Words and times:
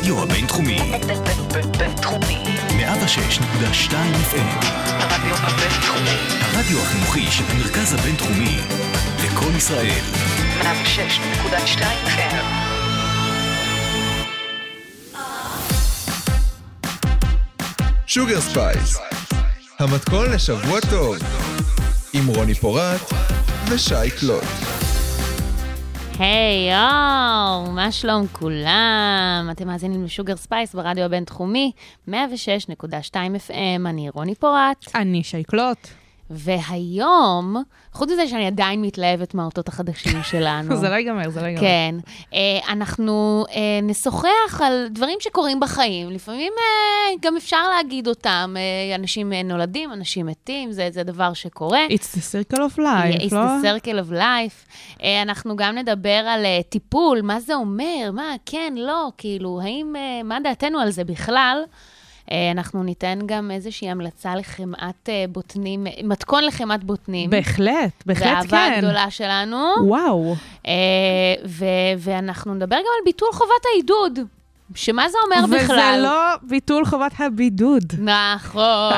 הרדיו 0.00 0.22
הבינתחומי. 0.22 0.78
בינתחומי. 1.78 2.44
106.2 2.68 3.92
FM. 3.92 4.64
הרדיו 4.64 5.36
הבינתחומי. 5.36 6.16
הרדיו 6.40 6.82
החינוכי 6.82 7.30
של 7.30 7.44
המרכז 7.48 7.94
הבינתחומי. 7.94 8.58
לקום 9.24 9.56
ישראל. 9.56 10.00
106.2 10.62 11.82
FM. 12.06 12.44
Sugar 18.06 18.40
Space, 18.40 18.98
המתכון 19.78 20.32
לשבוע 20.32 20.80
טוב, 20.90 21.16
עם 22.12 22.26
רוני 22.26 22.54
פורט 22.54 23.12
ושי 23.68 24.10
קלוט. 24.20 24.69
היי 26.20 26.70
יואו, 26.70 27.72
מה 27.72 27.92
שלום 27.92 28.26
כולם? 28.26 29.48
אתם 29.50 29.66
מאזינים 29.66 30.04
ל 30.04 30.09
Sugar 30.09 30.36
Space 30.36 30.74
ברדיו 30.74 31.04
הבינתחומי, 31.04 31.72
106.2 32.08 32.12
FM, 33.48 33.52
אני 33.86 34.10
רוני 34.10 34.34
פורט. 34.34 34.86
אני 34.94 35.22
שי 35.22 35.51
קלוט. 35.51 35.99
והיום, 36.30 37.56
חוץ 37.92 38.10
מזה 38.10 38.28
שאני 38.28 38.46
עדיין 38.46 38.82
מתלהבת 38.82 39.34
מהאותות 39.34 39.68
החדשים 39.68 40.22
שלנו. 40.30 40.76
זה 40.76 40.88
לא 40.88 40.94
ייגמר, 40.94 41.30
זה 41.30 41.40
לא 41.40 41.46
ייגמר. 41.46 41.60
כן. 41.60 41.94
אה, 42.34 42.72
אנחנו 42.72 43.44
אה, 43.54 43.80
נשוחח 43.82 44.60
על 44.60 44.86
דברים 44.90 45.18
שקורים 45.20 45.60
בחיים. 45.60 46.10
לפעמים 46.10 46.52
אה, 46.58 47.14
גם 47.22 47.36
אפשר 47.36 47.68
להגיד 47.76 48.08
אותם. 48.08 48.56
אנשים 48.94 49.32
נולדים, 49.32 49.92
אנשים 49.92 50.26
מתים, 50.26 50.72
זה, 50.72 50.88
זה 50.92 51.02
דבר 51.02 51.32
שקורה. 51.32 51.86
It's 51.86 52.16
the 52.16 52.54
circle 52.54 52.56
of 52.58 52.78
life, 52.78 53.20
It's 53.20 53.34
לא? 53.34 53.40
the 53.40 53.64
circle 53.64 54.08
of 54.08 54.12
life. 54.12 55.02
אנחנו 55.22 55.56
גם 55.56 55.78
נדבר 55.78 56.24
על 56.28 56.46
טיפול, 56.68 57.20
מה 57.22 57.40
זה 57.40 57.54
אומר, 57.54 58.10
מה, 58.12 58.34
כן, 58.46 58.72
לא, 58.76 59.08
כאילו, 59.18 59.60
האם, 59.62 59.94
מה 60.24 60.38
דעתנו 60.44 60.80
על 60.80 60.90
זה 60.90 61.04
בכלל? 61.04 61.62
אה, 62.32 62.50
אנחנו 62.50 62.82
ניתן 62.82 63.18
גם 63.26 63.50
איזושהי 63.50 63.90
המלצה 63.90 64.34
לחמאת 64.34 65.08
אה, 65.08 65.24
בוטנים, 65.28 65.86
מתכון 66.04 66.44
לחמאת 66.44 66.84
בוטנים. 66.84 67.30
בהחלט, 67.30 68.02
בהחלט 68.06 68.26
כן. 68.26 68.34
האהבה 68.34 68.66
הגדולה 68.76 69.10
שלנו. 69.10 69.66
וואו. 69.84 70.34
אה, 70.66 70.72
ו- 71.46 71.64
ואנחנו 71.98 72.54
נדבר 72.54 72.76
גם 72.76 72.82
על 72.98 73.04
ביטול 73.04 73.28
חובת 73.32 73.64
העידוד. 73.74 74.18
שמה 74.74 75.08
זה 75.08 75.18
אומר 75.24 75.44
וזה 75.44 75.64
בכלל? 75.64 76.00
לא 76.02 76.48
ביטול 76.48 76.84
חובת 76.84 77.12
הבידוד. 77.18 77.84
נכון. 77.98 78.92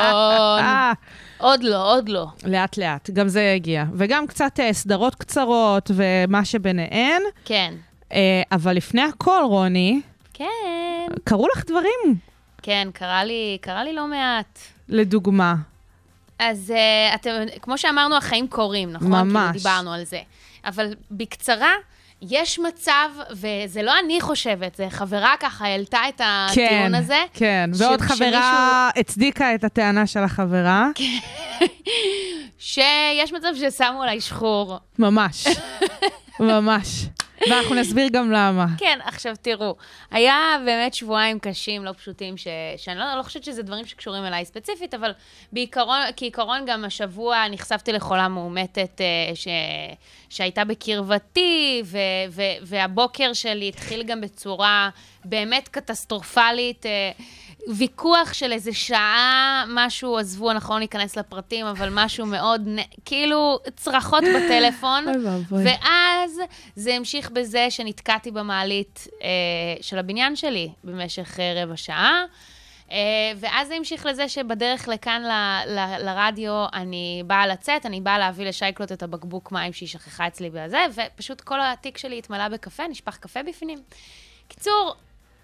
עוד 1.38 1.62
לא, 1.62 1.92
עוד 1.94 2.08
לא. 2.08 2.26
לאט 2.44 2.76
לאט, 2.76 3.10
גם 3.10 3.28
זה 3.28 3.42
יגיע. 3.42 3.84
וגם 3.94 4.26
קצת 4.26 4.58
סדרות 4.72 5.14
קצרות 5.14 5.90
ומה 5.94 6.44
שביניהן. 6.44 7.22
כן. 7.44 7.74
אבל 8.52 8.72
לפני 8.76 9.02
הכל, 9.02 9.40
רוני, 9.44 10.00
כן. 10.34 10.44
קרו 11.24 11.48
לך 11.56 11.64
דברים, 11.66 12.16
כן, 12.62 12.88
קרה 12.94 13.24
לי, 13.24 13.58
קרה 13.60 13.84
לי 13.84 13.92
לא 13.92 14.06
מעט. 14.08 14.58
לדוגמה. 14.88 15.54
אז 16.38 16.72
uh, 16.76 17.14
אתם, 17.14 17.30
כמו 17.62 17.78
שאמרנו, 17.78 18.16
החיים 18.16 18.48
קורים, 18.48 18.92
נכון? 18.92 19.10
ממש. 19.12 19.32
כאילו 19.42 19.52
דיברנו 19.52 19.92
על 19.92 20.04
זה. 20.04 20.20
אבל 20.64 20.86
בקצרה, 21.10 21.70
יש 22.22 22.58
מצב, 22.58 23.08
וזה 23.30 23.82
לא 23.82 23.92
אני 24.04 24.20
חושבת, 24.20 24.74
זה 24.74 24.86
חברה 24.90 25.34
ככה 25.40 25.64
העלתה 25.66 25.98
את 26.08 26.20
הטיעון 26.24 26.68
כן, 26.88 26.94
הזה. 26.94 27.22
כן. 27.34 27.70
ש- 27.74 27.80
ועוד 27.80 27.98
שמישהו- 27.98 28.16
חברה 28.16 28.90
הצדיקה 28.96 29.54
את 29.54 29.64
הטענה 29.64 30.06
של 30.06 30.20
החברה. 30.20 30.88
שיש 32.58 33.32
מצב 33.32 33.48
ששמו 33.70 34.02
עליי 34.02 34.20
שחור. 34.20 34.78
ממש. 34.98 35.46
ממש. 36.40 36.86
ואנחנו 37.50 37.74
נסביר 37.74 38.08
גם 38.12 38.32
למה. 38.32 38.66
כן, 38.78 38.98
עכשיו 39.04 39.34
תראו, 39.42 39.76
היה 40.10 40.36
באמת 40.64 40.94
שבועיים 40.94 41.38
קשים, 41.38 41.84
לא 41.84 41.92
פשוטים, 41.92 42.36
ש... 42.36 42.46
שאני 42.76 42.98
לא, 42.98 43.04
לא 43.18 43.22
חושבת 43.22 43.44
שזה 43.44 43.62
דברים 43.62 43.86
שקשורים 43.86 44.24
אליי 44.24 44.44
ספציפית, 44.44 44.94
אבל 44.94 45.12
בעיקרון, 45.52 45.98
כעיקרון 46.16 46.64
גם 46.66 46.84
השבוע 46.84 47.48
נחשפתי 47.50 47.92
לחולה 47.92 48.28
מאומתת 48.28 49.00
אה, 49.00 49.34
ש... 49.34 49.48
שהייתה 50.28 50.64
בקרבתי, 50.64 51.82
ו... 51.84 51.98
ו... 52.30 52.42
והבוקר 52.62 53.32
שלי 53.32 53.68
התחיל 53.68 54.02
גם 54.02 54.20
בצורה 54.20 54.90
באמת 55.24 55.68
קטסטרופלית. 55.68 56.86
ויכוח 57.68 58.32
של 58.32 58.52
איזה 58.52 58.72
שעה, 58.72 59.64
משהו, 59.68 60.18
עזבו, 60.18 60.50
אנחנו 60.50 60.74
לא 60.74 60.80
ניכנס 60.80 61.16
לפרטים, 61.16 61.66
אבל 61.66 61.88
משהו 61.92 62.26
מאוד, 62.26 62.68
כאילו, 63.04 63.58
צרחות 63.76 64.24
בטלפון. 64.24 65.04
ואז 65.64 66.40
זה 66.76 66.94
המשיך 66.94 67.30
בזה 67.30 67.66
שנתקעתי 67.70 68.30
במעלית 68.30 69.08
אה, 69.22 69.28
של 69.80 69.98
הבניין 69.98 70.36
שלי 70.36 70.70
במשך 70.84 71.40
אה, 71.40 71.62
רבע 71.62 71.76
שעה. 71.76 72.24
אה, 72.90 73.32
ואז 73.36 73.68
זה 73.68 73.74
המשיך 73.74 74.06
לזה 74.06 74.28
שבדרך 74.28 74.88
לכאן 74.88 75.22
ל, 75.22 75.32
ל, 75.70 76.04
לרדיו 76.04 76.64
אני 76.72 77.22
באה 77.26 77.46
לצאת, 77.46 77.86
אני 77.86 78.00
באה 78.00 78.18
להביא 78.18 78.46
לשייקלוט 78.46 78.92
את 78.92 79.02
הבקבוק 79.02 79.52
מים 79.52 79.72
שהיא 79.72 79.88
שכחה 79.88 80.26
אצלי 80.26 80.50
בזה, 80.50 80.84
ופשוט 80.94 81.40
כל 81.40 81.60
התיק 81.60 81.98
שלי 81.98 82.18
התמלא 82.18 82.48
בקפה, 82.48 82.82
נשפך 82.88 83.16
קפה 83.16 83.42
בפנים. 83.42 83.78
קיצור, 84.48 84.94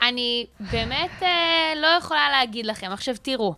אני 0.03 0.47
באמת 0.73 1.23
אה, 1.23 1.73
לא 1.77 1.87
יכולה 1.87 2.31
להגיד 2.31 2.67
לכם. 2.67 2.93
עכשיו 2.93 3.15
תראו, 3.23 3.55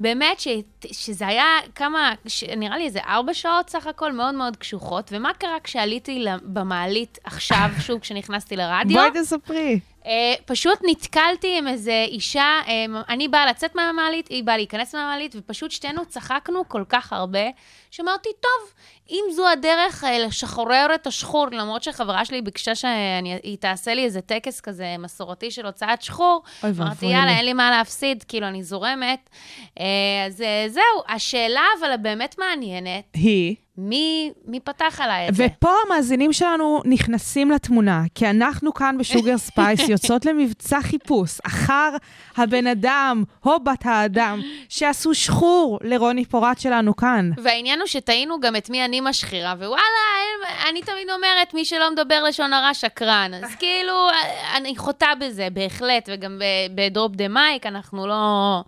באמת 0.00 0.40
ש, 0.40 0.48
שזה 0.92 1.26
היה 1.26 1.44
כמה, 1.74 2.12
ש, 2.26 2.44
נראה 2.44 2.78
לי 2.78 2.84
איזה 2.84 3.00
ארבע 3.06 3.34
שעות 3.34 3.70
סך 3.70 3.86
הכל 3.86 4.12
מאוד 4.12 4.34
מאוד 4.34 4.56
קשוחות, 4.56 5.10
ומה 5.12 5.34
קרה 5.34 5.56
כשעליתי 5.64 6.24
במעלית 6.42 7.18
עכשיו, 7.24 7.68
שוב, 7.80 7.98
כשנכנסתי 7.98 8.56
לרדיו? 8.56 8.98
בואי 8.98 9.22
תספרי. 9.22 9.80
אה, 10.06 10.34
פשוט 10.46 10.78
נתקלתי 10.82 11.58
עם 11.58 11.68
איזה 11.68 12.04
אישה, 12.08 12.60
אה, 12.66 12.84
אני 13.08 13.28
באה 13.28 13.46
לצאת 13.46 13.74
מהמעלית, 13.74 14.28
היא 14.28 14.44
באה 14.44 14.56
להיכנס 14.56 14.94
מהמעלית, 14.94 15.34
ופשוט 15.38 15.70
שתינו 15.70 16.06
צחקנו 16.06 16.68
כל 16.68 16.84
כך 16.88 17.12
הרבה, 17.12 17.44
שאמרתי, 17.90 18.28
טוב, 18.40 18.72
אם 19.10 19.24
זו 19.32 19.48
הדרך 19.48 20.04
אה, 20.04 20.18
לשחרר 20.18 20.86
את 20.94 21.06
השחור, 21.06 21.46
למרות 21.52 21.82
שחברה 21.82 22.24
שלי 22.24 22.42
ביקשה 22.42 22.74
שהיא 22.74 23.58
תעשה 23.60 23.94
לי 23.94 24.04
איזה 24.04 24.20
טקס 24.20 24.60
כזה 24.60 24.96
מסורתי 24.98 25.50
של 25.50 25.66
הוצאת 25.66 26.02
שחור, 26.02 26.42
אמרתי. 26.64 27.06
יאללה, 27.06 27.36
אין 27.36 27.44
לי 27.44 27.52
מה 27.52 27.70
להפסיד, 27.70 28.24
כאילו, 28.28 28.46
אני 28.48 28.62
זורמת. 28.62 29.30
אה, 29.80 29.84
אז 30.26 30.42
זהו, 30.68 31.02
השאלה 31.08 31.64
אבל 31.80 31.92
הבאמת 31.92 32.38
מעניינת, 32.38 33.04
היא. 33.14 33.56
מי, 33.78 34.32
מי 34.46 34.60
פתח 34.60 35.00
עליי 35.00 35.28
את 35.28 35.34
זה? 35.34 35.46
ופה 35.58 35.70
המאזינים 35.86 36.32
שלנו 36.32 36.80
נכנסים 36.84 37.50
לתמונה, 37.50 38.02
כי 38.14 38.30
אנחנו 38.30 38.74
כאן 38.74 38.98
ב 38.98 39.05
Sugar 39.05 39.38
Space 39.48 39.88
יוצאות 39.88 40.26
למבצע 40.26 40.80
חיפוש 40.80 41.38
אחר 41.46 41.90
הבן 42.36 42.66
אדם 42.66 43.24
או 43.46 43.60
בת 43.64 43.86
האדם 43.86 44.40
שעשו 44.68 45.14
שחור 45.14 45.78
לרוני 45.82 46.24
פורט 46.24 46.58
שלנו 46.60 46.96
כאן. 46.96 47.30
והעניין 47.42 47.80
הוא 47.80 47.86
שטעינו 47.86 48.40
גם 48.40 48.56
את 48.56 48.70
מי 48.70 48.84
אני 48.84 49.00
משחירה, 49.00 49.54
ווואלה, 49.58 49.82
אין- 50.18 50.68
אני 50.70 50.82
תמיד 50.82 51.10
אומרת, 51.16 51.54
מי 51.54 51.64
שלא 51.64 51.90
מדבר 51.92 52.22
לשון 52.22 52.52
הרע 52.52 52.74
שקרן. 52.74 53.30
אז 53.44 53.54
כאילו, 53.60 54.08
אני 54.56 54.76
חוטאה 54.76 55.14
בזה, 55.14 55.48
בהחלט, 55.52 56.08
וגם 56.12 56.40
ב 56.74 56.82
drop 56.82 57.12
the 57.16 57.28
mic, 57.28 57.66
אנחנו 57.66 58.06
לא... 58.06 58.62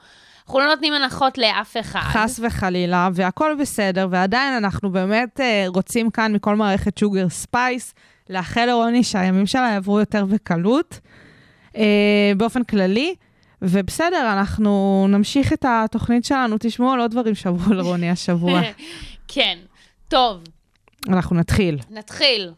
אנחנו 0.46 0.60
לא 0.60 0.66
נותנים 0.66 0.92
הנחות 0.92 1.38
לאף 1.38 1.76
אחד. 1.80 2.00
חס 2.00 2.40
וחלילה, 2.42 3.08
והכל 3.14 3.56
בסדר, 3.60 4.08
ועדיין 4.10 4.64
אנחנו 4.64 4.90
באמת 4.90 5.40
אה, 5.40 5.64
רוצים 5.66 6.10
כאן 6.10 6.32
מכל 6.32 6.56
מערכת 6.56 6.98
Sugar 6.98 7.28
Space 7.28 7.94
לאחל 8.30 8.64
לרוני 8.64 9.04
שהימים 9.04 9.46
שלה 9.46 9.70
יעברו 9.72 10.00
יותר 10.00 10.24
בקלות, 10.24 11.00
אה, 11.76 12.32
באופן 12.36 12.64
כללי. 12.64 13.14
ובסדר, 13.62 14.32
אנחנו 14.32 15.06
נמשיך 15.08 15.52
את 15.52 15.64
התוכנית 15.68 16.24
שלנו, 16.24 16.56
תשמעו 16.60 16.92
על 16.92 17.00
עוד 17.00 17.10
דברים 17.10 17.34
שעברו 17.34 17.72
לרוני 17.74 18.10
השבוע. 18.10 18.60
כן. 19.28 19.58
טוב, 20.08 20.40
אנחנו 21.08 21.36
נתחיל. 21.36 21.78
נתחיל. 21.90 22.52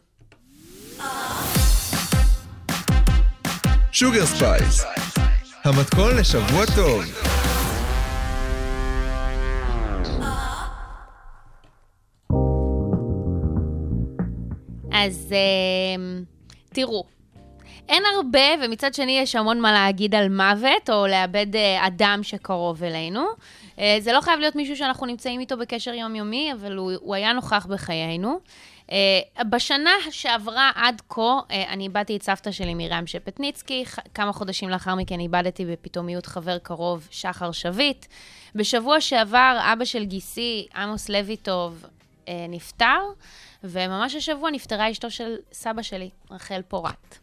Sugar 3.91 4.25
Spice, 4.25 4.83
המתכון 5.63 6.15
לשבוע 6.17 6.65
טוב. 6.75 7.03
אז 14.91 15.33
אה, 15.33 16.21
תראו, 16.73 17.03
אין 17.89 18.03
הרבה, 18.15 18.65
ומצד 18.65 18.93
שני 18.93 19.19
יש 19.19 19.35
המון 19.35 19.61
מה 19.61 19.71
להגיד 19.71 20.15
על 20.15 20.29
מוות, 20.29 20.89
או 20.89 21.07
לאבד 21.07 21.55
אה, 21.55 21.87
אדם 21.87 22.19
שקרוב 22.23 22.83
אלינו. 22.83 23.25
אה, 23.79 23.97
זה 23.99 24.13
לא 24.13 24.21
חייב 24.21 24.39
להיות 24.39 24.55
מישהו 24.55 24.75
שאנחנו 24.75 25.05
נמצאים 25.05 25.39
איתו 25.39 25.57
בקשר 25.57 25.93
יומיומי, 25.93 26.53
אבל 26.53 26.75
הוא, 26.75 26.91
הוא 27.01 27.15
היה 27.15 27.33
נוכח 27.33 27.65
בחיינו. 27.65 28.39
אה, 28.87 29.43
בשנה 29.43 29.91
שעברה 30.11 30.71
עד 30.75 31.01
כה, 31.09 31.39
אני 31.49 31.83
איבדתי 31.83 32.15
את 32.15 32.23
סבתא 32.23 32.51
שלי 32.51 32.73
מרים 32.73 33.07
שפטניצקי, 33.07 33.85
כמה 34.13 34.33
חודשים 34.33 34.69
לאחר 34.69 34.95
מכן 34.95 35.19
איבדתי 35.19 35.65
בפתאומיות 35.65 36.25
חבר 36.25 36.57
קרוב, 36.57 37.07
שחר 37.11 37.51
שביט. 37.51 38.05
בשבוע 38.55 39.01
שעבר 39.01 39.59
אבא 39.73 39.85
של 39.85 40.05
גיסי, 40.05 40.67
עמוס 40.75 41.09
לויטוב, 41.09 41.85
נפטר, 42.49 42.99
וממש 43.63 44.15
השבוע 44.15 44.51
נפטרה 44.51 44.91
אשתו 44.91 45.11
של 45.11 45.35
סבא 45.51 45.81
שלי, 45.81 46.09
רחל 46.31 46.61
פורט. 46.67 47.17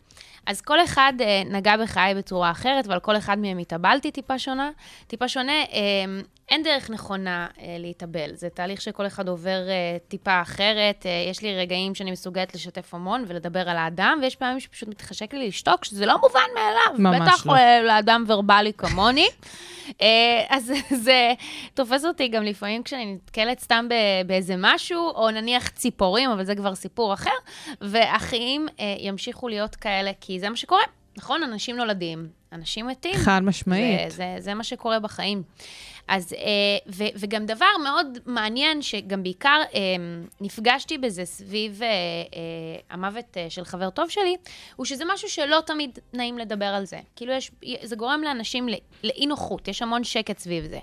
אז 0.46 0.60
כל 0.60 0.84
אחד 0.84 1.12
אה, 1.20 1.42
נגע 1.46 1.76
בחיי 1.76 2.14
בצורה 2.14 2.50
אחרת, 2.50 2.86
ועל 2.86 3.00
כל 3.00 3.16
אחד 3.16 3.38
מהם 3.38 3.58
התאבלתי 3.58 4.10
טיפה 4.10 4.38
שונה. 4.38 4.70
טיפה 5.06 5.28
שונה, 5.28 5.52
אה, 5.52 6.04
אין 6.48 6.62
דרך 6.62 6.90
נכונה 6.90 7.46
אה, 7.60 7.76
להתאבל. 7.78 8.34
זה 8.34 8.48
תהליך 8.48 8.80
שכל 8.80 9.06
אחד 9.06 9.28
עובר 9.28 9.68
אה, 9.68 9.96
טיפה 10.08 10.42
אחרת. 10.42 11.06
אה, 11.06 11.26
יש 11.30 11.42
לי 11.42 11.56
רגעים 11.56 11.94
שאני 11.94 12.10
מסוגלת 12.10 12.54
לשתף 12.54 12.94
המון 12.94 13.24
ולדבר 13.26 13.68
על 13.68 13.76
האדם, 13.76 14.18
ויש 14.22 14.36
פעמים 14.36 14.60
שפשוט 14.60 14.88
מתחשק 14.88 15.34
לי 15.34 15.48
לשתוק, 15.48 15.84
שזה 15.84 16.06
לא 16.06 16.16
מובן 16.20 16.40
מאליו. 16.54 16.98
ממש 16.98 17.28
בטח 17.28 17.46
לא. 17.46 17.54
אה, 17.54 17.82
לאדם 17.82 18.24
ורבלי 18.26 18.72
כמוני. 18.72 19.26
אה, 20.02 20.44
אז 20.48 20.72
זה 21.04 21.32
תופס 21.74 22.04
אותי 22.04 22.28
גם 22.28 22.42
לפעמים 22.42 22.82
כשאני 22.82 23.14
נתקלת 23.14 23.60
סתם 23.60 23.86
ב- 23.90 24.26
באיזה 24.26 24.54
משהו, 24.58 25.10
או 25.10 25.30
נניח 25.30 25.68
ציפורים, 25.68 26.30
אבל 26.30 26.44
זה 26.44 26.54
כבר 26.54 26.74
סיפור 26.74 27.14
אחר, 27.14 27.30
והחיים 27.80 28.66
אה, 28.80 28.96
ימשיכו 28.98 29.48
להיות 29.48 29.76
כאלה, 29.76 30.10
כי 30.20 30.40
זה 30.40 30.50
מה 30.50 30.56
שקורה. 30.56 30.82
נכון? 31.18 31.42
אנשים 31.42 31.76
נולדים, 31.76 32.28
אנשים 32.56 32.86
מתים. 32.86 33.14
חד 33.14 33.40
משמעית. 33.42 34.10
זה, 34.10 34.16
זה, 34.16 34.34
זה 34.38 34.54
מה 34.54 34.64
שקורה 34.64 34.98
בחיים. 34.98 35.42
אז, 36.08 36.32
אה, 36.32 36.38
ו, 36.88 37.04
וגם 37.14 37.46
דבר 37.46 37.66
מאוד 37.84 38.18
מעניין, 38.26 38.82
שגם 38.82 39.22
בעיקר 39.22 39.62
אה, 39.74 39.80
נפגשתי 40.40 40.98
בזה 40.98 41.24
סביב 41.24 41.82
אה, 41.82 41.88
המוות 42.90 43.36
של 43.48 43.64
חבר 43.64 43.90
טוב 43.90 44.10
שלי, 44.10 44.36
הוא 44.76 44.86
שזה 44.86 45.04
משהו 45.08 45.28
שלא 45.28 45.60
תמיד 45.66 45.98
נעים 46.12 46.38
לדבר 46.38 46.66
על 46.66 46.84
זה. 46.84 47.00
כאילו, 47.16 47.32
יש, 47.32 47.50
זה 47.82 47.96
גורם 47.96 48.22
לאנשים 48.24 48.68
לא- 48.68 48.76
לאי 49.04 49.26
נוחות, 49.26 49.68
יש 49.68 49.82
המון 49.82 50.04
שקט 50.04 50.38
סביב 50.38 50.64
זה. 50.66 50.78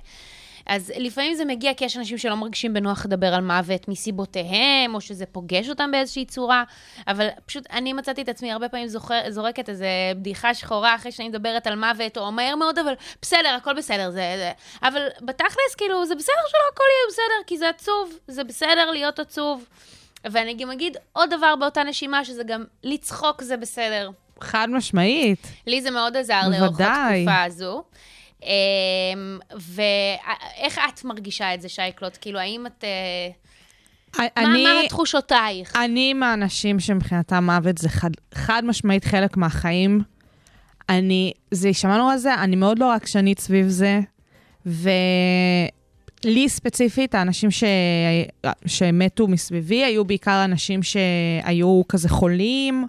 אז 0.66 0.92
לפעמים 0.98 1.34
זה 1.34 1.46
מגיע 1.46 1.74
כי 1.74 1.86
יש 1.86 1.98
אנשים 1.98 2.18
שלא 2.18 2.36
מרגישים 2.36 2.74
בנוח 2.74 3.06
לדבר 3.06 3.34
על 3.34 3.42
מוות 3.42 3.88
מסיבותיהם, 3.88 4.96
או 4.96 5.02
שזה 5.02 5.26
פוגש 5.26 5.70
אותם 5.70 5.92
באיזושהי 5.92 6.26
צורה, 6.26 6.64
אבל 7.08 7.28
פשוט 7.46 7.68
אני 7.72 7.94
מצאתי 7.94 8.22
את 8.22 8.30
עצמי 8.30 8.52
הרבה 8.52 8.70
פעמים 8.70 8.88
זוכר, 8.88 9.22
זורקת 9.30 9.70
איזה 9.70 9.88
בדיחה 10.16 10.54
שחורה 10.54 10.96
אחרי 10.96 11.12
שאני 11.12 11.30
מדברת 11.30 11.68
על 11.68 11.76
מוות, 11.76 12.18
או 12.18 12.32
מהר 12.32 12.56
מאוד, 12.56 12.80
אבל 12.80 12.94
בסדר, 13.22 13.50
הכל 13.58 13.74
בסדר, 13.74 14.12
זה... 14.12 14.34
זה. 14.38 14.52
אבל 14.84 15.08
בתכלס, 15.22 15.76
כאילו, 15.78 16.06
זה 16.06 16.16
בסדר 16.16 16.36
שלא 16.50 16.62
הכל 16.74 16.84
יהיה 16.84 17.08
בסדר, 17.10 17.48
כי 17.48 17.58
זה 17.58 17.70
עצוב, 17.70 18.14
זה 18.28 18.44
בסדר 18.44 18.92
להיות 18.92 19.20
עצוב. 19.20 19.66
ואני 20.26 20.54
גם 20.54 20.72
אגיד 20.72 20.98
עוד 21.14 21.30
דבר 21.30 21.56
באותה 21.56 21.84
נשימה, 21.84 22.26
שזה 22.26 22.44
גם 22.44 22.64
לצחוק 22.84 23.42
זה 23.42 23.58
בסדר. 23.58 24.10
חד 24.42 24.68
משמעית. 24.72 25.48
לי 25.68 25.82
זה 25.82 25.92
מאוד 25.92 26.18
עזר 26.18 26.42
לאורך 26.44 26.60
בוודאי. 26.60 27.22
התקופה 27.22 27.44
הזו. 27.44 27.84
אמ, 28.44 29.40
ואיך 29.56 30.80
את 30.90 31.04
מרגישה 31.04 31.54
את 31.54 31.62
זה, 31.62 31.70
שייקלוט? 31.70 32.18
כאילו, 32.22 32.40
האם 32.40 32.66
את... 32.68 32.84
אה, 32.84 33.30
מה, 34.18 34.26
אני, 34.38 34.64
מה 34.64 34.88
תחושותייך? 34.90 35.76
אני 35.76 36.14
מהאנשים 36.14 36.80
שמבחינתם 36.80 37.44
מוות 37.44 37.78
זה 37.78 37.90
חד, 37.90 38.10
חד 38.34 38.62
משמעית 38.66 39.06
חלק 39.06 39.38
מהחיים. 39.38 40.02
אני, 40.90 41.34
זה 41.52 41.68
יישמע 41.68 41.98
נורא 41.98 42.18
זה, 42.18 42.34
אני 42.34 42.56
מאוד 42.56 42.80
לא 42.80 42.94
רגשנית 42.94 43.40
סביב 43.40 43.68
זה, 43.68 44.00
ולי 44.66 46.50
ספציפית, 46.50 47.16
האנשים 47.16 47.52
ש... 47.52 47.64
שמתו 48.66 49.28
מסביבי 49.28 49.84
היו 49.84 50.06
בעיקר 50.06 50.44
אנשים 50.46 50.80
שהיו 50.84 51.82
כזה 51.90 52.10
חולים, 52.10 52.88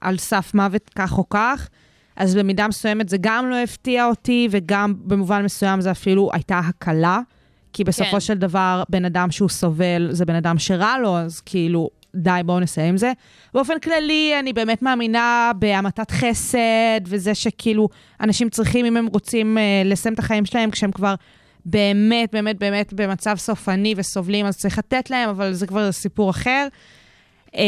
על 0.00 0.18
סף 0.18 0.54
מוות 0.54 0.90
כך 0.94 1.18
או 1.18 1.28
כך. 1.28 1.68
אז 2.16 2.34
במידה 2.34 2.68
מסוימת 2.68 3.08
זה 3.08 3.16
גם 3.20 3.50
לא 3.50 3.56
הפתיע 3.56 4.06
אותי, 4.06 4.48
וגם 4.50 4.94
במובן 4.98 5.44
מסוים 5.44 5.80
זה 5.80 5.90
אפילו 5.90 6.30
הייתה 6.32 6.58
הקלה, 6.58 7.20
כי 7.72 7.84
בסופו 7.84 8.10
כן. 8.10 8.20
של 8.20 8.34
דבר, 8.34 8.82
בן 8.88 9.04
אדם 9.04 9.30
שהוא 9.30 9.48
סובל 9.48 10.08
זה 10.10 10.24
בן 10.24 10.34
אדם 10.34 10.58
שרע 10.58 10.98
לו, 10.98 11.18
אז 11.18 11.40
כאילו, 11.40 11.90
די, 12.14 12.40
בואו 12.44 12.60
נסיים 12.60 12.88
עם 12.88 12.96
זה. 12.96 13.12
באופן 13.54 13.78
כללי, 13.78 14.34
אני 14.40 14.52
באמת 14.52 14.82
מאמינה 14.82 15.52
בהמתת 15.58 16.10
חסד, 16.10 17.00
וזה 17.06 17.34
שכאילו, 17.34 17.88
אנשים 18.20 18.48
צריכים, 18.48 18.86
אם 18.86 18.96
הם 18.96 19.06
רוצים 19.06 19.58
אה, 19.58 19.82
לסיים 19.84 20.14
את 20.14 20.18
החיים 20.18 20.44
שלהם, 20.44 20.70
כשהם 20.70 20.92
כבר 20.92 21.14
באמת, 21.66 22.32
באמת, 22.32 22.58
באמת 22.58 22.92
במצב 22.92 23.36
סופני 23.36 23.94
וסובלים, 23.96 24.46
אז 24.46 24.56
צריך 24.56 24.78
לתת 24.78 25.10
להם, 25.10 25.28
אבל 25.28 25.52
זה 25.52 25.66
כבר 25.66 25.92
סיפור 25.92 26.30
אחר. 26.30 26.68
אה, 27.56 27.62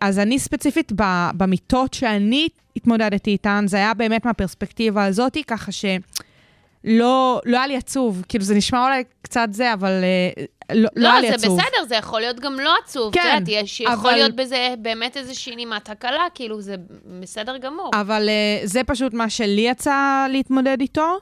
אז 0.00 0.18
אני 0.18 0.38
ספציפית 0.38 0.92
במיטות 1.36 1.94
שאני 1.94 2.48
התמודדתי 2.76 3.30
איתן, 3.30 3.64
זה 3.68 3.76
היה 3.76 3.94
באמת 3.94 4.24
מהפרספקטיבה 4.24 5.04
הזאת, 5.04 5.36
ככה 5.46 5.72
שלא 5.72 7.40
לא 7.44 7.56
היה 7.56 7.66
לי 7.66 7.76
עצוב. 7.76 8.24
כאילו, 8.28 8.44
זה 8.44 8.54
נשמע 8.54 8.84
אולי 8.84 9.02
קצת 9.22 9.48
זה, 9.52 9.72
אבל 9.72 9.90
אה, 9.90 10.44
לא, 10.74 10.88
לא, 10.96 11.08
היה 11.08 11.20
לי 11.20 11.28
לא, 11.30 11.34
עצוב. 11.34 11.56
זה 11.56 11.62
בסדר, 11.62 11.84
זה 11.88 11.94
יכול 11.94 12.20
להיות 12.20 12.40
גם 12.40 12.60
לא 12.60 12.74
עצוב. 12.84 13.12
כן, 13.14 13.20
את 13.20 13.48
יודעת, 13.48 13.64
יש, 13.64 13.80
יכול 13.80 13.92
אבל- 13.92 14.12
להיות 14.12 14.36
בזה 14.36 14.74
באמת 14.78 15.16
איזושהי 15.16 15.56
נימת 15.56 15.90
הקלה, 15.90 16.24
כאילו, 16.34 16.60
זה 16.60 16.74
בסדר 17.20 17.56
גמור. 17.58 17.90
אבל 17.94 18.28
uh, 18.28 18.66
זה 18.66 18.84
פשוט 18.84 19.14
מה 19.14 19.30
שלי 19.30 19.60
יצא 19.60 20.26
להתמודד 20.30 20.80
איתו. 20.80 21.18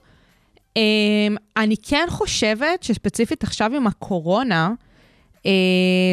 אני 1.57 1.77
כן 1.83 2.07
חושבת 2.09 2.83
שספציפית 2.83 3.43
עכשיו 3.43 3.75
עם 3.77 3.87
הקורונה, 3.87 4.73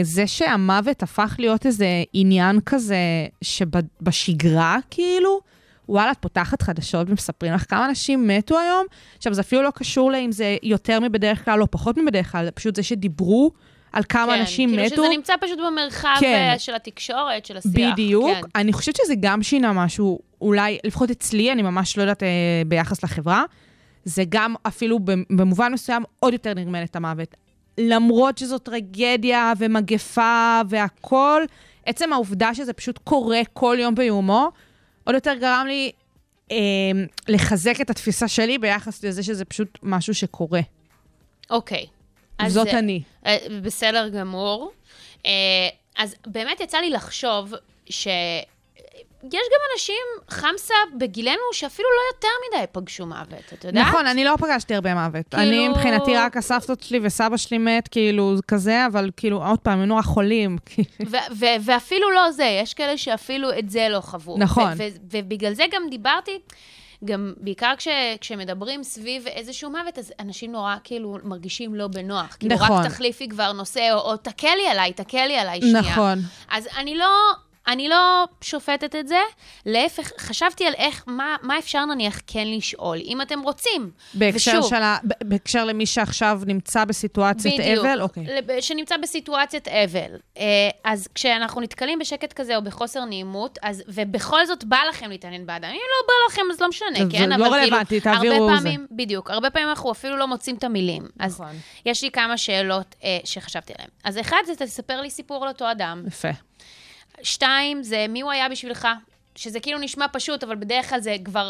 זה 0.04 0.28
שהמוות 0.28 1.04
הפך 1.04 1.36
להיות 1.40 1.66
איזה 1.66 2.04
עניין 2.14 2.60
כזה 2.66 2.98
שבשגרה, 3.42 4.78
כאילו, 4.90 5.40
וואלה, 5.90 6.12
את 6.12 6.18
פותחת 6.20 6.62
חדשות 6.62 7.10
ומספרים 7.10 7.54
לך 7.54 7.70
כמה 7.70 7.86
אנשים 7.86 8.28
מתו 8.28 8.60
היום. 8.60 8.86
עכשיו, 9.18 9.34
זה 9.34 9.42
אפילו 9.42 9.62
לא 9.62 9.72
קשור 9.76 10.12
לאם 10.12 10.32
זה 10.32 10.58
יותר 10.64 11.00
מבדרך 11.00 11.46
כלל 11.46 11.62
או 11.62 11.72
פחות 11.72 11.98
מבדרך 11.98 12.32
כלל, 12.32 12.50
פשוט 12.52 12.76
זה 12.76 12.84
שדיברו 12.84 13.52
על 13.94 14.04
כמה 14.10 14.34
כן, 14.34 14.40
אנשים 14.40 14.70
כאילו 14.70 14.84
מתו. 14.84 14.96
שזה 14.96 15.10
נמצא 15.10 15.34
פשוט 15.42 15.60
במרחב 15.68 16.16
כן. 16.20 16.50
אה, 16.54 16.60
של 16.60 16.76
התקשורת, 16.76 17.46
של 17.46 17.58
השיח. 17.58 17.94
בדיוק. 17.94 18.32
כן. 18.36 18.42
אני 18.56 18.74
חושבת 18.74 18.96
שזה 18.96 19.14
גם 19.20 19.44
שינה 19.44 19.74
משהו, 19.74 20.20
אולי, 20.42 20.78
לפחות 20.84 21.10
אצלי, 21.12 21.52
אני 21.52 21.62
ממש 21.62 21.98
לא 21.98 22.02
יודעת 22.02 22.24
אה, 22.24 22.28
ביחס 22.68 23.04
לחברה, 23.04 23.44
זה 24.06 24.24
גם 24.30 24.56
אפילו 24.68 25.00
במובן 25.30 25.74
מסוים 25.74 26.04
עוד 26.20 26.34
יותר 26.34 26.54
נרמל 26.54 26.84
את 26.84 26.96
המוות. 26.96 27.36
למרות 27.78 28.38
שזו 28.38 28.58
טרגדיה 28.58 29.54
ומגפה 29.58 30.62
והכול, 30.70 31.46
עצם 31.86 32.14
העובדה 32.14 32.54
שזה 32.54 32.74
פשוט 32.74 32.98
קורה 32.98 33.42
כל 33.54 33.78
יום 33.80 33.96
ביומו, 33.96 34.50
עוד 35.04 35.16
יותר 35.16 35.34
גרם 35.40 35.66
לי 35.68 35.92
אה, 36.52 36.58
לחזק 37.28 37.82
את 37.82 37.90
התפיסה 37.90 38.28
שלי 38.28 38.58
ביחס 38.58 39.04
לזה 39.04 39.24
שזה 39.24 39.46
פשוט 39.46 39.80
משהו 39.84 40.14
שקורה. 40.14 40.62
אוקיי. 41.50 41.86
אז, 42.40 42.54
זאת 42.54 42.68
אה, 42.68 42.80
אני. 42.80 43.02
אה, 43.26 43.38
בסדר 43.62 44.10
גמור. 44.10 44.72
אה, 45.26 45.32
אז 45.98 46.16
באמת 46.28 46.60
יצא 46.60 46.78
לי 46.78 46.90
לחשוב 46.90 47.54
ש... 47.90 48.08
יש 49.24 49.32
גם 49.32 49.60
אנשים, 49.74 49.96
חמסה, 50.30 50.74
בגילנו, 50.98 51.38
שאפילו 51.54 51.88
לא 51.90 52.16
יותר 52.16 52.28
מדי 52.58 52.66
פגשו 52.72 53.06
מוות, 53.06 53.54
את 53.54 53.64
יודעת? 53.66 53.88
נכון, 53.88 54.08
אני 54.08 54.24
לא 54.24 54.36
פגשתי 54.40 54.76
הרבה 54.76 54.94
מוות. 54.94 55.26
כאילו- 55.30 55.44
אני 55.44 55.68
מבחינתי 55.68 56.16
רק 56.18 56.38
הסבתות 56.38 56.82
שלי 56.82 57.00
וסבא 57.04 57.38
שלי 57.38 57.58
מת, 57.58 57.88
כאילו, 57.88 58.36
כזה, 58.48 58.86
אבל 58.86 59.10
כאילו, 59.18 59.44
עוד 59.46 59.60
פעם, 59.60 59.80
הם 59.80 59.86
נורא 59.86 60.02
חולים. 60.02 60.58
ואפילו 61.66 62.12
לא 62.12 62.32
זה, 62.32 62.60
יש 62.62 62.74
כאלה 62.74 62.98
שאפילו 62.98 63.50
את 63.60 63.70
זה 63.70 63.88
לא 63.90 64.00
חוו. 64.00 64.36
נכון. 64.38 64.72
ובגלל 65.12 65.54
זה 65.54 65.64
גם 65.72 65.82
דיברתי, 65.90 66.40
גם 67.06 67.34
בעיקר 67.38 67.74
כש- 67.78 67.88
כשמדברים 68.22 68.84
סביב 68.84 69.28
איזשהו 69.28 69.70
מוות, 69.70 69.98
אז 70.00 70.14
אנשים 70.20 70.52
נורא 70.52 70.76
כאילו 70.84 71.18
מרגישים 71.24 71.76
לא 71.76 71.88
בנוח. 71.88 72.36
כאילו, 72.40 72.56
נכון. 72.56 72.72
רק 72.86 72.88
תחליפי 72.92 73.30
כבר 73.30 73.52
נושא, 73.52 73.90
או, 73.94 74.12
או 74.12 74.18
תקל 74.18 74.54
לי 74.58 74.68
עליי, 74.68 74.94
תקל 74.94 75.26
לי 75.28 75.38
עליי 75.38 75.62
שנייה. 75.62 75.80
נכון. 75.80 76.20
אז 76.52 76.68
אני 76.78 76.96
לא... 76.98 77.06
אני 77.68 77.90
לא 77.90 77.96
שופטת 78.42 78.96
את 78.96 79.08
זה, 79.08 79.20
להפך, 79.66 80.12
חשבתי 80.20 80.66
על 80.68 80.74
איך, 80.78 81.04
מה, 81.08 81.36
מה 81.42 81.60
אפשר 81.60 81.86
נניח 81.86 82.20
כן 82.28 82.48
לשאול, 82.48 82.98
אם 83.06 83.22
אתם 83.22 83.40
רוצים. 83.42 83.92
בהקשר, 84.14 84.52
ושוב, 84.60 84.70
של 84.70 84.84
ה... 84.84 84.98
ב- 85.04 85.14
בהקשר 85.30 85.66
למי 85.66 85.86
שעכשיו 85.86 86.42
נמצא 86.46 86.86
בסיטואציית 86.86 87.60
בדיוק. 87.62 87.86
אבל? 87.86 88.02
אוקיי. 88.02 88.24
לב- 88.24 88.60
שנמצא 88.60 88.98
בסיטואציית 88.98 89.68
אבל. 89.68 90.18
אה, 90.38 90.44
אז 90.84 91.08
כשאנחנו 91.16 91.62
נתקלים 91.62 92.00
בשקט 92.00 92.34
כזה 92.34 92.56
או 92.56 92.62
בחוסר 92.62 93.06
נעימות, 93.06 93.60
אז, 93.62 93.84
ובכל 93.88 94.46
זאת 94.46 94.64
בא 94.64 94.78
לכם 94.90 95.10
להתעניין 95.10 95.46
באדם, 95.46 95.70
אם 95.70 95.74
לא 95.76 96.08
בא 96.08 96.34
לכם 96.34 96.42
אז 96.54 96.62
לא 96.62 96.70
משנה, 96.70 96.88
זה 96.98 97.06
כן? 97.12 97.30
לא 97.30 97.36
אבל 97.36 97.44
רלוונטי, 97.44 98.02
כאילו, 98.02 98.16
תעבירו 98.16 98.36
הרבה 98.44 98.56
זה. 98.58 98.62
פעמים, 98.64 98.88
בדיוק, 98.92 99.30
הרבה 99.32 99.50
פעמים 99.50 99.70
אנחנו 99.70 99.92
אפילו 99.92 100.18
לא 100.18 100.28
מוצאים 100.28 100.56
את 100.56 100.64
המילים. 100.64 101.04
אז 101.20 101.34
נכון. 101.42 101.56
יש 101.86 102.04
לי 102.04 102.12
כמה 102.12 102.38
שאלות 102.38 102.96
אה, 103.04 103.18
שחשבתי 103.24 103.74
עליהן. 103.74 103.90
אז 104.04 104.20
אחד 104.20 104.38
זה 104.46 104.56
תספר 104.56 105.02
לי 105.02 105.10
סיפור 105.10 105.44
על 105.44 105.50
אותו 105.50 105.72
אדם. 105.72 106.04
יפה. 106.08 106.30
שתיים, 107.22 107.84
זה 107.84 108.06
מי 108.10 108.22
הוא 108.22 108.32
היה 108.32 108.50
בשבילך. 108.50 108.88
שזה 109.36 109.60
כאילו 109.60 109.80
נשמע 109.80 110.06
פשוט, 110.14 110.44
אבל 110.44 110.56
בדרך 110.56 110.90
כלל 110.90 111.00
זה 111.00 111.16
כבר, 111.26 111.50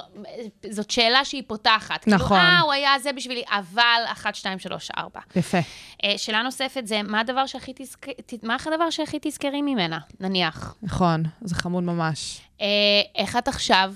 זאת 0.69 0.91
שאלה 0.91 1.25
שהיא 1.25 1.43
פותחת. 1.47 2.07
נכון. 2.07 2.27
כאילו, 2.27 2.41
אה, 2.41 2.59
הוא 2.59 2.71
היה 2.73 2.99
זה 2.99 3.13
בשבילי, 3.13 3.43
אבל 3.51 3.81
1, 4.11 4.35
2, 4.35 4.59
3, 4.59 4.91
4. 4.97 5.19
יפה. 5.35 5.57
אה, 6.03 6.13
שאלה 6.17 6.41
נוספת 6.41 6.87
זה, 6.87 7.01
מה 7.03 7.19
הדבר 7.19 7.45
שהכי 7.45 7.71
תזכ... 7.75 8.09
ת- 8.09 8.43
מה 8.43 8.55
הדבר 8.65 8.89
שהכי 8.89 9.17
תזכרי 9.21 9.61
ממנה, 9.61 9.99
נניח? 10.19 10.75
נכון, 10.83 11.23
זה 11.41 11.55
חמוד 11.55 11.83
ממש. 11.83 12.41
אה, 12.61 12.65
איך 13.15 13.35
את 13.37 13.47
עכשיו? 13.47 13.93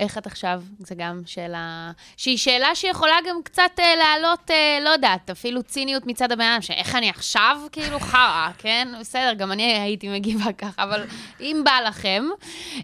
איך 0.00 0.18
את 0.18 0.26
עכשיו? 0.26 0.62
זו 0.78 0.94
גם 0.98 1.22
שאלה, 1.26 1.90
שהיא 2.16 2.38
שאלה 2.38 2.74
שיכולה 2.74 3.16
גם 3.28 3.42
קצת 3.44 3.70
אה, 3.78 3.96
להעלות, 3.96 4.50
אה, 4.50 4.78
לא 4.82 4.90
יודעת, 4.90 5.30
אפילו 5.30 5.62
ציניות 5.62 6.06
מצד 6.06 6.32
הבן 6.32 6.44
אדם, 6.44 6.62
שאיך 6.62 6.94
אני 6.94 7.10
עכשיו, 7.10 7.58
כאילו 7.72 8.00
חרא, 8.00 8.48
כן? 8.58 8.88
בסדר, 9.00 9.34
גם 9.34 9.52
אני 9.52 9.62
הייתי 9.62 10.08
מגיבה 10.08 10.52
ככה, 10.52 10.82
אבל 10.82 11.04
אם 11.40 11.62
בא 11.64 11.80
לכם. 11.88 12.24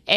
אה, 0.09 0.15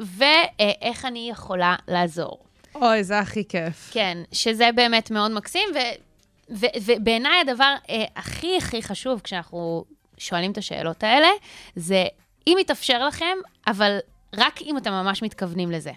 ואיך 0.00 1.04
אני 1.04 1.28
יכולה 1.30 1.76
לעזור. 1.88 2.38
אוי, 2.74 3.04
זה 3.04 3.18
הכי 3.18 3.44
כיף. 3.48 3.90
כן, 3.92 4.18
שזה 4.32 4.70
באמת 4.74 5.10
מאוד 5.10 5.30
מקסים, 5.30 5.68
ו, 5.74 5.78
ובעיניי 6.84 7.40
הדבר 7.40 7.74
אה, 7.90 8.04
הכי 8.16 8.56
הכי 8.56 8.82
חשוב 8.82 9.20
כשאנחנו 9.20 9.84
שואלים 10.18 10.52
את 10.52 10.58
השאלות 10.58 11.04
האלה, 11.04 11.28
זה 11.76 12.04
אם 12.46 12.56
יתאפשר 12.60 13.06
לכם, 13.06 13.36
אבל 13.66 13.98
רק 14.36 14.62
אם 14.62 14.76
אתם 14.76 14.90
ממש 14.90 15.22
מתכוונים 15.22 15.70
לזה. 15.70 15.92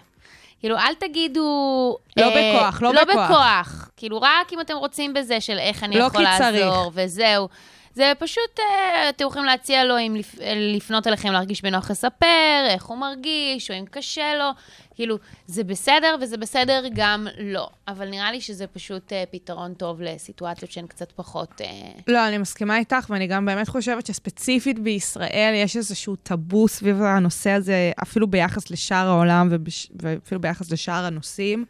כאילו, 0.62 0.78
אל 0.78 0.94
תגידו... 0.94 1.96
לא 2.16 2.28
בכוח, 2.28 2.82
לא 2.82 2.94
לא 2.94 3.04
בכוח. 3.04 3.30
בכוח. 3.30 3.90
כאילו, 3.96 4.18
רק 4.22 4.52
אם 4.52 4.60
אתם 4.60 4.74
רוצים 4.74 5.14
בזה 5.14 5.40
של 5.40 5.58
איך 5.58 5.84
אני 5.84 5.98
לא 5.98 6.04
יכול. 6.04 6.22
לעזור, 6.22 6.90
וזהו. 6.94 7.48
זה 7.94 8.12
פשוט, 8.18 8.60
אה, 8.60 9.08
אתם 9.08 9.24
יכולים 9.24 9.44
להציע 9.44 9.84
לו 9.84 9.98
אם 9.98 10.16
אה, 10.40 10.52
לפנות 10.56 11.06
אליכם 11.06 11.32
להרגיש 11.32 11.62
בנוח 11.62 11.90
לספר, 11.90 12.66
איך 12.68 12.84
הוא 12.84 12.98
מרגיש, 12.98 13.70
או 13.70 13.78
אם 13.78 13.84
קשה 13.90 14.34
לו. 14.34 14.50
כאילו, 14.94 15.18
זה 15.46 15.64
בסדר, 15.64 16.16
וזה 16.20 16.36
בסדר 16.36 16.84
גם 16.94 17.26
לא. 17.38 17.68
אבל 17.88 18.08
נראה 18.08 18.32
לי 18.32 18.40
שזה 18.40 18.66
פשוט 18.66 19.12
אה, 19.12 19.24
פתרון 19.30 19.74
טוב 19.74 20.02
לסיטואציות 20.02 20.70
שהן 20.70 20.86
קצת 20.86 21.12
פחות... 21.12 21.60
לא, 22.08 22.28
אני 22.28 22.38
מסכימה 22.38 22.78
איתך, 22.78 23.06
ואני 23.10 23.26
גם 23.26 23.46
באמת 23.46 23.68
חושבת 23.68 24.06
שספציפית 24.06 24.78
בישראל 24.78 25.52
יש 25.56 25.76
איזשהו 25.76 26.16
טאבו 26.16 26.68
סביב 26.68 27.02
הנושא 27.02 27.50
הזה, 27.50 27.92
אפילו 28.02 28.26
ביחס 28.26 28.70
לשאר 28.70 29.08
העולם 29.08 29.48
ובש... 29.50 29.88
ואפילו 30.02 30.40
ביחס 30.40 30.72
לשאר 30.72 31.04
הנושאים. 31.04 31.64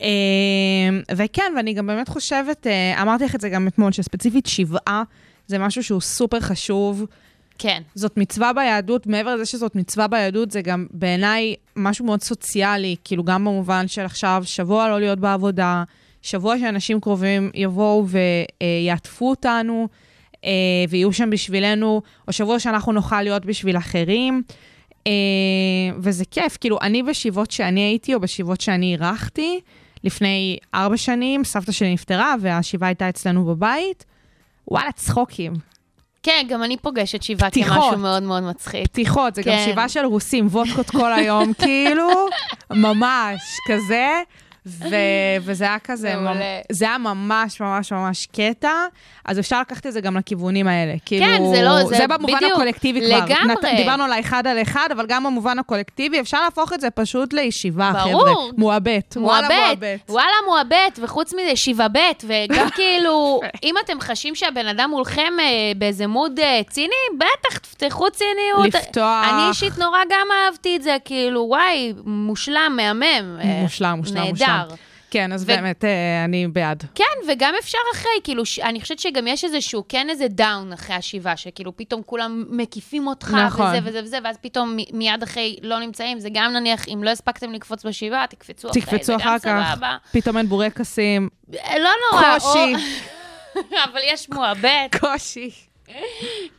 אה, 0.00 0.06
וכן, 1.16 1.52
ואני 1.56 1.74
גם 1.74 1.86
באמת 1.86 2.08
חושבת, 2.08 2.66
אמרתי 3.02 3.24
לך 3.24 3.34
את 3.34 3.40
זה 3.40 3.48
גם 3.48 3.68
אתמול, 3.68 3.92
שספציפית 3.92 4.46
שבעה 4.46 5.02
זה 5.46 5.58
משהו 5.58 5.82
שהוא 5.82 6.00
סופר 6.00 6.40
חשוב. 6.40 7.04
כן. 7.58 7.82
זאת 7.94 8.16
מצווה 8.16 8.52
ביהדות, 8.52 9.06
מעבר 9.06 9.34
לזה 9.34 9.46
שזאת 9.46 9.76
מצווה 9.76 10.08
ביהדות, 10.08 10.50
זה 10.50 10.62
גם 10.62 10.86
בעיניי 10.90 11.54
משהו 11.76 12.04
מאוד 12.04 12.22
סוציאלי, 12.22 12.96
כאילו 13.04 13.24
גם 13.24 13.44
במובן 13.44 13.88
של 13.88 14.02
עכשיו, 14.04 14.42
שבוע 14.46 14.88
לא 14.88 15.00
להיות 15.00 15.18
בעבודה, 15.18 15.84
שבוע 16.22 16.58
שאנשים 16.58 17.00
קרובים 17.00 17.50
יבואו 17.54 18.06
ויעטפו 18.08 19.30
אותנו, 19.30 19.88
אה, 20.44 20.50
ויהיו 20.88 21.12
שם 21.12 21.30
בשבילנו, 21.30 22.02
או 22.28 22.32
שבוע 22.32 22.58
שאנחנו 22.58 22.92
נוכל 22.92 23.22
להיות 23.22 23.46
בשביל 23.46 23.76
אחרים. 23.76 24.42
אה, 25.06 25.12
וזה 25.98 26.24
כיף, 26.30 26.56
כאילו, 26.60 26.78
אני 26.82 27.02
בשבעות 27.02 27.50
שאני 27.50 27.80
הייתי, 27.80 28.14
או 28.14 28.20
בשבעות 28.20 28.60
שאני 28.60 28.92
אירחתי, 28.92 29.60
לפני 30.04 30.58
ארבע 30.74 30.96
שנים, 30.96 31.44
סבתא 31.44 31.72
שלי 31.72 31.92
נפטרה, 31.92 32.34
והשבעה 32.40 32.88
הייתה 32.88 33.08
אצלנו 33.08 33.44
בבית, 33.44 34.04
וואלה, 34.68 34.92
צחוקים. 34.92 35.52
כן, 36.22 36.46
גם 36.48 36.62
אני 36.62 36.76
פוגשת 36.76 37.22
שבעה 37.22 37.50
פתיחות. 37.50 37.76
כמשהו 37.76 37.98
מאוד 37.98 38.22
מאוד 38.22 38.42
מצחיק. 38.42 38.84
פתיחות, 38.86 39.34
זה 39.34 39.42
גם 39.42 39.48
כן. 39.48 39.66
שבעה 39.72 39.88
של 39.88 40.04
רוסים, 40.04 40.46
וודקות 40.46 40.90
כל 40.90 41.12
היום, 41.12 41.52
כאילו, 41.62 42.08
ממש, 42.70 43.40
כזה. 43.68 44.08
ו- 44.66 44.84
וזה 45.44 45.64
היה 45.64 45.78
כזה, 45.84 46.14
זה 46.72 46.84
היה 46.88 46.98
ממש 46.98 47.60
ממש 47.60 47.92
ממש 47.92 48.26
קטע, 48.32 48.70
אז 49.24 49.38
אפשר 49.38 49.60
לקחת 49.60 49.86
את 49.86 49.92
זה 49.92 50.00
גם 50.00 50.16
לכיוונים 50.16 50.68
האלה. 50.68 50.94
כאילו, 51.06 51.26
זה 51.54 51.62
לא- 51.62 51.84
זה 51.88 51.96
זה 51.96 52.06
במובן 52.06 52.34
בדיוק, 52.36 52.52
הקולקטיבי 52.52 53.00
כבר. 53.00 53.24
לגמרי. 53.24 53.54
נת- 53.54 53.76
דיברנו 53.76 54.04
על 54.04 54.12
האחד 54.12 54.46
על 54.46 54.62
אחד, 54.62 54.88
אבל 54.92 55.06
גם 55.08 55.24
במובן 55.24 55.58
הקולקטיבי, 55.58 56.20
אפשר 56.20 56.42
להפוך 56.44 56.72
את 56.72 56.80
זה 56.80 56.90
פשוט 56.90 57.32
לישיבה, 57.32 57.92
ברור. 58.04 58.22
חבר'ה. 58.28 58.32
מועבט. 58.56 59.16
מועבט, 59.16 59.50
מועבט. 59.50 60.00
וואלה 60.08 60.32
מועבט, 60.46 60.98
וחוץ 61.02 61.34
מזה 61.34 61.56
שיבה 61.56 61.88
בית, 61.88 62.24
וגם 62.26 62.70
כאילו, 62.76 63.40
אם 63.62 63.74
אתם 63.84 64.00
חשים 64.00 64.34
שהבן 64.34 64.66
אדם 64.66 64.90
מולכם 64.90 65.32
אה, 65.40 65.44
באיזה 65.78 66.06
מוד 66.06 66.40
אה, 66.40 66.60
ציני, 66.70 66.88
בטח, 67.18 67.58
תפתחו 67.58 68.10
ציניות. 68.10 68.74
לפתוח. 68.74 69.24
אני 69.32 69.48
אישית 69.48 69.78
נורא 69.78 69.98
גם 70.10 70.26
אהבתי 70.46 70.76
את 70.76 70.82
זה, 70.82 70.96
כאילו, 71.04 71.40
וואי, 71.48 71.92
מושלם, 72.04 72.72
מהמם. 72.76 73.02
אה, 73.40 73.60
מושלם, 73.62 73.94
מושלם, 73.98 74.14
נהדר. 74.16 74.30
מושלם. 74.30 74.55
כן, 75.10 75.32
אז 75.32 75.42
ו- 75.42 75.46
באמת, 75.46 75.84
אה, 75.84 76.24
אני 76.24 76.48
בעד. 76.48 76.84
כן, 76.94 77.04
וגם 77.28 77.54
אפשר 77.58 77.78
אחרי, 77.94 78.10
כאילו, 78.24 78.46
ש... 78.46 78.58
אני 78.58 78.80
חושבת 78.80 78.98
שגם 78.98 79.26
יש 79.26 79.44
איזשהו, 79.44 79.84
כן 79.88 80.10
איזה 80.10 80.28
דאון 80.28 80.72
אחרי 80.72 80.96
השבעה, 80.96 81.36
שכאילו 81.36 81.76
פתאום 81.76 82.02
כולם 82.06 82.44
מקיפים 82.50 83.06
אותך, 83.06 83.30
נכון. 83.30 83.66
וזה 83.66 83.78
וזה 83.84 84.00
וזה, 84.04 84.18
ואז 84.24 84.36
פתאום 84.40 84.76
מיד 84.92 85.22
אחרי 85.22 85.56
לא 85.62 85.78
נמצאים, 85.78 86.20
זה 86.20 86.28
גם 86.32 86.52
נניח, 86.52 86.88
אם 86.88 87.04
לא 87.04 87.10
הספקתם 87.10 87.52
לקפוץ 87.52 87.86
בשבעה, 87.86 88.26
תקפצו 88.26 88.70
אחרי, 88.70 88.82
תקפצו 88.82 89.04
זה 89.04 89.12
גם 89.12 89.20
אחר 89.20 89.38
כך, 89.38 89.74
סבבה. 89.74 89.96
פתאום 90.12 90.36
אין 90.36 90.46
בורקסים, 90.46 91.28
אה, 91.54 91.78
לא 91.78 91.90
נורא. 92.12 92.38
קושי. 92.38 92.74
או... 93.56 93.60
אבל 93.84 94.00
יש 94.04 94.30
מועבט, 94.30 94.96
קושי. 95.00 95.50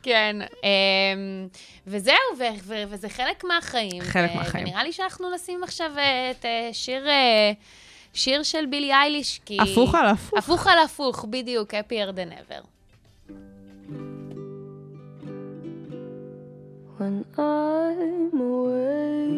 כן. 0.04 0.36
אמ, 0.64 1.48
וזהו, 1.88 2.16
ו- 2.38 2.44
ו- 2.64 2.84
וזה 2.90 3.10
חלק 3.10 3.44
מהחיים. 3.44 4.02
חלק 4.02 4.32
ו- 4.34 4.38
מהחיים. 4.38 4.66
ונראה 4.68 4.84
לי 4.84 4.92
שאנחנו 4.92 5.36
נשים 5.36 5.64
עכשיו 5.64 5.92
אה, 5.98 6.32
את 6.32 6.46
אה, 6.46 6.70
שיר... 6.74 7.08
אה, 8.18 8.22
שיר 8.22 8.44
של 8.44 8.66
בילי 8.66 8.94
אייליש, 8.94 9.42
כי... 9.46 9.58
הפוך 9.62 9.96
על 9.96 10.06
הפוך. 10.06 10.38
הפוך 10.38 10.68
על 10.68 10.80
הפוך, 10.80 11.26
בדיוק, 11.30 11.74
happier 11.74 12.12
than 12.12 12.32
ever. 12.32 12.64
When 17.00 17.18
I'm 17.38 18.34
away 18.56 19.38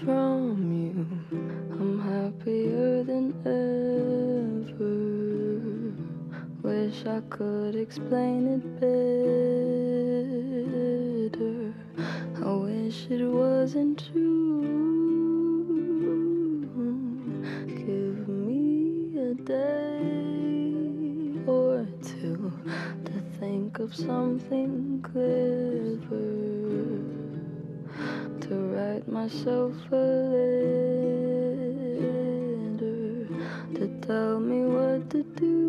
from 0.00 0.42
you, 0.82 0.96
I'm 1.78 1.94
happier 2.10 2.90
than 3.10 3.26
ever. 3.64 4.96
Wish 6.62 6.98
I 7.16 7.20
could 7.34 7.74
explain 7.86 8.40
it 8.54 8.64
better. 8.80 9.16
I 12.48 12.52
wish 12.66 12.98
it 13.16 13.22
wasn't 13.40 13.96
true. 14.06 15.45
A 19.26 19.34
day 19.34 20.70
or 21.48 21.84
two 22.00 22.52
to 23.04 23.12
think 23.40 23.80
of 23.80 23.92
something 23.92 25.02
clever 25.02 26.30
to 28.40 28.54
write 28.72 29.08
myself 29.08 29.74
a 29.90 29.96
letter 29.96 31.26
to 33.74 33.88
tell 34.06 34.38
me 34.38 34.62
what 34.62 35.10
to 35.10 35.24
do. 35.34 35.65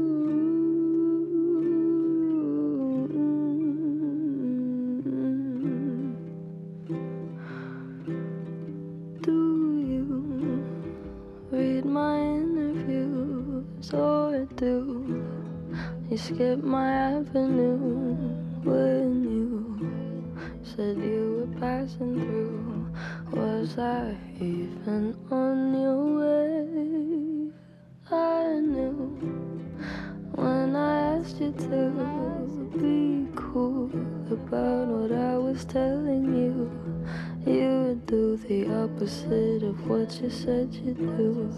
said 40.47 40.73
you 40.81 40.93
do. 40.93 41.51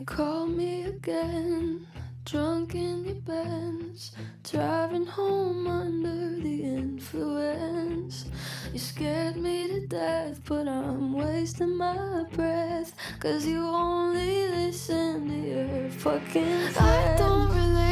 Call 0.00 0.46
me 0.46 0.84
again, 0.84 1.86
drunk 2.24 2.74
in 2.74 3.04
your 3.04 3.14
Benz, 3.16 4.12
driving 4.42 5.04
home 5.04 5.66
under 5.66 6.40
the 6.40 6.62
influence. 6.62 8.24
You 8.72 8.78
scared 8.78 9.36
me 9.36 9.68
to 9.68 9.86
death, 9.86 10.40
but 10.46 10.66
I'm 10.66 11.12
wasting 11.12 11.76
my 11.76 12.24
breath. 12.32 12.94
Cause 13.20 13.46
you 13.46 13.60
only 13.66 14.48
listen 14.48 15.28
to 15.28 15.48
your 15.48 15.90
fucking 15.90 16.68
friends. 16.70 16.78
I 16.78 17.16
don't 17.18 17.54
relate 17.54 17.91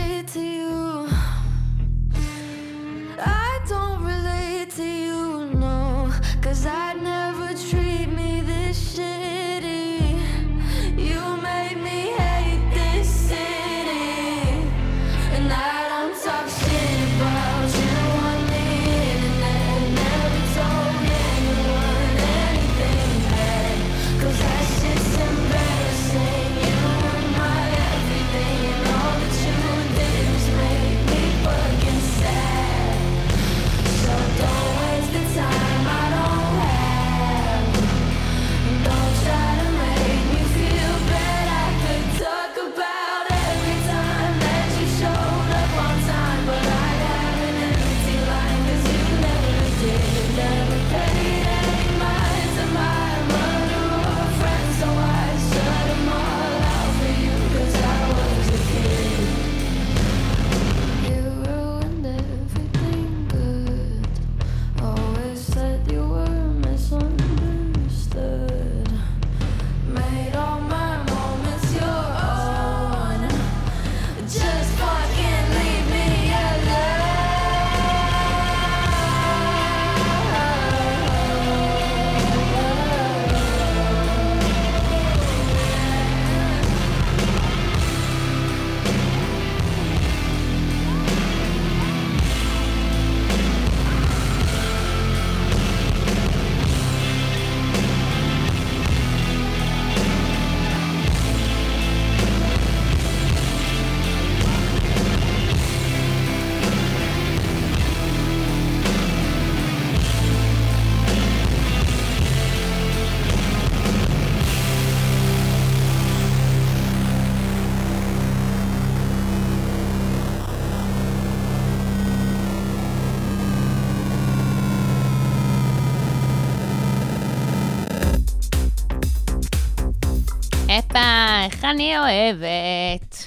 אני 131.70 131.98
אוהבת. 131.98 133.24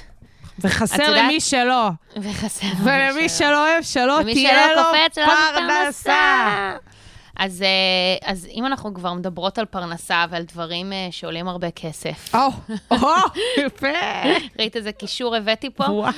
וחסר 0.60 1.12
למי 1.12 1.40
שלא. 1.40 1.90
וחסר 2.18 2.68
לו 2.68 2.84
ולמי 2.84 3.22
מישהו. 3.22 3.38
שלא 3.38 3.70
אוהב, 3.70 3.84
שלא 3.84 4.20
תהיה 4.24 4.70
שלא 4.74 4.82
לו 4.82 5.00
שלא 5.14 5.34
פרנסה. 5.54 6.74
אז, 7.38 7.62
אה, 7.62 8.30
אז 8.32 8.48
אם 8.54 8.66
אנחנו 8.66 8.94
כבר 8.94 9.14
מדברות 9.14 9.58
על 9.58 9.66
פרנסה 9.66 10.26
ועל 10.30 10.44
דברים 10.44 10.94
אה, 10.94 11.08
שעולים 11.12 11.48
הרבה 11.48 11.72
כסף, 11.72 12.36
או, 12.36 12.40
או, 12.92 13.08
יפה. 13.66 13.88
ראית 14.60 14.76
איזה 14.76 14.92
קישור 14.92 15.36
הבאתי 15.36 15.70
פה? 15.70 15.84
וואו. 15.84 16.12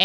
אה, 0.00 0.04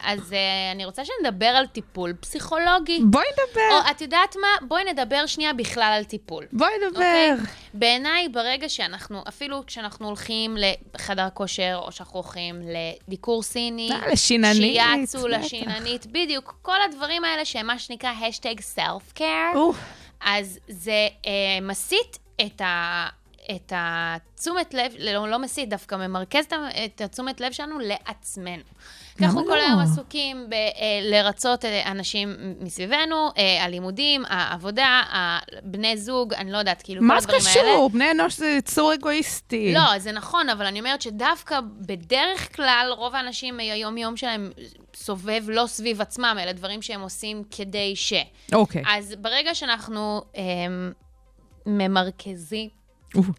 אז 0.00 0.34
אני 0.74 0.84
רוצה 0.84 1.02
שנדבר 1.04 1.46
על 1.46 1.66
טיפול 1.66 2.12
פסיכולוגי. 2.20 3.00
בואי 3.04 3.24
נדבר, 3.32 3.86
או 3.86 3.90
את 3.90 4.00
יודעת 4.00 4.36
מה? 4.36 4.66
בואי 4.68 4.84
נדבר 4.84 5.26
שנייה 5.26 5.52
בכלל 5.52 5.94
על 5.98 6.04
טיפול. 6.04 6.44
בואי 6.52 6.70
אוקיי? 6.86 7.32
נדבר. 7.32 7.44
בעיניי, 7.74 8.28
ברגע 8.28 8.68
שאנחנו, 8.68 9.22
אפילו 9.28 9.66
כשאנחנו 9.66 10.06
הולכים 10.06 10.56
לחדר 10.94 11.28
כושר, 11.34 11.80
או 11.86 11.92
שאנחנו 11.92 12.20
הולכים 12.20 12.62
לדיקור 13.08 13.42
סיני, 13.42 13.90
לשיננית, 14.12 14.80
שיאצו. 15.06 15.28
לשיננית, 15.28 16.06
בדיוק, 16.06 16.54
כל 16.62 16.82
הדברים 16.84 17.24
האלה 17.24 17.44
שהם 17.44 17.66
מה 17.66 17.78
שנקרא 17.78 18.10
hashtag 18.10 18.60
self 18.60 19.12
care, 19.14 19.52
אוף. 19.54 19.97
אז 20.20 20.58
זה 20.68 21.08
אה, 21.26 21.60
מסיט 21.62 22.16
את 22.46 22.60
ה... 22.60 23.06
את 23.56 23.72
התשומת 23.76 24.74
לב, 24.74 24.92
לא, 24.98 25.28
לא 25.28 25.38
מסיט, 25.38 25.68
דווקא 25.68 25.94
ממרכז 25.94 26.44
את 26.84 27.00
התשומת 27.00 27.40
לב 27.40 27.52
שלנו 27.52 27.78
לעצמנו. 27.78 28.62
למה 29.20 29.26
אנחנו 29.26 29.44
כל 29.44 29.56
לא? 29.56 29.62
היום 29.62 29.78
עסוקים 29.78 30.46
בלרצות 30.48 31.64
אנשים 31.64 32.36
מסביבנו, 32.60 33.30
אה, 33.38 33.64
הלימודים, 33.64 34.24
העבודה, 34.28 35.02
בני 35.62 35.96
זוג, 35.96 36.34
אני 36.34 36.52
לא 36.52 36.58
יודעת, 36.58 36.82
כאילו, 36.82 37.00
כל 37.00 37.06
מה 37.06 37.20
זה 37.20 37.28
הדברים 37.28 37.46
האלה. 37.46 37.72
קשור? 37.72 37.90
בני 37.90 38.10
אנוש 38.10 38.36
זה 38.36 38.48
יצור 38.48 38.94
אגואיסטי. 38.94 39.74
לא, 39.74 39.98
זה 39.98 40.12
נכון, 40.12 40.48
אבל 40.48 40.66
אני 40.66 40.78
אומרת 40.78 41.02
שדווקא 41.02 41.60
בדרך 41.80 42.56
כלל, 42.56 42.92
רוב 42.96 43.14
האנשים, 43.14 43.60
היום-יום 43.60 44.16
שלהם 44.16 44.50
סובב 44.94 45.42
לא 45.48 45.66
סביב 45.66 46.00
עצמם, 46.00 46.36
אלה 46.40 46.52
דברים 46.52 46.82
שהם 46.82 47.00
עושים 47.00 47.42
כדי 47.50 47.96
ש. 47.96 48.12
אוקיי. 48.52 48.82
אז 48.86 49.14
ברגע 49.18 49.54
שאנחנו 49.54 50.22
אמ, 50.36 50.92
ממרכזים. 51.66 52.77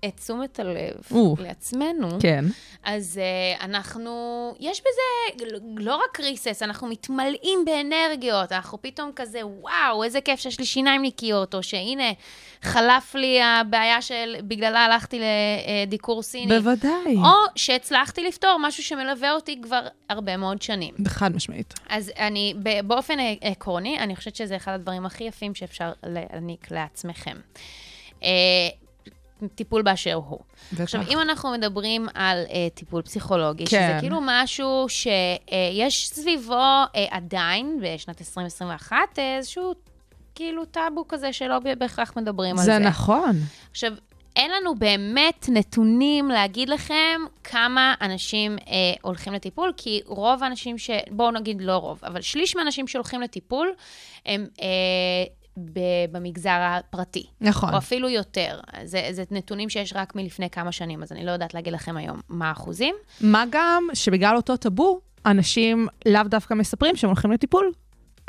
את 0.05 0.17
תשומת 0.17 0.59
הלב. 0.59 0.95
לעצמנו, 1.39 2.09
כן. 2.19 2.45
אז 2.83 3.19
uh, 3.19 3.63
אנחנו, 3.63 4.11
יש 4.59 4.81
בזה 4.81 5.45
לא 5.77 5.95
רק 5.95 6.19
ריסס, 6.19 6.63
אנחנו 6.63 6.87
מתמלאים 6.87 7.65
באנרגיות, 7.65 8.51
אנחנו 8.51 8.81
פתאום 8.81 9.11
כזה, 9.15 9.39
וואו, 9.45 10.03
איזה 10.03 10.21
כיף 10.21 10.39
שיש 10.39 10.59
לי 10.59 10.65
שיניים 10.65 11.01
נקיות, 11.01 11.55
או 11.55 11.63
שהנה, 11.63 12.11
חלף 12.61 13.15
לי 13.15 13.41
הבעיה 13.41 14.01
של, 14.01 14.35
בגללה 14.43 14.85
הלכתי 14.85 15.21
לדיקור 15.87 16.23
סיני. 16.23 16.59
בוודאי. 16.59 17.15
או 17.15 17.35
שהצלחתי 17.55 18.23
לפתור 18.23 18.57
משהו 18.61 18.83
שמלווה 18.83 19.31
אותי 19.31 19.59
כבר 19.61 19.87
הרבה 20.09 20.37
מאוד 20.37 20.61
שנים. 20.61 20.93
חד 21.07 21.35
משמעית. 21.35 21.73
אז 21.89 22.11
אני, 22.17 22.53
באופן 22.83 23.17
עקרוני, 23.41 23.99
אני 23.99 24.15
חושבת 24.15 24.35
שזה 24.35 24.55
אחד 24.55 24.71
הדברים 24.71 25.05
הכי 25.05 25.23
יפים 25.23 25.55
שאפשר 25.55 25.91
להעניק 26.03 26.71
לעצמכם. 26.71 27.37
אה, 28.23 28.29
טיפול 29.47 29.81
באשר 29.81 30.13
הוא. 30.13 30.39
בטח. 30.73 30.81
עכשיו, 30.81 31.01
אם 31.09 31.19
אנחנו 31.21 31.51
מדברים 31.51 32.07
על 32.13 32.43
אה, 32.49 32.67
טיפול 32.73 33.01
פסיכולוגי, 33.01 33.65
כן. 33.65 33.89
שזה 33.91 33.99
כאילו 33.99 34.19
משהו 34.21 34.85
שיש 34.89 36.09
סביבו 36.09 36.53
אה, 36.53 37.05
עדיין, 37.09 37.79
בשנת 37.83 38.21
2021, 38.21 38.97
אה, 39.17 39.37
איזשהו 39.37 39.73
כאילו 40.35 40.65
טאבו 40.65 41.07
כזה 41.07 41.33
שלא 41.33 41.59
בהכרח 41.79 42.13
מדברים 42.17 42.59
על 42.59 42.65
זה. 42.65 42.71
זה 42.71 42.79
נכון. 42.79 43.35
עכשיו, 43.71 43.93
אין 44.35 44.51
לנו 44.51 44.75
באמת 44.75 45.49
נתונים 45.49 46.29
להגיד 46.29 46.69
לכם 46.69 47.21
כמה 47.43 47.93
אנשים 48.01 48.57
אה, 48.67 48.73
הולכים 49.01 49.33
לטיפול, 49.33 49.73
כי 49.77 50.01
רוב 50.05 50.43
האנשים 50.43 50.77
ש... 50.77 50.89
בואו 51.11 51.31
נגיד 51.31 51.61
לא 51.61 51.77
רוב, 51.77 51.99
אבל 52.03 52.21
שליש 52.21 52.55
מהאנשים 52.55 52.87
שהולכים 52.87 53.21
לטיפול 53.21 53.73
הם 54.25 54.47
אה, 54.61 54.67
במגזר 56.11 56.57
הפרטי. 56.61 57.25
נכון. 57.41 57.73
או 57.73 57.77
אפילו 57.77 58.09
יותר. 58.09 58.59
זה, 58.83 59.07
זה 59.11 59.23
נתונים 59.31 59.69
שיש 59.69 59.93
רק 59.95 60.15
מלפני 60.15 60.49
כמה 60.49 60.71
שנים, 60.71 61.03
אז 61.03 61.11
אני 61.11 61.25
לא 61.25 61.31
יודעת 61.31 61.53
להגיד 61.53 61.73
לכם 61.73 61.97
היום 61.97 62.19
מה 62.29 62.49
האחוזים. 62.49 62.95
מה 63.21 63.43
גם 63.49 63.87
שבגלל 63.93 64.35
אותו 64.35 64.57
טאבו, 64.57 64.99
אנשים 65.25 65.87
לאו 66.05 66.23
דווקא 66.23 66.53
מספרים 66.53 66.95
שהם 66.95 67.09
הולכים 67.09 67.31
לטיפול. 67.31 67.71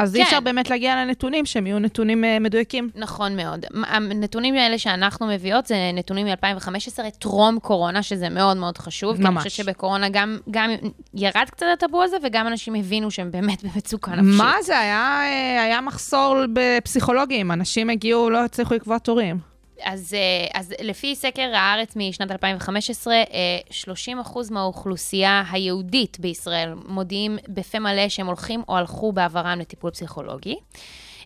אז 0.01 0.17
אי 0.17 0.21
כן. 0.21 0.27
אפשר 0.27 0.41
באמת 0.41 0.71
להגיע 0.71 0.97
לנתונים 0.97 1.47
שהם 1.47 1.67
יהיו 1.67 1.79
נתונים 1.79 2.25
אה, 2.25 2.39
מדויקים. 2.39 2.91
נכון 2.95 3.37
מאוד. 3.37 3.65
הנתונים 3.87 4.55
האלה 4.55 4.79
שאנחנו 4.79 5.27
מביאות 5.27 5.67
זה 5.67 5.77
נתונים 5.95 6.27
מ-2015, 6.27 7.11
טרום 7.19 7.59
קורונה, 7.59 8.03
שזה 8.03 8.29
מאוד 8.29 8.57
מאוד 8.57 8.79
חשוב. 8.79 9.17
כי 9.17 9.23
אני 9.23 9.31
ממש. 9.31 9.43
חושבת 9.43 9.67
שבקורונה 9.67 10.09
גם, 10.09 10.39
גם 10.51 10.71
ירד 11.15 11.47
קצת 11.51 11.67
הטאבו 11.73 12.03
הזה, 12.03 12.17
וגם 12.23 12.47
אנשים 12.47 12.75
הבינו 12.75 13.11
שהם 13.11 13.31
באמת 13.31 13.65
במצוקה 13.65 14.11
נפשית. 14.11 14.39
מה 14.39 14.55
זה? 14.63 14.79
היה, 14.79 15.21
אה, 15.23 15.63
היה 15.63 15.81
מחסור 15.81 16.37
בפסיכולוגים, 16.53 17.53
אנשים 17.53 17.91
הגיעו, 17.91 18.31
לא 18.31 18.45
הצליחו 18.45 18.75
לקבוע 18.75 18.99
תורים. 18.99 19.51
אז, 19.83 20.15
אה, 20.15 20.61
אז 20.61 20.75
לפי 20.81 21.15
סקר 21.15 21.51
הארץ 21.55 21.97
משנת 21.97 22.31
2015, 22.31 23.15
אה, 23.15 23.23
30% 23.71 24.51
מהאוכלוסייה 24.51 25.43
היהודית 25.51 26.21
בישראל 26.21 26.75
מודיעים 26.87 27.39
בפה 27.49 27.79
מלא 27.79 28.09
שהם 28.09 28.27
הולכים 28.27 28.63
או 28.69 28.77
הלכו 28.77 29.13
בעברם 29.13 29.59
לטיפול 29.61 29.91
פסיכולוגי. 29.91 30.57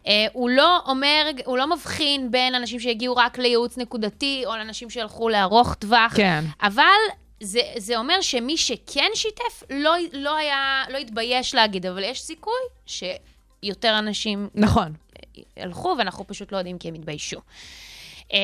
אה, 0.07 0.27
הוא 0.33 0.51
לא 0.51 0.79
אומר, 0.87 1.31
הוא 1.45 1.59
לא 1.59 1.67
מבחין 1.75 2.31
בין 2.31 2.55
אנשים 2.55 2.81
שהגיעו 2.81 3.17
רק 3.17 3.39
לייעוץ 3.39 3.79
נקודתי, 3.79 4.43
או 4.47 4.57
לאנשים 4.57 4.91
שהלכו 4.91 5.29
לארוך 5.29 5.75
טווח. 5.75 6.17
כן. 6.17 6.45
אבל 6.63 6.85
זה, 7.41 7.61
זה 7.77 7.97
אומר 7.97 8.21
שמי 8.21 8.57
שכן 8.57 9.11
שיתף, 9.15 9.63
לא, 9.71 9.95
לא 10.13 10.37
היה, 10.37 10.85
לא 10.89 10.99
התבייש 10.99 11.55
להגיד, 11.55 11.87
אבל 11.87 12.03
יש 12.03 12.23
סיכוי 12.23 12.55
שיותר 12.87 13.99
אנשים 13.99 14.49
נכון. 14.55 14.93
הלכו, 15.57 15.95
ואנחנו 15.99 16.27
פשוט 16.27 16.53
לא 16.53 16.59
יודעים 16.59 16.79
כי 16.79 16.89
הם 16.89 16.95
התביישו. 16.95 17.41
אמ, 18.33 18.39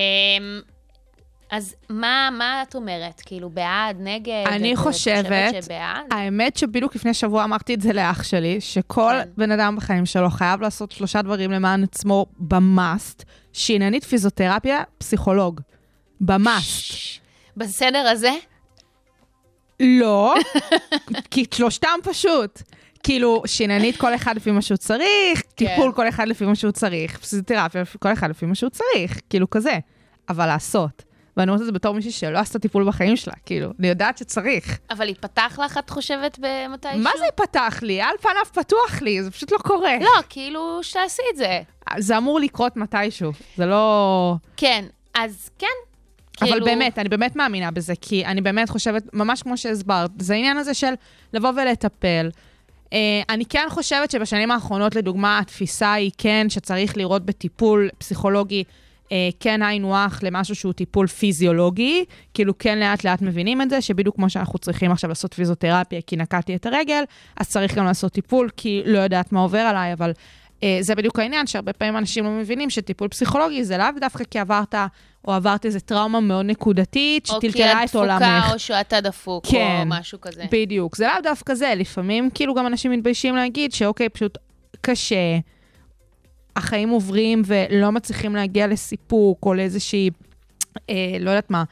אז 1.50 1.74
מה, 1.88 2.28
מה 2.32 2.62
את 2.62 2.74
אומרת? 2.74 3.20
כאילו, 3.26 3.50
בעד, 3.50 3.96
נגד? 4.00 4.44
אני 4.46 4.76
חושבת, 4.76 5.64
שבעד? 5.64 6.06
האמת 6.10 6.56
שבדיוק 6.56 6.94
לפני 6.94 7.14
שבוע 7.14 7.44
אמרתי 7.44 7.74
את 7.74 7.80
זה 7.80 7.92
לאח 7.92 8.22
שלי, 8.22 8.60
שכל 8.60 9.12
כן. 9.24 9.28
בן 9.36 9.50
אדם 9.50 9.76
בחיים 9.76 10.06
שלו 10.06 10.30
חייב 10.30 10.60
לעשות 10.60 10.92
שלושה 10.92 11.22
דברים 11.22 11.50
למען 11.50 11.84
עצמו 11.84 12.26
במאסט, 12.38 13.24
שעניינית 13.52 14.04
פיזיותרפיה, 14.04 14.82
פסיכולוג. 14.98 15.60
במאסט. 16.20 16.94
בסדר 17.56 17.98
הזה? 17.98 18.30
לא, 19.80 20.34
כי 21.30 21.44
שלושתם 21.54 21.98
פשוט. 22.02 22.62
כאילו, 23.02 23.42
שעניינית 23.46 23.96
כל 23.96 24.14
אחד 24.14 24.36
לפי 24.36 24.50
מה 24.50 24.62
שהוא 24.62 24.76
צריך, 24.76 25.42
טיפול 25.54 25.92
כל 25.92 26.08
אחד 26.08 26.28
לפי 26.28 26.44
מה 26.44 26.54
שהוא 26.54 26.72
צריך, 26.72 27.18
פיזיותרפיה 27.18 27.82
כל 27.98 28.12
אחד 28.12 28.30
לפי 28.30 28.46
מה 28.46 28.54
שהוא 28.54 28.70
צריך, 28.70 29.20
כאילו 29.30 29.50
כזה. 29.50 29.78
אבל 30.28 30.46
לעשות. 30.46 31.04
ואני 31.36 31.50
אומרת 31.50 31.60
את 31.60 31.66
זה 31.66 31.72
בתור 31.72 31.94
מישהי 31.94 32.10
שלא 32.10 32.38
עשתה 32.38 32.58
טיפול 32.58 32.84
בחיים 32.84 33.16
שלה, 33.16 33.32
כאילו, 33.46 33.70
אני 33.78 33.88
יודעת 33.88 34.18
שצריך. 34.18 34.78
אבל 34.90 35.08
ייפתח 35.08 35.58
לך, 35.64 35.78
את 35.78 35.90
חושבת, 35.90 36.38
במתישהו? 36.38 36.98
מה 36.98 37.10
זה 37.18 37.24
ייפתח 37.24 37.78
לי? 37.82 38.00
על 38.00 38.14
פניו 38.20 38.64
פתוח 38.64 39.02
לי, 39.02 39.22
זה 39.22 39.30
פשוט 39.30 39.52
לא 39.52 39.58
קורה. 39.58 39.98
לא, 40.00 40.10
כאילו, 40.28 40.78
שתעשי 40.82 41.22
את 41.32 41.36
זה. 41.36 41.60
זה 41.98 42.18
אמור 42.18 42.40
לקרות 42.40 42.76
מתישהו, 42.76 43.32
זה 43.56 43.66
לא... 43.66 44.34
כן, 44.56 44.84
אז 45.14 45.50
כן. 45.58 45.66
אבל 46.40 46.50
כאילו- 46.50 46.66
באמת, 46.66 46.98
אני 46.98 47.08
באמת 47.08 47.36
מאמינה 47.36 47.70
בזה, 47.70 47.92
כי 48.00 48.24
אני 48.24 48.40
באמת 48.40 48.70
חושבת, 48.70 49.02
ממש 49.12 49.42
כמו 49.42 49.56
שהסברת, 49.56 50.10
זה 50.18 50.34
העניין 50.34 50.56
הזה 50.56 50.74
של 50.74 50.92
לבוא 51.32 51.50
ולטפל. 51.56 52.30
Uh, 52.90 52.92
אני 53.28 53.44
כן 53.44 53.66
חושבת 53.70 54.10
שבשנים 54.10 54.50
האחרונות, 54.50 54.94
לדוגמה, 54.94 55.38
התפיסה 55.38 55.92
היא 55.92 56.10
כן 56.18 56.46
שצריך 56.48 56.96
לראות 56.96 57.24
בטיפול 57.26 57.88
פסיכולוגי 57.98 58.64
uh, 59.04 59.10
כן 59.40 59.62
היינו 59.62 59.96
הך 59.96 60.20
למשהו 60.22 60.54
שהוא 60.54 60.72
טיפול 60.72 61.06
פיזיולוגי, 61.06 62.04
כאילו 62.34 62.58
כן 62.58 62.78
לאט 62.78 63.04
לאט 63.04 63.22
מבינים 63.22 63.62
את 63.62 63.70
זה, 63.70 63.80
שבדיוק 63.80 64.16
כמו 64.16 64.30
שאנחנו 64.30 64.58
צריכים 64.58 64.92
עכשיו 64.92 65.08
לעשות 65.08 65.34
פיזיותרפיה 65.34 66.00
כי 66.06 66.16
נקעתי 66.16 66.54
את 66.54 66.66
הרגל, 66.66 67.02
אז 67.36 67.48
צריך 67.48 67.74
גם 67.74 67.84
לעשות 67.84 68.12
טיפול, 68.12 68.50
כי 68.56 68.82
לא 68.86 68.98
יודעת 68.98 69.32
מה 69.32 69.40
עובר 69.40 69.58
עליי, 69.58 69.92
אבל 69.92 70.12
זה 70.80 70.94
בדיוק 70.94 71.18
העניין, 71.18 71.46
שהרבה 71.46 71.72
פעמים 71.72 71.96
אנשים 71.96 72.24
לא 72.24 72.30
מבינים 72.30 72.70
שטיפול 72.70 73.08
פסיכולוגי 73.08 73.64
זה 73.64 73.78
לאו 73.78 73.86
דווקא 74.00 74.24
כי 74.24 74.38
עברת 74.38 74.74
או 75.28 75.32
עברת 75.32 75.66
איזו 75.66 75.80
טראומה 75.80 76.20
מאוד 76.20 76.46
נקודתית 76.46 77.30
או 77.30 77.40
כי 77.40 77.50
שטלטלה 77.50 77.84
את 77.84 77.90
את 77.90 77.94
עולמך. 77.94 78.22
דפוקה, 78.22 78.52
או 78.52 78.58
שאתה 78.58 79.00
דפוק, 79.00 79.46
כן. 79.46 79.78
או 79.80 79.86
משהו 79.86 80.20
כזה. 80.20 80.44
בדיוק, 80.52 80.96
זה 80.96 81.06
לאו 81.06 81.22
דווקא 81.22 81.54
זה, 81.54 81.72
לפעמים 81.76 82.30
כאילו 82.34 82.54
גם 82.54 82.66
אנשים 82.66 82.90
מתביישים 82.90 83.36
להגיד 83.36 83.72
שאוקיי, 83.72 84.08
פשוט 84.08 84.38
קשה, 84.80 85.38
החיים 86.56 86.88
עוברים 86.88 87.42
ולא 87.46 87.92
מצליחים 87.92 88.36
להגיע 88.36 88.66
לסיפוק 88.66 89.46
או 89.46 89.54
לאיזושהי, 89.54 90.10
אה, 90.90 90.94
לא 91.20 91.30
יודעת 91.30 91.50
מה. 91.50 91.64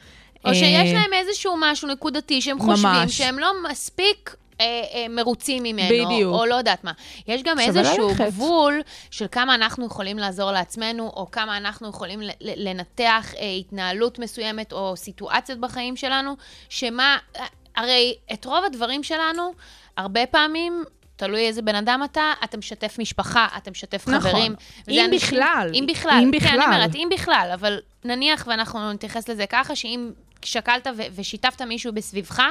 או 0.45 0.55
שיש 0.55 0.89
אה, 0.89 0.93
להם 0.93 1.13
איזשהו 1.13 1.55
משהו 1.61 1.89
נקודתי 1.89 2.41
שהם 2.43 2.59
חושבים 2.59 2.91
ממש. 2.91 3.19
שהם 3.19 3.39
לא 3.39 3.53
מספיק 3.71 4.37
אה, 4.61 4.65
אה, 4.95 5.07
מרוצים 5.09 5.63
ממנו, 5.63 5.89
בדיוק. 6.07 6.35
או 6.35 6.47
לא 6.47 6.55
יודעת 6.55 6.85
מה. 6.85 6.93
יש 7.27 7.43
גם 7.43 7.61
איזשהו 7.61 8.09
ללכת. 8.09 8.25
גבול 8.27 8.81
של 9.11 9.27
כמה 9.33 9.55
אנחנו 9.55 9.87
יכולים 9.87 10.19
לעזור 10.19 10.51
לעצמנו, 10.53 11.07
או 11.17 11.31
כמה 11.31 11.57
אנחנו 11.57 11.89
יכולים 11.89 12.21
לנתח 12.41 13.33
אה, 13.39 13.51
התנהלות 13.59 14.19
מסוימת 14.19 14.73
או 14.73 14.97
סיטואציות 14.97 15.59
בחיים 15.61 15.97
שלנו, 15.97 16.37
שמה, 16.69 17.19
אה, 17.37 17.45
הרי 17.77 18.15
את 18.33 18.45
רוב 18.45 18.65
הדברים 18.65 19.03
שלנו, 19.03 19.53
הרבה 19.97 20.27
פעמים... 20.27 20.85
תלוי 21.21 21.47
איזה 21.47 21.63
בן 21.63 21.75
אדם 21.75 22.01
אתה, 22.05 22.33
אתה 22.45 22.57
משתף 22.57 22.97
משפחה, 22.99 23.47
אתה 23.57 23.71
משתף 23.71 24.09
נכון. 24.09 24.21
חברים. 24.31 24.55
אם 24.89 25.05
אנשים- 25.05 25.11
בכלל. 25.11 25.71
אם 25.75 25.85
בכלל. 25.89 26.21
אם 26.25 26.31
כן, 26.33 26.39
בכלל. 26.39 26.61
אני 26.61 26.65
אומרת, 26.77 26.95
אם 26.95 27.09
בכלל, 27.15 27.51
אבל 27.55 27.79
נניח 28.05 28.47
ואנחנו 28.51 28.93
נתייחס 28.93 29.29
לזה 29.29 29.47
ככה, 29.47 29.77
שאם 29.77 30.11
שקלת 30.45 30.87
ו- 30.97 31.03
ושיתפת 31.15 31.63
מישהו 31.63 31.93
בסביבך, 31.93 32.43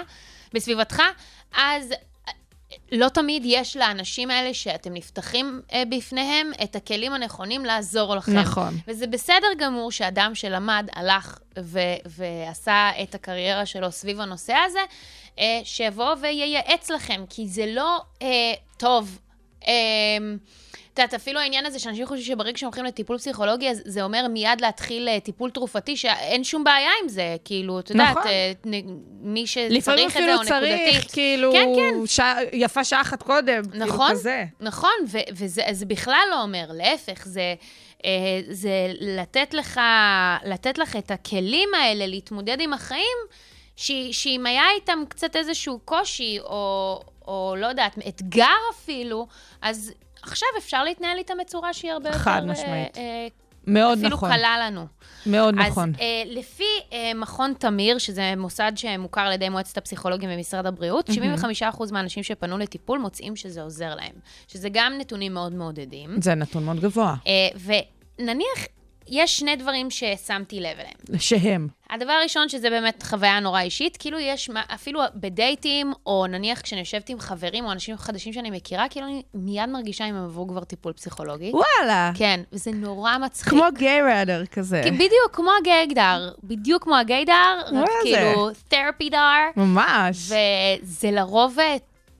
בסביבתך, 0.53 1.01
אז 1.57 1.91
אה, 1.91 1.97
לא 2.91 3.09
תמיד 3.09 3.43
יש 3.45 3.77
לאנשים 3.77 4.31
האלה 4.31 4.53
שאתם 4.53 4.93
נפתחים 4.93 5.61
אה, 5.73 5.83
בפניהם 5.89 6.51
את 6.63 6.75
הכלים 6.75 7.13
הנכונים 7.13 7.65
לעזור 7.65 8.15
לכם. 8.15 8.31
נכון. 8.39 8.73
וזה 8.87 9.07
בסדר 9.07 9.47
גמור 9.57 9.91
שאדם 9.91 10.35
שלמד, 10.35 10.87
הלך 10.93 11.39
ו- 11.59 11.79
ועשה 12.05 12.89
את 13.03 13.15
הקריירה 13.15 13.65
שלו 13.65 13.91
סביב 13.91 14.21
הנושא 14.21 14.55
הזה, 14.65 14.79
אה, 15.39 15.61
שיבוא 15.63 16.15
וייעץ 16.21 16.91
לכם, 16.91 17.23
כי 17.29 17.47
זה 17.47 17.65
לא 17.65 18.01
אה, 18.21 18.27
טוב. 18.77 19.19
אה, 19.67 19.73
את 20.97 21.11
יודעת, 21.11 21.13
אפילו 21.13 21.39
העניין 21.39 21.65
הזה 21.65 21.79
שאנשים 21.79 22.05
חושבים 22.05 22.25
שברגע 22.25 22.57
שהם 22.57 22.67
הולכים 22.67 22.85
לטיפול 22.85 23.17
פסיכולוגי, 23.17 23.67
זה 23.73 24.03
אומר 24.03 24.27
מיד 24.29 24.61
להתחיל 24.61 25.07
אה, 25.09 25.19
טיפול 25.19 25.49
תרופתי, 25.51 25.97
שאין 25.97 26.43
שום 26.43 26.63
בעיה 26.63 26.89
עם 27.03 27.09
זה. 27.09 27.35
כאילו, 27.45 27.79
את 27.79 27.89
יודעת, 27.89 28.09
נכון. 28.17 28.27
אה, 28.27 28.51
מי 29.21 29.45
לפעמים 29.69 30.09
שצריך 30.09 30.17
את 30.17 30.21
זה, 30.21 30.25
אפילו 30.25 30.33
או 30.33 30.43
צריך, 30.43 30.63
נקודתית. 30.91 31.11
כאילו, 31.11 31.51
כן, 31.51 31.67
כן. 31.75 32.05
שעה- 32.05 32.37
יפה 32.53 32.83
שעה 32.83 33.01
אחת 33.01 33.23
קודם, 33.23 33.61
כאילו 33.71 33.85
נכון, 33.85 34.11
כזה. 34.11 34.43
נכון, 34.59 34.91
וזה 35.33 35.61
זה 35.71 35.85
בכלל 35.85 36.27
לא 36.31 36.41
אומר, 36.41 36.65
להפך, 36.73 37.25
זה, 37.27 37.55
אה, 38.05 38.09
זה 38.49 38.71
לתת 38.99 39.53
לך, 39.53 39.79
לתת 40.45 40.77
לך 40.77 40.95
את 40.95 41.11
הכלים 41.11 41.69
האלה 41.81 42.07
להתמודד 42.07 42.57
עם 42.61 42.73
החיים, 42.73 43.17
ש- 43.75 43.91
שאם 44.11 44.45
היה 44.45 44.63
איתם 44.75 44.99
קצת 45.09 45.35
איזשהו 45.35 45.79
קושי, 45.85 46.39
או, 46.39 46.99
או 47.27 47.55
לא 47.57 47.67
יודעת, 47.67 47.97
אתגר 48.07 48.45
אפילו, 48.75 49.27
אז 49.61 49.93
עכשיו 50.27 50.47
אפשר 50.57 50.83
להתנהל 50.83 51.17
איתם 51.17 51.33
בצורה 51.41 51.73
שהיא 51.73 51.91
הרבה 51.91 52.09
יותר... 52.09 52.19
חד 52.19 52.41
אה, 52.43 52.51
משמעית. 52.51 52.97
אה, 52.97 53.27
מאוד 53.67 53.97
אפילו 53.97 54.15
נכון. 54.15 54.29
קלה 54.31 54.67
לנו. 54.67 54.85
מאוד 55.25 55.55
אז 55.59 55.71
נכון. 55.71 55.93
אה, 55.99 56.23
לפי 56.25 56.63
אה, 56.93 57.11
מכון 57.15 57.53
תמיר, 57.59 57.97
שזה 57.97 58.33
מוסד 58.37 58.71
שמוכר 58.75 59.21
על 59.21 59.33
ידי 59.33 59.49
מועצת 59.49 59.77
הפסיכולוגים 59.77 60.29
במשרד 60.29 60.65
הבריאות, 60.65 61.09
75% 61.09 61.91
מהאנשים 61.91 62.23
שפנו 62.23 62.57
לטיפול 62.57 62.99
מוצאים 62.99 63.35
שזה 63.35 63.61
עוזר 63.61 63.95
להם. 63.95 64.13
שזה 64.47 64.69
גם 64.71 64.93
נתונים 64.97 65.33
מאוד 65.33 65.53
מעודדים. 65.53 66.09
זה 66.21 66.35
נתון 66.35 66.63
מאוד 66.63 66.79
גבוה. 66.79 67.15
אה, 67.27 67.31
ונניח, 68.19 68.65
יש 69.09 69.37
שני 69.37 69.55
דברים 69.55 69.89
ששמתי 69.89 70.59
לב 70.59 70.77
אליהם. 70.79 71.19
שהם. 71.19 71.67
הדבר 71.89 72.11
הראשון, 72.11 72.49
שזה 72.49 72.69
באמת 72.69 73.03
חוויה 73.03 73.39
נורא 73.39 73.61
אישית, 73.61 73.97
כאילו 73.97 74.19
יש, 74.19 74.49
אפילו 74.73 75.01
בדייטים, 75.15 75.93
או 76.05 76.25
נניח 76.29 76.61
כשאני 76.61 76.79
יושבת 76.79 77.09
עם 77.09 77.19
חברים 77.19 77.65
או 77.65 77.71
אנשים 77.71 77.97
חדשים 77.97 78.33
שאני 78.33 78.51
מכירה, 78.51 78.85
כאילו 78.89 79.07
אני 79.07 79.21
מיד 79.33 79.69
מרגישה 79.69 80.05
אם 80.05 80.15
הם 80.15 80.23
עברו 80.23 80.47
כבר 80.47 80.63
טיפול 80.63 80.93
פסיכולוגי. 80.93 81.51
וואלה. 81.53 82.11
כן, 82.15 82.39
וזה 82.53 82.71
נורא 82.71 83.17
מצחיק. 83.17 83.49
כמו 83.49 83.63
גיי 83.77 84.01
ראדר 84.01 84.45
כזה. 84.45 84.81
בדיוק 84.85 85.29
כמו 85.31 85.49
הגיידר, 85.61 86.31
בדיוק 86.43 86.83
כמו 86.83 86.95
הגיידר, 86.95 87.57
רק 87.65 87.71
זה? 87.73 87.87
כאילו 88.03 88.49
תרפי 88.67 89.09
דר, 89.09 89.17
ממש. 89.55 90.31
וזה 90.31 91.11
לרוב 91.11 91.59
אה, 91.59 91.75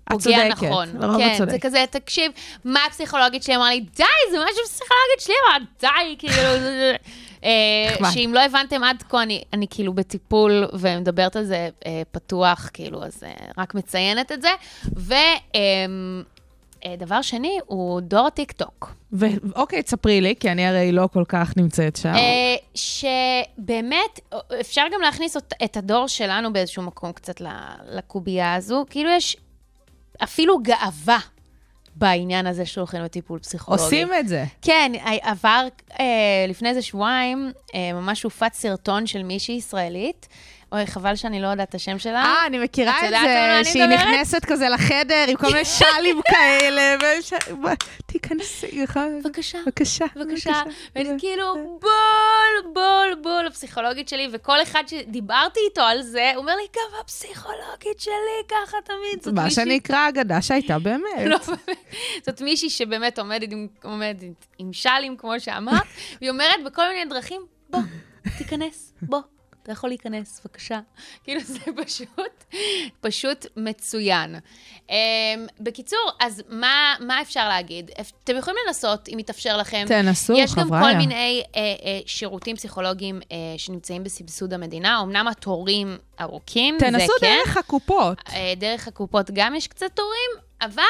פוגע 0.10 0.48
נכון. 0.48 0.88
לרוב 1.00 1.16
את 1.16 1.22
כן, 1.22 1.34
זה 1.38 1.46
צודקת. 1.46 1.62
כזה, 1.66 1.84
תקשיב, 1.90 2.32
מה 2.66 2.80
הפסיכולוגית 2.88 3.44
שלי 3.44 3.56
אמרה 3.56 3.70
לי, 3.70 3.80
די, 3.80 4.04
זה 4.32 4.38
משהו 4.38 4.64
פסיכולוגית 4.66 5.20
שלי 5.20 5.34
אמרה, 5.48 5.58
די, 5.82 6.16
כאילו, 6.20 6.34
זה- 6.34 6.60
זה- 6.60 6.96
אה. 7.44 8.12
שאם 8.14 8.32
לא 8.34 8.40
הבנתם 8.46 8.84
עד 8.84 9.04
כה, 9.10 9.24
אני, 9.24 9.44
אני 9.54 9.66
כאילו 9.70 9.94
בטיפול 9.94 10.68
ומדברת 10.74 11.36
על 11.36 11.44
זה 11.44 11.70
אה, 11.86 12.02
פתוח, 12.12 12.70
כאילו, 12.74 13.04
אז 13.04 13.24
אה, 13.24 13.34
רק 13.58 13.76
מציינת 13.76 14.32
את 14.32 14.42
זה. 14.42 14.50
ודבר 16.86 17.22
שני, 17.22 17.60
הוא 17.66 18.02
דור 18.02 18.28
הטיקטוק. 18.28 18.94
ואוקיי, 19.12 19.84
תספרי 19.84 20.22
לי, 20.22 20.36
כי 20.40 20.52
אני 20.52 20.68
הרי 20.68 20.92
לא 20.92 21.10
כל 21.14 21.24
כך 21.28 21.58
נמצאת 21.58 21.96
שם. 21.96 22.14
אה, 22.16 22.56
שבאמת, 22.76 24.20
אפשר 24.62 24.84
גם 24.94 25.02
להכניס 25.02 25.38
את 25.64 25.78
הדור 25.78 26.08
שלנו 26.08 26.54
באיזשהו 26.54 26.84
מקום 26.84 27.12
קצת 27.12 27.42
לקובייה 27.90 28.56
הזו. 28.56 28.86
כאילו 28.90 29.10
יש 29.10 29.38
אפילו 30.24 30.60
גאווה 30.60 31.20
בעניין 31.96 32.48
הזה 32.48 32.66
שהולכים 32.66 33.02
לטיפול 33.02 33.40
פסיכולוגי. 33.40 33.84
עושים 33.84 34.08
את 34.20 34.28
זה. 34.28 34.46
כן, 34.62 34.92
עבר 35.22 35.68
אה, 36.00 36.06
לפני 36.48 36.70
איזה 36.70 36.82
שבועיים, 36.82 37.52
אה, 37.76 37.94
ממש 37.94 38.24
הופץ 38.24 38.54
סרטון 38.58 39.08
של 39.08 39.24
מישהי 39.24 39.56
ישראלית. 39.56 40.28
אוי, 40.72 40.88
חבל 40.88 41.16
שאני 41.16 41.42
לא 41.42 41.48
יודעת 41.48 41.70
את 41.70 41.76
השם 41.76 42.00
שלה. 42.00 42.24
אה, 42.24 42.46
אני 42.46 42.58
מכירה 42.60 43.00
את 43.00 43.04
את 43.04 43.20
זה, 43.64 43.72
שהיא 43.72 43.84
מדברת? 43.84 44.00
נכנסת 44.08 44.46
כזה 44.46 44.70
לחדר 44.70 45.26
עם 45.28 45.36
כל 45.38 45.48
מיני 45.48 45.66
שאלים 45.80 46.22
כאלה, 46.28 46.96
וש- 47.20 47.34
תיכנסי, 48.06 48.86
בבקשה. 49.24 49.58
בבקשה. 49.66 50.06
בבקשה. 50.16 50.62
ואני 50.96 51.10
כאילו, 51.20 51.54
בול, 51.82 52.74
בול, 52.74 53.16
בול, 53.24 53.48
הפסיכולוגית 53.48 54.10
שלי, 54.10 54.28
וכל 54.32 54.62
אחד 54.62 54.84
שדיברתי 54.88 55.60
איתו 55.70 55.82
על 55.82 56.02
זה, 56.02 56.32
הוא 56.36 56.42
אומר 56.42 56.56
לי, 56.56 56.64
גם 56.76 57.00
הפסיכולוגית 57.02 58.00
שלי 58.00 58.14
ככה 58.50 58.78
תמיד. 58.84 59.24
זאת 59.24 59.34
מה 59.34 59.44
מישהי- 59.44 59.56
שנקרא 59.56 60.10
אגדה 60.10 60.42
שהייתה 60.42 60.80
באמת. 60.80 61.04
לא, 61.26 61.38
באמת. 61.38 61.78
זאת 62.26 62.42
מישהי 62.42 62.70
שבאמת 62.70 63.20
עומדת 63.20 63.52
עם, 63.52 63.68
עומדת 63.84 64.24
עם 64.58 64.74
שאלים, 64.74 65.18
כמו 65.18 65.40
שאמרת, 65.40 65.84
והיא 66.22 66.30
אומרת 66.30 66.64
בכל 66.66 66.88
מיני 66.94 67.10
דרכים, 67.10 67.42
בוא, 67.70 67.80
תיכנס, 68.38 68.94
בוא. 69.02 69.20
אתה 69.68 69.74
יכול 69.74 69.90
להיכנס, 69.90 70.42
בבקשה. 70.46 70.80
כאילו, 71.24 71.42
זה 71.42 71.60
פשוט, 71.76 72.44
פשוט 73.02 73.46
מצוין. 73.58 74.36
Um, 74.88 74.92
בקיצור, 75.60 76.12
אז 76.20 76.44
מה, 76.50 76.96
מה 77.00 77.22
אפשר 77.22 77.48
להגיד? 77.48 77.92
אתם 78.24 78.38
יכולים 78.38 78.60
לנסות, 78.68 79.10
אם 79.14 79.20
יתאפשר 79.20 79.58
לכם. 79.58 79.86
תנסו, 79.88 80.34
יש 80.38 80.56
גם 80.56 80.64
חבריה. 80.64 80.82
כל 80.82 80.98
מיני 80.98 81.44
uh, 81.46 81.56
uh, 81.56 81.58
שירותים 82.06 82.56
פסיכולוגיים 82.56 83.20
uh, 83.24 83.26
שנמצאים 83.58 84.04
בסבסוד 84.04 84.54
המדינה. 84.54 85.02
אמנם 85.02 85.28
התורים 85.28 85.98
ארוכים, 86.22 86.80
זה 86.80 86.86
כן. 86.86 86.92
תנסו 86.92 87.14
דרך 87.22 87.58
הקופות. 87.58 88.18
אה, 88.34 88.54
דרך 88.58 88.88
הקופות 88.88 89.32
גם 89.34 89.56
יש 89.56 89.68
קצת 89.68 89.92
תורים, 89.94 90.32
אבל 90.62 90.84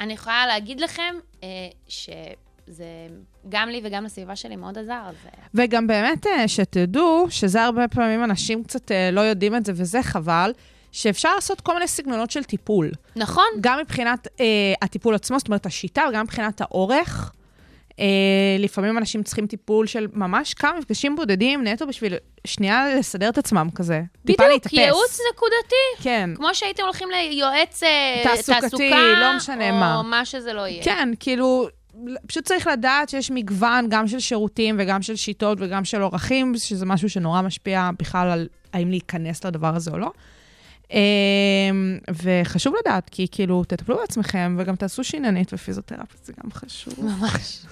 אני 0.00 0.12
יכולה 0.12 0.46
להגיד 0.46 0.80
לכם 0.80 1.14
אה, 1.42 1.48
שזה 2.68 2.84
גם 3.48 3.68
לי 3.68 3.80
וגם 3.84 4.04
לסביבה 4.04 4.36
שלי 4.36 4.56
מאוד 4.56 4.78
עזר. 4.78 5.02
אז... 5.06 5.14
אה, 5.26 5.42
וגם 5.54 5.86
באמת 5.86 6.26
אה, 6.26 6.48
שתדעו, 6.48 7.26
שזה 7.30 7.62
הרבה 7.62 7.88
פעמים 7.88 8.24
אנשים 8.24 8.64
קצת 8.64 8.92
אה, 8.92 9.10
לא 9.10 9.20
יודעים 9.20 9.56
את 9.56 9.66
זה, 9.66 9.72
וזה 9.74 10.02
חבל, 10.02 10.52
שאפשר 10.92 11.34
לעשות 11.34 11.60
כל 11.60 11.74
מיני 11.74 11.88
סגנונות 11.88 12.30
של 12.30 12.44
טיפול. 12.44 12.90
נכון, 13.16 13.44
גם 13.60 13.78
מבחינת 13.78 14.28
אה, 14.40 14.44
הטיפול 14.82 15.14
עצמו, 15.14 15.38
זאת 15.38 15.48
אומרת 15.48 15.66
השיטה, 15.66 16.02
וגם 16.10 16.22
מבחינת 16.24 16.60
האורך. 16.60 17.32
אה, 18.00 18.56
לפעמים 18.58 18.98
אנשים 18.98 19.22
צריכים 19.22 19.46
טיפול 19.46 19.86
של 19.86 20.06
ממש 20.12 20.54
כמה 20.54 20.78
מפגשים 20.78 21.16
בודדים, 21.16 21.64
נטו 21.64 21.86
בשביל 21.86 22.14
שנייה 22.46 22.94
לסדר 22.98 23.28
את 23.28 23.38
עצמם 23.38 23.68
כזה. 23.74 24.02
טיפה 24.26 24.42
בדיוק, 24.42 24.52
להתאפס. 24.52 24.74
ייעוץ 24.74 25.18
נקודתי. 25.32 26.02
כן. 26.02 26.30
כמו 26.36 26.54
שהייתם 26.54 26.82
הולכים 26.82 27.08
ליועץ 27.10 27.80
תעסוקתי, 28.22 28.60
תעסוקה, 28.60 29.20
לא 29.20 29.36
משנה 29.36 29.70
או 29.70 29.74
מה. 29.74 30.02
מה 30.02 30.24
שזה 30.24 30.52
לא 30.52 30.66
יהיה. 30.66 30.84
כן, 30.84 31.08
כאילו, 31.20 31.68
פשוט 32.26 32.44
צריך 32.44 32.66
לדעת 32.66 33.08
שיש 33.08 33.30
מגוון 33.30 33.86
גם 33.88 34.08
של 34.08 34.18
שירותים 34.18 34.76
וגם 34.78 35.02
של 35.02 35.16
שיטות 35.16 35.58
וגם 35.60 35.84
של 35.84 36.02
אורחים, 36.02 36.54
שזה 36.56 36.86
משהו 36.86 37.10
שנורא 37.10 37.42
משפיע 37.42 37.90
בכלל 37.98 38.28
על 38.28 38.48
האם 38.72 38.90
להיכנס 38.90 39.44
לדבר 39.44 39.74
הזה 39.74 39.90
או 39.90 39.98
לא. 39.98 40.10
אמ, 40.90 41.98
וחשוב 42.22 42.74
לדעת, 42.80 43.08
כי 43.10 43.26
כאילו, 43.30 43.64
תטפלו 43.64 43.96
בעצמכם 43.96 44.56
וגם 44.58 44.76
תעשו 44.76 45.04
שיננית 45.04 45.52
ופיזיותרפיה, 45.52 46.20
זה 46.22 46.32
גם 46.44 46.52
חשוב. 46.52 46.94
ממש. 47.00 47.66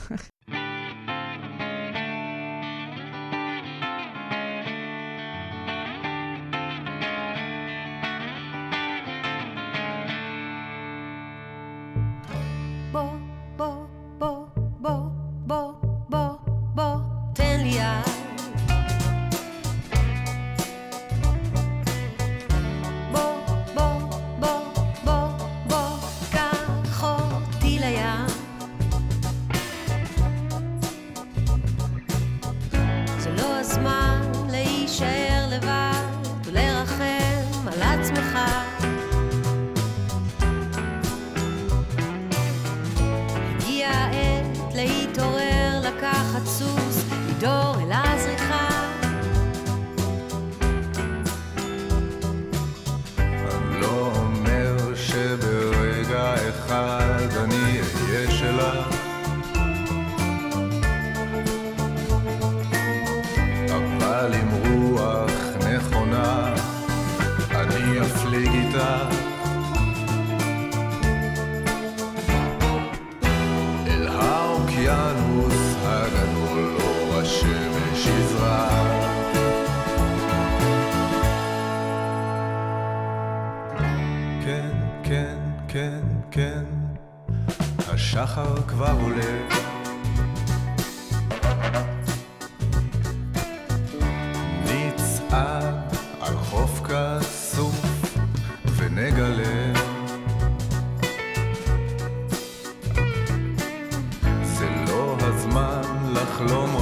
Lomo. 106.46 106.75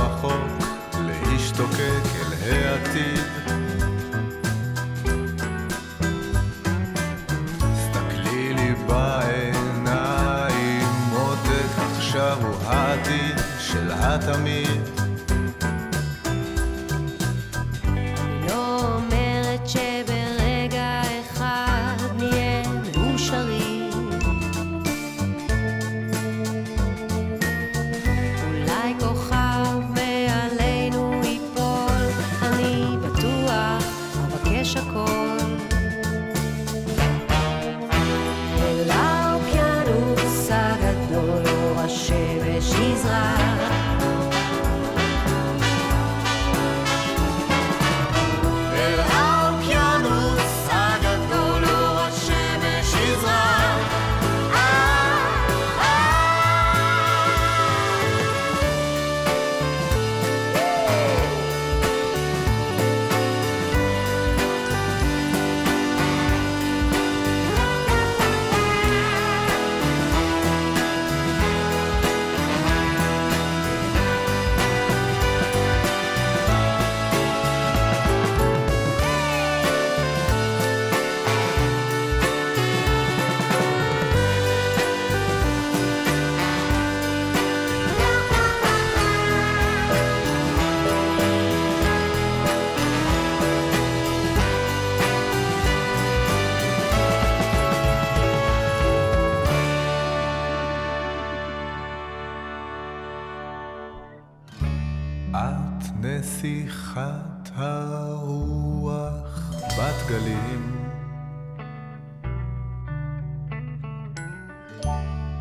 את 105.35 105.85
נסיכת 106.01 107.51
הרוח 107.55 109.53
בת 109.79 110.09
גלים. 110.09 110.91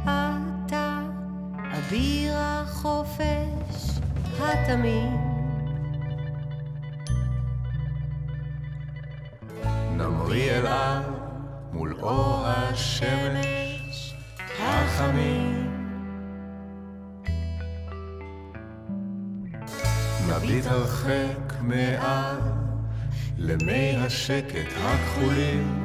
אתה 0.03 0.99
אביר 1.77 2.33
החופש 2.37 3.99
התמים. 4.39 5.17
נמריא 9.97 10.51
אל 10.51 10.67
על 10.67 11.03
מול 11.73 11.95
אור 12.01 12.43
השמש 12.47 14.15
החמים. 14.59 15.52
הרחק 20.67 21.53
מעל 21.61 22.37
למי 23.37 23.95
השקט 23.97 24.67
הכחולים. 24.77 25.82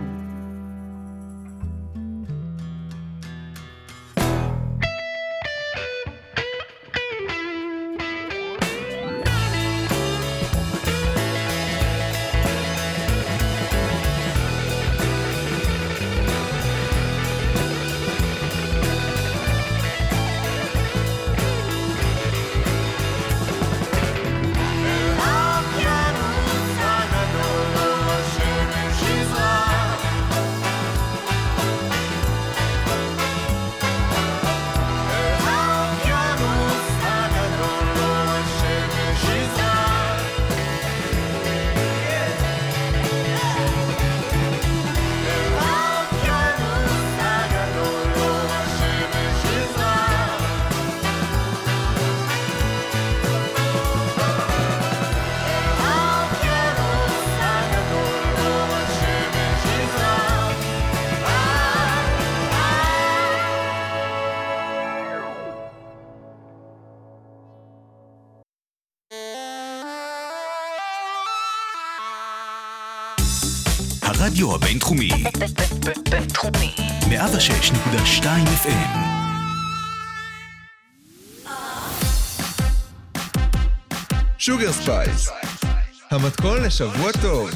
בינתחומי. 76.50 76.74
106.2 77.16 78.24
FM. 78.64 78.98
Sugar 84.38 84.72
Spice, 84.72 85.28
המתכון 86.10 86.62
לשבוע 86.62 87.12
טוב, 87.22 87.50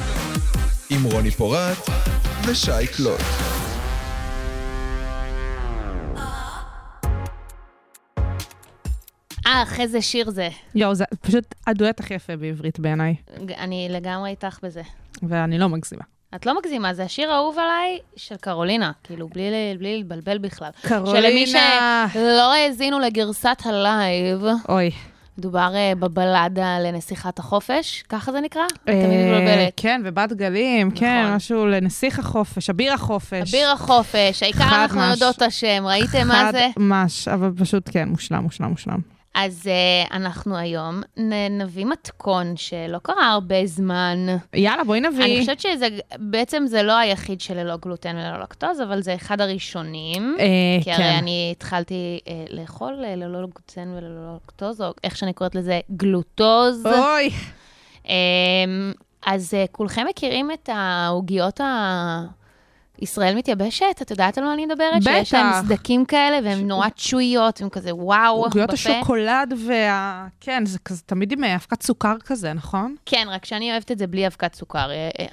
עם 0.89 1.03
רוני 1.03 1.31
פורט 1.31 1.77
ושי 2.47 2.87
קלוט. 2.97 3.19
אך, 9.45 9.79
איזה 9.79 10.01
שיר 10.01 10.29
זה. 10.29 10.49
יואו, 10.75 10.95
זה 10.95 11.05
פשוט 11.21 11.55
הדואט 11.67 11.99
הכי 11.99 12.13
יפה 12.13 12.35
בעברית 12.35 12.79
בעיניי, 12.79 13.15
אני 13.57 13.87
לגמרי 13.91 14.29
איתך 14.29 14.59
בזה. 14.63 14.81
ואני 15.29 15.57
לא 15.57 15.69
מגזימה. 15.69 16.03
את 16.35 16.45
לא 16.45 16.57
מגזימה, 16.57 16.93
זה 16.93 17.03
השיר 17.03 17.31
האהוב 17.31 17.59
עליי 17.59 17.99
של 18.15 18.35
קרולינה, 18.35 18.91
כאילו, 19.03 19.27
בלי, 19.27 19.75
בלי 19.79 19.97
להתבלבל 19.97 20.37
בכלל. 20.37 20.69
קרולינה. 20.81 21.21
שלמי 21.21 21.47
שלא 22.13 22.53
האזינו 22.53 22.99
לגרסת 22.99 23.57
הלייב, 23.65 24.43
אוי. 24.69 24.91
מדובר 25.37 25.71
אה, 25.75 25.93
בבלדה 25.99 26.79
לנסיכת 26.79 27.39
החופש, 27.39 28.03
ככה 28.09 28.31
זה 28.31 28.41
נקרא? 28.41 28.61
אה, 28.61 28.93
תמיד 28.93 29.19
מתבלבלת. 29.19 29.73
כן, 29.77 30.01
ובת 30.05 30.33
גלים, 30.33 30.91
כן, 30.91 31.21
נכון. 31.23 31.35
משהו 31.35 31.67
לנסיך 31.67 32.19
החופש, 32.19 32.69
אביר 32.69 32.93
החופש. 32.93 33.53
אביר 33.53 33.71
החופש, 33.71 34.43
העיקר 34.43 34.63
אנחנו. 34.63 35.01
יודעות 35.01 35.37
את 35.37 35.41
השם, 35.41 35.83
ראיתם 35.85 36.27
מה 36.27 36.51
זה? 36.51 36.67
חד 36.75 36.81
מש, 36.81 37.27
אבל 37.27 37.51
פשוט 37.57 37.89
כן, 37.91 38.09
מושלם, 38.09 38.43
מושלם, 38.43 38.69
מושלם. 38.69 38.99
אז 39.35 39.69
אה, 40.09 40.13
אנחנו 40.13 40.57
היום 40.57 41.01
נ- 41.17 41.61
נביא 41.61 41.85
מתכון 41.85 42.57
שלא 42.57 42.97
קרה 42.97 43.29
הרבה 43.31 43.65
זמן. 43.65 44.25
יאללה, 44.53 44.83
בואי 44.83 44.99
נביא. 45.01 45.25
אני 45.25 45.39
חושבת 45.39 45.59
שזה, 45.59 45.87
בעצם 46.17 46.63
זה 46.67 46.83
לא 46.83 46.97
היחיד 46.97 47.41
שללא 47.41 47.77
גלוטן 47.77 48.15
וללא 48.15 48.43
לקטוז, 48.43 48.81
אבל 48.81 49.01
זה 49.01 49.15
אחד 49.15 49.41
הראשונים. 49.41 50.35
אה, 50.39 50.45
כי 50.83 50.93
כן. 50.93 51.01
הרי 51.01 51.17
אני 51.19 51.49
התחלתי 51.57 52.19
אה, 52.27 52.45
לאכול 52.49 53.03
אה, 53.05 53.15
ללא 53.15 53.39
גלוטן 53.39 53.93
וללא 53.97 54.35
לקטוז, 54.45 54.81
או 54.81 54.93
איך 55.03 55.17
שאני 55.17 55.33
קוראת 55.33 55.55
לזה, 55.55 55.79
גלוטוז. 55.97 56.85
אוי, 56.85 57.29
אמ, 58.05 58.11
אז 59.25 59.53
אה, 59.53 59.65
כולכם 59.71 60.05
מכירים 60.09 60.51
את 60.51 60.69
העוגיות 60.73 61.61
ה... 61.61 62.23
ישראל 63.03 63.35
מתייבשת? 63.35 64.01
את 64.01 64.11
יודעת 64.11 64.37
על 64.37 64.43
מה 64.43 64.53
אני 64.53 64.65
מדברת? 64.65 65.03
שיש 65.03 65.33
להם 65.33 65.49
בטח. 65.49 65.61
סדקים 65.65 66.05
כאלה, 66.05 66.39
והן 66.43 66.67
נורא 66.67 66.87
צ'ויות, 66.97 67.61
הם 67.61 67.69
כזה 67.69 67.95
וואו, 67.95 68.43
עוגיות 68.43 68.69
בפה. 68.69 68.73
השוקולד 68.73 69.53
וה... 69.67 70.27
כן, 70.39 70.65
זה 70.65 70.79
כזה 70.79 71.01
תמיד 71.05 71.31
עם 71.31 71.43
אה, 71.43 71.55
אבקת 71.55 71.83
סוכר 71.83 72.15
כזה, 72.25 72.53
נכון? 72.53 72.95
כן, 73.05 73.27
רק 73.31 73.45
שאני 73.45 73.71
אוהבת 73.71 73.91
את 73.91 73.97
זה 73.97 74.07
בלי 74.07 74.27
אבקת 74.27 74.55
סוכר. 74.55 74.91
אה, 74.91 75.09
אה, 75.19 75.25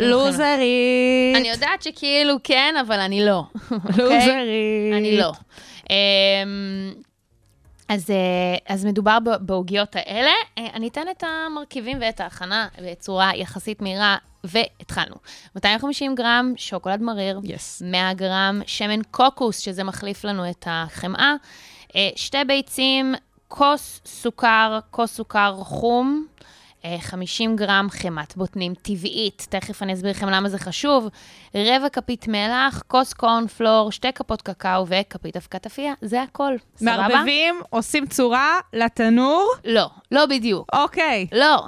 לוזרית. 0.00 1.36
אני 1.36 1.48
יודעת 1.48 1.82
שכאילו 1.82 2.36
כן, 2.44 2.74
אבל 2.80 3.00
אני 3.00 3.26
לא. 3.26 3.42
אוקיי? 3.70 4.04
לוזרית. 4.04 4.94
אני 4.94 5.16
לא. 5.16 5.32
אז, 7.88 8.10
אה, 8.10 8.74
אז 8.74 8.84
מדובר 8.84 9.18
בעוגיות 9.40 9.96
האלה. 9.96 10.30
אה, 10.58 10.66
אני 10.74 10.88
אתן 10.88 11.06
את 11.10 11.24
המרכיבים 11.26 11.98
ואת 12.00 12.20
ההכנה 12.20 12.68
בצורה 12.82 13.30
יחסית 13.34 13.82
מהירה, 13.82 14.16
והתחלנו. 14.44 15.14
250 15.56 16.14
גרם 16.14 16.52
שוקולד 16.56 17.02
מריר, 17.02 17.40
יס. 17.44 17.82
100 17.86 18.14
גרם 18.14 18.60
שמן 18.66 19.02
קוקוס, 19.10 19.58
שזה 19.58 19.84
מחליף 19.84 20.24
לנו 20.24 20.50
את 20.50 20.64
החמאה, 20.70 21.34
אה, 21.96 22.08
שתי 22.16 22.44
ביצים, 22.46 23.14
כוס 23.48 24.00
סוכר, 24.06 24.78
כוס 24.90 25.14
סוכר 25.14 25.54
חום, 25.56 26.26
50 26.98 27.56
גרם 27.56 27.86
חמאת 27.90 28.36
בוטנים 28.36 28.74
טבעית, 28.74 29.46
תכף 29.50 29.82
אני 29.82 29.94
אסביר 29.94 30.10
לכם 30.10 30.28
למה 30.28 30.48
זה 30.48 30.58
חשוב, 30.58 31.08
רבע 31.54 31.88
כפית 31.88 32.28
מלח, 32.28 32.82
כוס 32.86 33.12
קורנפלור, 33.12 33.92
שתי 33.92 34.12
כפות 34.12 34.42
קקאו 34.42 34.86
וכפית 34.86 35.36
אבקת 35.36 35.66
אפייה, 35.66 35.92
זה 36.00 36.22
הכל, 36.22 36.54
סבבה? 36.76 36.96
מערבבים, 36.96 37.60
עושים 37.70 38.06
צורה 38.06 38.60
לתנור. 38.72 39.52
לא, 39.64 39.90
לא 40.10 40.26
בדיוק. 40.26 40.70
אוקיי. 40.72 41.26
לא. 41.32 41.66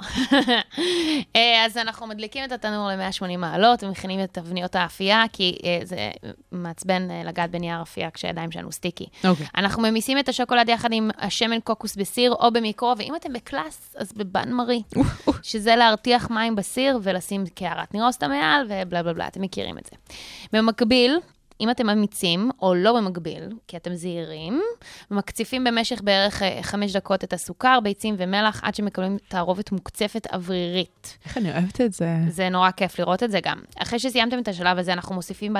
אה, 1.35 1.65
אז 1.65 1.77
אנחנו 1.77 2.07
מדליקים 2.07 2.43
את 2.43 2.51
התנור 2.51 2.89
ל-180 2.89 3.37
מעלות 3.37 3.83
ומכינים 3.83 4.23
את 4.23 4.33
תבניות 4.33 4.75
האפייה, 4.75 5.23
כי 5.33 5.57
אה, 5.63 5.79
זה 5.83 6.11
מעצבן 6.51 7.11
אה, 7.11 7.21
לגעת 7.25 7.51
בנייר 7.51 7.81
אפייה 7.81 8.11
כשהידיים 8.11 8.51
שלנו 8.51 8.71
sticky. 8.71 9.05
אוקיי. 9.23 9.45
אנחנו 9.55 9.83
ממיסים 9.83 10.19
את 10.19 10.29
השוקולד 10.29 10.69
יחד 10.69 10.89
עם 10.91 11.11
השמן 11.17 11.59
קוקוס 11.59 11.95
בסיר 11.95 12.31
או 12.31 12.51
במיקרו, 12.51 12.93
ואם 12.97 13.15
אתם 13.15 13.33
ב 13.33 13.42
class, 13.42 13.95
אז 13.97 14.13
בבאן 14.13 14.51
מארי, 14.51 14.81
שזה 15.43 15.75
להרתיח 15.75 16.29
מים 16.29 16.55
בסיר 16.55 16.99
ולשים 17.03 17.43
קערת 17.55 17.93
נירוסטה 17.93 18.27
מעל 18.27 18.65
ובלה 18.65 19.03
בלה 19.03 19.13
בלה, 19.13 19.27
אתם 19.27 19.41
מכירים 19.41 19.77
את 19.77 19.85
זה. 19.85 19.97
במקביל, 20.53 21.19
אם 21.61 21.69
אתם 21.69 21.89
אמיצים, 21.89 22.51
או 22.61 22.75
לא 22.75 22.93
במקביל, 22.93 23.49
כי 23.67 23.77
אתם 23.77 23.95
זהירים, 23.95 24.61
מקציפים 25.11 25.63
במשך 25.63 26.01
בערך 26.03 26.43
אה, 26.43 26.59
חמש 26.61 26.93
דקות 26.95 27.23
את 27.23 27.33
הסוכר, 27.33 27.79
ביצים 27.83 28.15
ומלח, 28.17 28.61
עד 28.63 28.75
שמקבלים 28.75 29.17
תערובת 29.27 29.71
מוקצפת 29.71 30.27
אוורירית. 30.33 31.17
איך 31.25 31.37
אני 31.37 31.51
אוהבת 31.51 31.81
את 31.81 31.93
זה. 31.93 32.15
זה 32.29 32.49
נורא 32.49 32.71
כיף 32.71 32.99
לראות 32.99 33.23
את 33.23 33.31
זה 33.31 33.39
גם. 33.43 33.59
אחרי 33.77 33.99
שסיימתם 33.99 34.39
את 34.39 34.47
השלב 34.47 34.77
הזה, 34.77 34.93
אנחנו 34.93 35.15
מוסיפים 35.15 35.53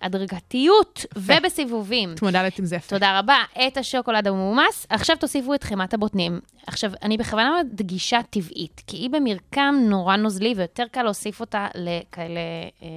בהדרגתיות 0.00 1.06
ובסיבובים. 1.16 2.12
התמודדת 2.12 2.58
עם 2.58 2.64
זה 2.64 2.76
יפה. 2.76 2.88
תודה 2.88 3.18
רבה. 3.18 3.36
את 3.66 3.76
השוקולד 3.76 4.28
המומס. 4.28 4.86
עכשיו 4.88 5.16
תוסיפו 5.16 5.54
את 5.54 5.64
חמת 5.64 5.94
הבוטנים. 5.94 6.40
עכשיו, 6.66 6.92
אני 7.02 7.16
בכוונה 7.16 7.62
מדגישה 7.64 8.20
טבעית, 8.30 8.82
כי 8.86 8.96
היא 8.96 9.10
במרקם 9.10 9.74
נורא 9.80 10.16
נוזלי, 10.16 10.54
ויותר 10.56 10.84
קל 10.90 11.02
להוסיף 11.02 11.40
אותה 11.40 11.68
לכאלה 11.74 12.40
אה, 12.82 12.88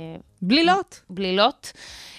בלילות. 0.42 1.02
בלילות. 1.10 1.72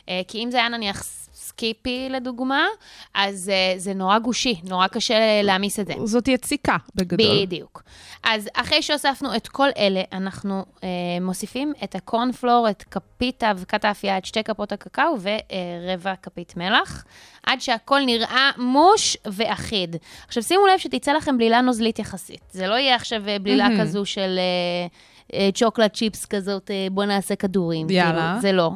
אה, 0.08 0.20
כי 0.28 0.44
אם 0.44 0.50
זה 0.50 0.58
היה 0.58 0.68
נניח 0.68 1.02
סקיפי 1.50 2.08
לדוגמה, 2.10 2.66
אז 3.14 3.50
uh, 3.50 3.78
זה 3.78 3.94
נורא 3.94 4.18
גושי, 4.18 4.60
נורא 4.64 4.86
קשה 4.86 5.42
להעמיס 5.42 5.80
את 5.80 5.86
זה. 5.86 5.94
זאת 6.04 6.28
יציקה, 6.28 6.76
בגדול. 6.94 7.42
בדיוק. 7.42 7.82
אז 8.24 8.48
אחרי 8.54 8.82
שהוספנו 8.82 9.36
את 9.36 9.48
כל 9.48 9.68
אלה, 9.78 10.02
אנחנו 10.12 10.64
uh, 10.76 10.82
מוסיפים 11.20 11.72
את 11.84 11.94
הקורנפלור, 11.94 12.70
את 12.70 12.84
כפית 12.90 13.44
אבקת 13.44 13.84
האפייה, 13.84 14.18
את 14.18 14.24
שתי 14.24 14.42
כפות 14.42 14.72
הקקאו 14.72 15.16
ורבע 15.20 16.14
כפית 16.22 16.56
מלח, 16.56 17.04
עד 17.46 17.60
שהכל 17.60 18.00
נראה 18.06 18.50
מוש 18.56 19.16
ואחיד. 19.26 19.96
עכשיו 20.26 20.42
שימו 20.42 20.66
לב 20.66 20.78
שתצא 20.78 21.12
לכם 21.12 21.38
בלילה 21.38 21.60
נוזלית 21.60 21.98
יחסית. 21.98 22.40
זה 22.50 22.66
לא 22.66 22.74
יהיה 22.74 22.94
עכשיו 22.94 23.28
אה, 23.28 23.38
בלילה 23.38 23.68
מהמם. 23.68 23.80
כזו 23.80 24.04
של 24.04 24.38
אה, 24.38 25.32
אה, 25.32 25.34
chocolate 25.54 25.90
chips 25.90 26.24
כזאת, 26.26 26.70
אה, 26.70 26.92
בוא 26.92 27.04
נעשה 27.04 27.36
כדורים. 27.36 27.90
יאללה. 27.90 28.12
כאילו, 28.12 28.40
זה 28.40 28.52
לא. 28.52 28.70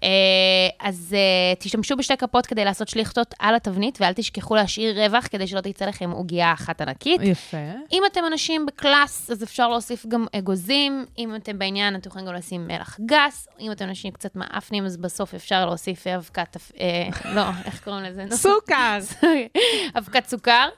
אה, 0.00 0.02
אז 0.80 1.16
אה, 1.16 1.58
תשתמשו 1.58 1.96
בשתי 1.96 2.16
כפות 2.16 2.46
כדי 2.46 2.64
לעשות 2.64 2.88
שליכטות 2.88 3.34
על 3.38 3.54
התבנית, 3.54 3.98
ואל 4.00 4.12
תשכחו 4.12 4.54
להשאיר 4.54 5.02
רווח 5.04 5.26
כדי 5.26 5.46
שלא 5.46 5.60
תצא 5.60 5.84
לכם 5.84 6.10
עוגייה 6.10 6.52
אחת 6.52 6.80
ענקית. 6.80 7.20
יפה. 7.24 7.56
אם 7.92 8.02
אתם 8.06 8.20
אנשים 8.26 8.66
ב 8.66 8.75
class, 8.75 9.30
אז 9.30 9.42
אפשר 9.42 9.68
להוסיף 9.68 10.06
גם 10.06 10.26
אגוזים. 10.36 11.06
אם 11.18 11.34
אתם 11.34 11.58
בעניין, 11.58 11.96
אתם 11.96 12.08
יכולים 12.08 12.28
גם 12.28 12.34
לשים 12.34 12.66
מלח 12.66 12.98
גס. 13.06 13.48
אם 13.60 13.72
אתם 13.72 13.84
אנשים 13.84 14.12
קצת 14.12 14.36
מעפנים, 14.36 14.84
אז 14.84 14.96
בסוף 14.96 15.34
אפשר 15.34 15.66
להוסיף 15.66 16.06
אבקת... 16.06 16.56
אה, 16.80 17.08
לא, 17.34 17.42
איך 17.66 17.84
קוראים 17.84 18.04
לזה? 18.04 18.36
סוכר. 18.36 18.98
אבקת 19.98 20.26
סוכר. 20.26 20.68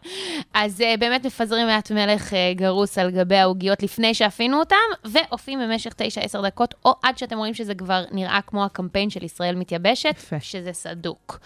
אז 0.54 0.82
באמת 0.98 1.26
מפזרים 1.26 1.66
מעט 1.66 1.90
uh, 1.90 2.34
גרוס 2.54 2.98
על 2.98 3.10
גבי 3.10 3.36
העוגיות 3.36 3.82
לפני 3.82 4.14
שאפינו 4.14 4.58
אותם, 4.58 4.76
ואופים 5.04 5.58
במשך 5.60 5.92
9-10 6.38 6.42
דקות, 6.46 6.74
או 6.84 6.94
עד 7.02 7.18
שאתם 7.18 7.38
רואים 7.38 7.54
שזה 7.54 7.74
כבר 7.74 8.04
נראה 8.10 8.40
כמו 8.46 8.64
הקמפיין 8.64 9.10
של 9.12 9.24
ישראל 9.24 9.54
מתייבשת, 9.54 10.14
יפה. 10.18 10.40
שזה 10.40 10.72
סדוק. 10.72 11.38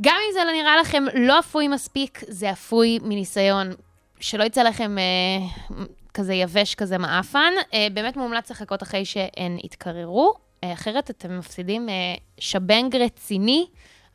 גם 0.00 0.16
אם 0.28 0.32
זה 0.32 0.40
לא 0.44 0.52
נראה 0.52 0.76
לכם 0.76 1.04
לא 1.14 1.38
אפוי 1.38 1.68
מספיק, 1.68 2.20
זה 2.28 2.52
אפוי 2.52 2.98
מניסיון. 3.02 3.72
שלא 4.20 4.44
יצא 4.44 4.62
לכם 4.62 4.98
אה, 4.98 5.84
כזה 6.14 6.34
יבש, 6.34 6.74
כזה 6.74 6.98
מעפן. 6.98 7.52
אה, 7.74 7.86
באמת 7.94 8.16
מומלץ 8.16 8.50
לחכות 8.50 8.82
אחרי 8.82 9.04
שהן 9.04 9.58
יתקררו, 9.64 10.34
אה, 10.64 10.72
אחרת 10.72 11.10
אתם 11.10 11.38
מפסידים 11.38 11.88
אה, 11.88 11.94
שבנג 12.38 12.96
רציני, 12.96 13.66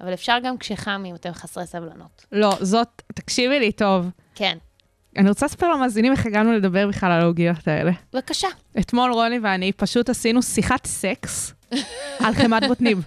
אבל 0.02 0.14
אפשר 0.14 0.38
גם 0.44 0.58
כשחם 0.58 1.04
אם 1.08 1.16
אתם 1.16 1.34
חסרי 1.34 1.66
סבלנות. 1.66 2.26
לא, 2.32 2.52
זאת, 2.60 3.02
תקשיבי 3.14 3.60
לי 3.60 3.72
טוב. 3.72 4.10
כן, 4.36 4.58
אני 5.18 5.30
רוצה 5.30 5.46
לספר 5.46 5.70
למאזינים 5.70 6.12
איך 6.12 6.26
הגענו 6.26 6.54
לדבר 6.54 6.88
בכלל 6.88 7.12
על 7.12 7.22
העוגיות 7.22 7.68
האלה. 7.68 7.92
בבקשה. 8.14 8.48
אתמול 8.80 9.12
רוני 9.12 9.40
ואני 9.40 9.72
פשוט 9.72 10.10
עשינו 10.10 10.42
שיחת 10.42 10.86
סקס 10.86 11.54
על 12.20 12.34
חמת 12.34 12.64
בוטנים. 12.68 13.02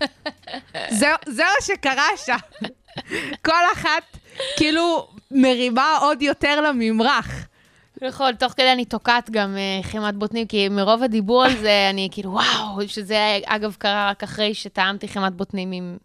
זה, 0.99 1.07
זה 1.27 1.43
מה 1.43 1.65
שקרה 1.67 2.09
שם. 2.17 2.37
כל 3.45 3.63
אחת 3.73 4.03
כאילו 4.57 5.09
מרימה 5.31 5.97
עוד 6.01 6.23
יותר 6.23 6.61
לממרח. 6.61 7.47
נכון, 8.03 8.35
תוך 8.35 8.53
כדי 8.53 8.73
אני 8.73 8.85
תוקעת 8.85 9.31
גם 9.31 9.57
חמת 9.83 10.15
בוטנים, 10.15 10.47
כי 10.47 10.69
מרוב 10.69 11.03
הדיבור 11.03 11.45
על 11.45 11.57
זה, 11.57 11.87
אני 11.91 12.09
כאילו, 12.13 12.31
וואו, 12.31 12.89
שזה 12.89 13.39
אגב 13.47 13.77
קרה 13.79 14.11
רק 14.11 14.23
אחרי 14.23 14.55
שטעמתי 14.55 15.09
חמת 15.09 15.33
בוטנים 15.33 15.73
עם 15.73 15.97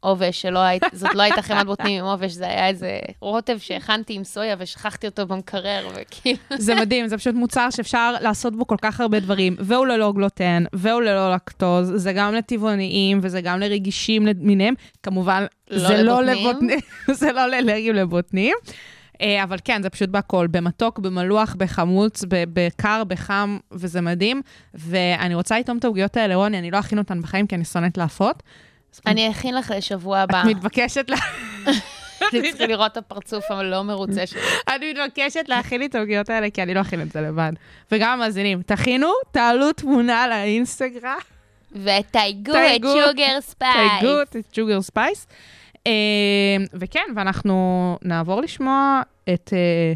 עובש, 0.00 0.46
זאת 0.92 1.14
לא 1.14 1.22
הייתה 1.22 1.42
חמת 1.42 1.66
בוטנים 1.66 2.04
עם 2.04 2.10
עובש, 2.10 2.32
זה 2.32 2.48
היה 2.48 2.68
איזה 2.68 2.98
רוטב 3.20 3.58
שהכנתי 3.58 4.14
עם 4.14 4.24
סויה 4.24 4.56
ושכחתי 4.58 5.06
אותו 5.06 5.26
במקרר, 5.26 5.88
וכאילו... 5.94 6.38
זה 6.58 6.74
מדהים, 6.74 7.08
זה 7.08 7.18
פשוט 7.18 7.34
מוצר 7.34 7.70
שאפשר 7.70 8.14
לעשות 8.20 8.56
בו 8.56 8.66
כל 8.66 8.76
כך 8.82 9.00
הרבה 9.00 9.20
דברים, 9.20 9.56
והוא 9.58 9.86
ללא 9.86 10.12
גלוטן, 10.12 10.64
והוא 10.72 11.02
ללא 11.02 11.34
לקטוז, 11.34 11.92
זה 11.94 12.12
גם 12.12 12.34
לטבעוניים 12.34 13.18
וזה 13.22 13.40
גם 13.40 13.60
לרגישים 13.60 14.26
למיניהם. 14.26 14.74
כמובן, 15.02 15.46
לא 15.70 15.88
זה 15.88 16.02
לא 16.02 16.24
לבוטנים. 16.24 16.78
זה 17.20 17.32
לא 17.32 17.46
לאלרגים 17.46 17.94
לבוטנים. 17.94 18.56
אה, 19.20 19.44
אבל 19.44 19.56
כן, 19.64 19.82
זה 19.82 19.90
פשוט 19.90 20.08
בהכל, 20.08 20.46
במתוק, 20.50 20.98
במלוח, 20.98 21.54
בחמוץ, 21.58 22.24
בקר, 22.28 23.04
בחם, 23.04 23.58
וזה 23.72 24.00
מדהים. 24.00 24.42
ואני 24.74 25.34
רוצה 25.34 25.58
לטעום 25.58 25.78
את 25.78 25.84
העוגיות 25.84 26.16
האלה, 26.16 26.34
רוני, 26.34 26.58
אני 26.58 26.70
לא 26.70 26.78
אכין 26.78 26.98
אותן 26.98 27.22
בחיים 27.22 27.46
כי 27.46 27.54
אני 27.54 27.64
שונאת 27.64 27.98
להפות. 27.98 28.42
אני 29.06 29.30
אכין 29.30 29.54
לך 29.54 29.72
לשבוע 29.76 30.18
הבא. 30.18 30.40
את 30.40 30.46
מתבקשת 30.46 31.10
לה... 31.10 31.16
אני 32.32 32.50
צריכה 32.50 32.66
לראות 32.66 32.92
את 32.92 32.96
הפרצוף 32.96 33.50
הלא 33.50 33.82
מרוצה 33.84 34.26
שלי. 34.26 34.40
אני 34.68 34.92
מתבקשת 34.92 35.44
להכין 35.48 35.80
לי 35.80 35.86
את 35.86 35.94
העוגיות 35.94 36.30
האלה, 36.30 36.50
כי 36.50 36.62
אני 36.62 36.74
לא 36.74 36.80
אכין 36.80 37.02
את 37.02 37.12
זה 37.12 37.20
לבד. 37.20 37.52
וגם 37.92 38.12
המאזינים, 38.12 38.62
תכינו, 38.62 39.12
תעלו 39.32 39.72
תמונה 39.72 40.28
לאינסטגרם, 40.28 41.18
ותייגו 41.72 42.52
את 42.52 42.82
Sugar 42.82 43.40
Spice. 43.40 43.90
תייגו 44.00 44.22
את 44.22 44.36
Sugar 44.52 44.80
Spice. 44.82 45.26
אה, 45.86 45.92
וכן, 46.74 47.04
ואנחנו 47.16 47.98
נעבור 48.02 48.40
לשמוע 48.40 49.02
את 49.34 49.52
אה, 49.52 49.92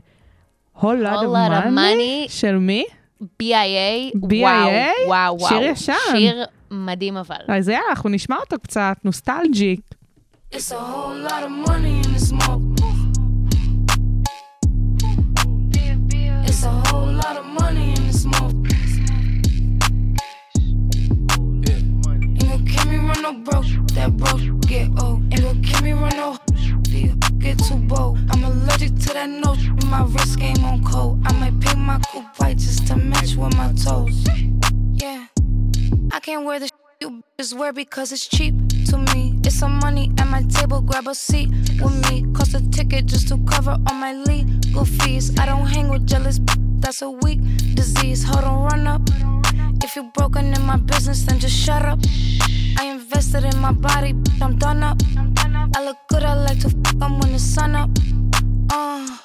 of 0.82 0.84
Money 0.84 1.78
Money. 1.78 2.28
של 2.28 2.57
מי? 2.57 2.84
BIA, 3.22 4.16
BIA? 4.16 4.32
וואו, 4.32 4.70
וואו, 5.07 5.38
וואו. 5.38 5.49
שיר 5.49 5.62
ישן. 5.62 5.93
שיר 6.16 6.45
מדהים 6.73 7.16
אבל. 7.16 7.37
אז 7.49 7.68
יאללה, 7.68 7.87
אנחנו 7.91 8.11
נשמע 8.11 8.37
אותו 8.37 8.57
קצת, 8.59 8.97
נוסטלג'י. 9.05 9.77
It's 10.55 10.70
a 10.70 10.79
whole 10.79 11.16
lot 11.29 11.43
of 11.47 11.51
money 11.66 11.95
in 12.05 12.12
the 12.12 12.20
smoke. 12.31 12.62
It's 16.49 16.62
a 16.64 16.73
whole 16.87 17.12
lot 17.23 17.37
of 17.41 17.47
money 17.61 17.87
in 17.97 18.03
the 18.09 18.14
smoke. 18.25 18.57
Ain't 22.39 22.49
gon' 22.51 22.64
keep 22.70 22.87
me 22.93 22.99
run 23.09 23.20
no 23.27 23.33
broke, 23.47 23.70
that 23.97 24.11
broke 24.20 24.45
get 24.73 24.89
old. 25.03 25.20
Ain't 25.33 25.43
gon' 25.47 25.62
keep 25.66 25.81
me 25.87 25.93
run 26.03 26.14
no 26.23 26.29
deal, 26.83 27.14
get 27.45 27.57
too 27.66 27.81
bold. 27.93 28.18
I'm 28.31 28.45
allergic 28.51 28.93
to 29.05 29.11
that 29.18 29.31
note, 29.45 29.62
my 29.93 30.03
wrist 30.12 30.35
game 30.39 30.62
on 30.70 30.79
cold. 30.85 31.14
I 31.29 31.33
might 31.41 31.57
paint 31.62 31.79
my 31.91 31.99
coupe 32.11 32.31
white 32.39 32.59
just 32.59 32.87
to 32.89 32.95
match 32.97 33.33
with 33.41 33.57
my 33.57 33.68
toes. 33.85 34.18
Yeah. 35.03 35.32
I 36.15 36.21
can't 36.21 36.45
wear 36.45 36.61
the 36.61 36.69
you 37.01 37.23
bitches 37.39 37.57
wear 37.57 37.73
because 37.73 38.13
it's 38.13 38.29
cheap 38.29 38.55
to 38.91 38.99
me. 38.99 39.41
It's 39.45 39.59
some 39.59 39.79
money 39.79 40.13
at 40.19 40.27
my 40.27 40.43
table, 40.43 40.83
grab 40.83 41.09
a 41.09 41.15
seat 41.15 41.49
with 41.81 42.11
me. 42.11 42.27
Cost 42.35 42.55
a 42.55 42.61
ticket 42.71 43.07
just 43.07 43.29
to 43.29 43.39
cover 43.49 43.79
all 43.87 43.95
my 43.95 44.13
legal 44.13 44.85
fees. 44.85 45.37
I 45.39 45.47
don't 45.47 45.67
hang 45.67 45.89
with 45.89 46.07
jealous, 46.07 46.39
that's 46.81 47.01
a 47.01 47.11
weak 47.11 47.41
disease. 47.75 48.25
Hold 48.25 48.45
on, 48.45 48.63
run 48.65 48.87
up. 48.87 49.03
If 49.83 49.97
you're 49.97 50.13
broken 50.13 50.53
in 50.53 50.63
my 50.63 50.77
business, 50.77 51.23
then 51.23 51.39
just 51.39 51.57
shut 51.57 51.83
up. 51.83 51.99
I 52.79 52.85
invested 52.89 53.45
in 53.45 53.59
my 53.59 53.73
body, 53.73 54.15
I'm 54.43 54.59
done 54.59 54.83
up. 54.83 55.01
I 55.75 55.83
look 55.83 55.97
good, 56.09 56.25
I 56.25 56.35
like 56.35 56.61
to 56.61 56.69
fuck 56.69 57.03
'em 57.03 57.21
when 57.21 57.33
the 57.33 57.39
sun 57.39 57.75
up. 57.75 57.91
Uh, 58.71 59.17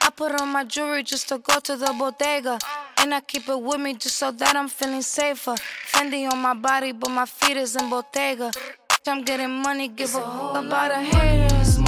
I 0.00 0.08
put 0.16 0.40
on 0.40 0.48
my 0.48 0.64
jewelry 0.64 1.02
just 1.02 1.28
to 1.28 1.36
go 1.38 1.60
to 1.60 1.76
the 1.76 1.94
bodega. 1.98 2.58
And 3.02 3.12
I 3.12 3.20
keep 3.20 3.48
it 3.48 3.60
with 3.60 3.80
me 3.80 3.94
just 3.94 4.16
so 4.16 4.30
that 4.30 4.54
I'm 4.54 4.68
feeling 4.68 5.02
safer. 5.02 5.56
Fendi 5.90 6.30
on 6.30 6.38
my 6.38 6.54
body, 6.54 6.92
but 6.92 7.10
my 7.10 7.26
feet 7.26 7.56
is 7.56 7.74
in 7.74 7.90
Bottega. 7.90 8.52
I'm 9.08 9.24
getting 9.24 9.50
money, 9.60 9.88
give 9.88 10.14
a 10.14 10.20
fuck 10.20 10.64
about 10.64 10.92
a 10.92 11.00
haters. 11.00 11.80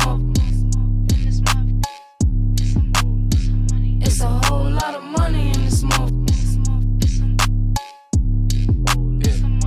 It's 4.03 4.21
a 4.21 4.27
whole 4.27 4.69
lot 4.69 4.95
of 4.97 5.05
money 5.05 5.53
in 5.53 5.65
the 5.65 5.71
smoke. 5.71 6.11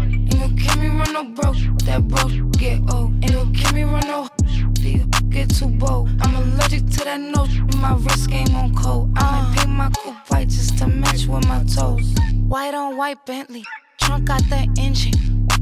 Ain't 0.10 0.40
gon' 0.40 0.58
keep 0.58 0.76
me 0.82 0.88
run 0.90 1.14
no 1.14 1.24
broke, 1.24 1.56
that 1.86 2.06
broke 2.10 2.52
get 2.58 2.82
old. 2.94 3.14
Ain't 3.24 3.32
gon' 3.32 3.54
keep 3.54 3.74
me 3.74 3.84
run 3.84 4.06
no 4.06 4.28
deal, 4.74 5.06
get 5.38 5.56
too 5.56 5.68
bold. 5.68 6.10
I'm 6.22 6.36
allergic 6.36 6.90
to 6.90 7.04
that 7.04 7.20
note, 7.20 7.50
my 7.78 7.94
wrist 7.94 8.30
game 8.30 8.56
on 8.56 8.74
cold. 8.74 9.12
I 9.18 9.22
might 9.22 9.46
ah. 9.46 9.54
paint 9.56 9.70
my 9.70 9.90
coupe 9.90 10.30
white 10.30 10.50
just 10.50 10.78
to 10.80 10.88
match 10.88 11.28
with 11.28 11.48
my 11.48 11.64
toes. 11.64 12.08
White 12.48 12.74
on 12.74 12.98
white 12.98 13.24
Bentley, 13.26 13.64
trunk 14.02 14.26
got 14.26 14.42
that 14.50 14.68
engine. 14.80 15.14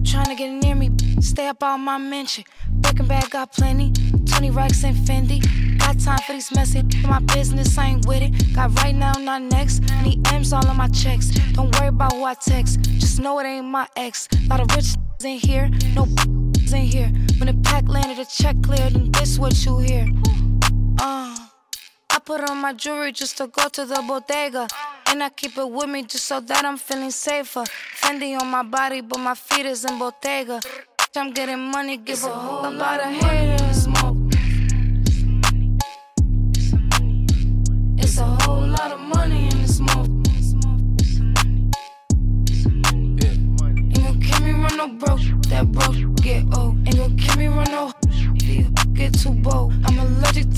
Trying 0.05 0.27
to 0.27 0.35
get 0.35 0.49
near 0.63 0.75
me, 0.75 0.91
stay 1.19 1.47
up 1.47 1.61
all 1.61 1.77
my 1.77 1.97
mention. 1.97 2.45
Breaking 2.69 3.07
bag 3.07 3.29
got 3.31 3.51
plenty, 3.51 3.91
20 4.25 4.51
racks 4.51 4.83
and 4.85 4.95
Fendi. 4.95 5.39
Got 5.79 5.99
time 5.99 6.19
for 6.19 6.33
these 6.33 6.51
messy, 6.55 6.83
my 7.03 7.19
business 7.19 7.77
I 7.77 7.87
ain't 7.87 8.05
with 8.07 8.21
it. 8.21 8.55
Got 8.55 8.79
right 8.79 8.95
now, 8.95 9.13
not 9.19 9.41
next. 9.41 9.81
Need 10.03 10.25
M's 10.31 10.53
all 10.53 10.65
on 10.67 10.77
my 10.77 10.87
checks. 10.87 11.27
Don't 11.53 11.75
worry 11.75 11.89
about 11.89 12.13
who 12.13 12.23
I 12.23 12.35
text, 12.35 12.81
just 12.81 13.19
know 13.19 13.39
it 13.39 13.45
ain't 13.45 13.65
my 13.65 13.87
ex. 13.97 14.29
Lot 14.47 14.61
of 14.61 14.73
rich 14.73 14.95
in 15.23 15.37
here, 15.37 15.69
no 15.95 16.05
here. 16.71 17.11
When 17.37 17.47
the 17.47 17.59
pack 17.63 17.87
landed, 17.87 18.17
the 18.17 18.25
check 18.25 18.55
cleared, 18.63 18.93
and 18.93 19.13
this 19.15 19.37
what 19.37 19.65
you 19.65 19.79
hear. 19.79 20.07
Uh, 20.99 21.35
I 22.09 22.19
put 22.23 22.49
on 22.49 22.57
my 22.61 22.73
jewelry 22.73 23.11
just 23.11 23.37
to 23.37 23.47
go 23.47 23.67
to 23.69 23.85
the 23.85 24.03
bodega. 24.07 24.67
And 25.07 25.23
I 25.23 25.29
keep 25.29 25.57
it 25.57 25.69
with 25.69 25.89
me 25.89 26.03
just 26.03 26.25
so 26.25 26.39
that 26.39 26.65
I'm 26.65 26.77
feeling 26.77 27.11
safer. 27.11 27.63
Fendi 28.01 28.39
on 28.39 28.47
my 28.47 28.63
body, 28.63 29.01
but 29.01 29.19
my 29.19 29.35
feet 29.35 29.65
is 29.65 29.85
in 29.85 29.97
Bottega. 29.99 30.59
I'm 31.15 31.31
getting 31.31 31.71
money, 31.71 31.97
give 31.97 32.23
a 32.23 32.27
whole 32.27 32.71
lot 32.71 32.99
of 32.99 33.05
haters. 33.05 33.64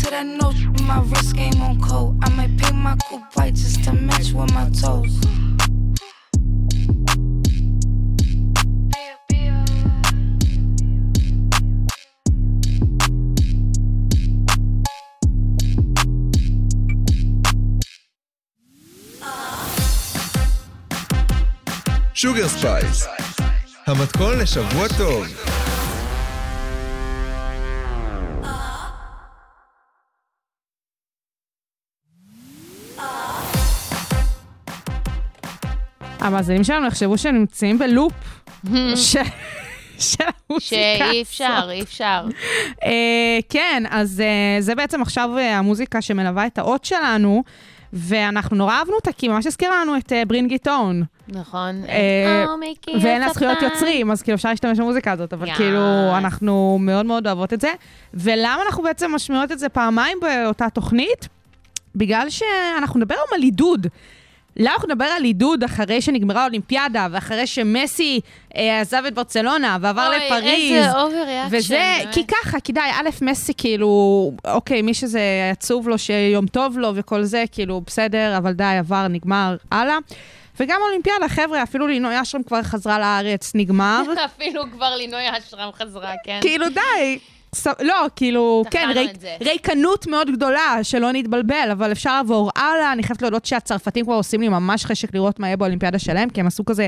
to 0.06 0.10
that 0.10 0.26
note. 0.26 0.56
My 0.82 1.00
wrist 1.00 1.36
game 1.36 1.60
on 1.62 1.80
coat. 1.80 2.16
I 2.22 2.30
might 2.30 2.56
paint 2.58 2.76
my 2.76 2.96
coupe 3.08 3.22
white 3.34 3.54
just 3.54 3.84
to 3.84 3.92
match 3.92 4.32
with 4.32 4.52
my 4.54 4.68
toes. 4.70 5.18
שוגר 22.14 22.48
ספייס, 22.48 23.06
המתכון 23.86 24.38
לשבוע 24.38 24.88
טוב. 24.98 25.26
המאזינים 36.27 36.63
שלנו 36.63 36.87
יחשבו 36.87 37.17
שהם 37.17 37.35
נמצאים 37.35 37.79
בלופ 37.79 38.13
של 38.95 39.19
של 39.99 40.23
המוזיקה. 40.23 40.75
שאי 41.09 41.21
אפשר, 41.21 41.67
אי 41.71 41.81
אפשר. 41.81 42.25
אה, 42.83 43.39
כן, 43.49 43.83
אז 43.89 44.21
אה, 44.21 44.61
זה 44.61 44.75
בעצם 44.75 45.01
עכשיו 45.01 45.37
אה, 45.37 45.57
המוזיקה 45.57 46.01
שמלווה 46.01 46.47
את 46.47 46.57
האות 46.57 46.85
שלנו, 46.85 47.43
ואנחנו 47.93 48.55
נורא 48.55 48.73
אהבנו 48.73 48.95
אותה, 48.95 49.11
כי 49.11 49.27
ממש 49.27 49.47
הזכירה 49.47 49.81
לנו 49.81 49.97
את 49.97 50.13
Bring 50.27 50.51
It 50.51 50.67
On. 50.67 51.03
נכון. 51.27 51.81
ואין 53.01 53.21
לה 53.21 53.29
זכויות. 53.33 53.61
יוצרים, 53.61 54.11
אז 54.11 54.21
כאילו 54.21 54.35
אפשר 54.35 54.49
להשתמש 54.49 54.79
במוזיקה 54.79 55.11
הזאת, 55.11 55.33
אבל. 55.33 55.55
כאילו 55.55 56.17
אנחנו 56.17 56.77
מאוד 56.81 57.05
מאוד 57.05 57.27
אוהבות 57.27 57.53
את 57.53 57.61
זה. 57.61 57.71
ולמה 58.13 58.61
אנחנו 58.65 58.83
בעצם 58.83 59.15
משמיעות 59.15 59.51
את 59.51 59.59
זה 59.59 59.69
פעמיים 59.69 60.17
באותה 60.21 60.69
תוכנית? 60.69 61.27
בגלל 61.95 62.29
שאנחנו 62.29 62.99
נדבר 62.99 63.15
היום 63.15 63.27
על 63.35 63.41
עידוד. 63.41 63.87
למה 64.59 64.73
אנחנו 64.73 64.87
נדבר 64.87 65.05
על 65.05 65.23
עידוד 65.23 65.63
אחרי 65.63 66.01
שנגמרה 66.01 66.41
האולימפיאדה, 66.41 67.07
ואחרי 67.11 67.47
שמסי 67.47 68.19
אה, 68.55 68.81
עזב 68.81 69.03
את 69.07 69.13
ברצלונה 69.13 69.77
ועבר 69.81 70.07
אוי, 70.07 70.17
לפריז? 70.17 70.73
איזה 70.73 71.01
אובר 71.01 71.23
וזה, 71.49 71.95
כי 72.11 72.27
ככה, 72.27 72.59
כי 72.59 72.71
די, 72.71 72.79
א', 72.79 73.09
מסי 73.21 73.53
כאילו, 73.57 74.31
אוקיי, 74.47 74.81
מי 74.81 74.93
שזה 74.93 75.21
עצוב 75.51 75.89
לו, 75.89 75.97
שיום 75.97 76.47
טוב 76.47 76.77
לו 76.77 76.91
וכל 76.95 77.23
זה, 77.23 77.43
כאילו, 77.51 77.81
בסדר, 77.85 78.37
אבל 78.37 78.53
די, 78.53 78.75
עבר, 78.79 79.07
נגמר, 79.07 79.55
הלאה. 79.71 79.97
וגם 80.59 80.79
אולימפיאדה, 80.87 81.29
חבר'ה, 81.29 81.63
אפילו 81.63 81.87
לינוי 81.87 82.21
אשרם 82.21 82.43
כבר 82.43 82.63
חזרה 82.63 82.99
לארץ, 82.99 83.51
נגמר. 83.55 84.01
אפילו 84.35 84.63
כבר 84.71 84.95
לינוי 84.95 85.23
אשרם 85.37 85.69
חזרה, 85.73 86.11
כן. 86.23 86.39
כאילו, 86.41 86.65
די. 86.69 87.19
לא, 87.81 87.93
כאילו, 88.15 88.63
כן, 88.71 88.87
זה. 89.19 89.35
ריקנות 89.41 90.07
מאוד 90.07 90.31
גדולה, 90.31 90.79
שלא 90.83 91.11
נתבלבל, 91.11 91.69
אבל 91.71 91.91
אפשר 91.91 92.15
לעבור 92.17 92.51
הלאה. 92.55 92.91
אני 92.93 93.03
חייבת 93.03 93.21
להודות 93.21 93.45
שהצרפתים 93.45 94.05
כבר 94.05 94.13
עושים 94.15 94.41
לי 94.41 94.49
ממש 94.49 94.85
חשק 94.85 95.13
לראות 95.15 95.39
מה 95.39 95.47
יהיה 95.47 95.57
באולימפיאדה 95.57 95.99
שלהם, 95.99 96.29
כי 96.29 96.39
הם 96.39 96.47
עשו 96.47 96.65
כזה 96.65 96.87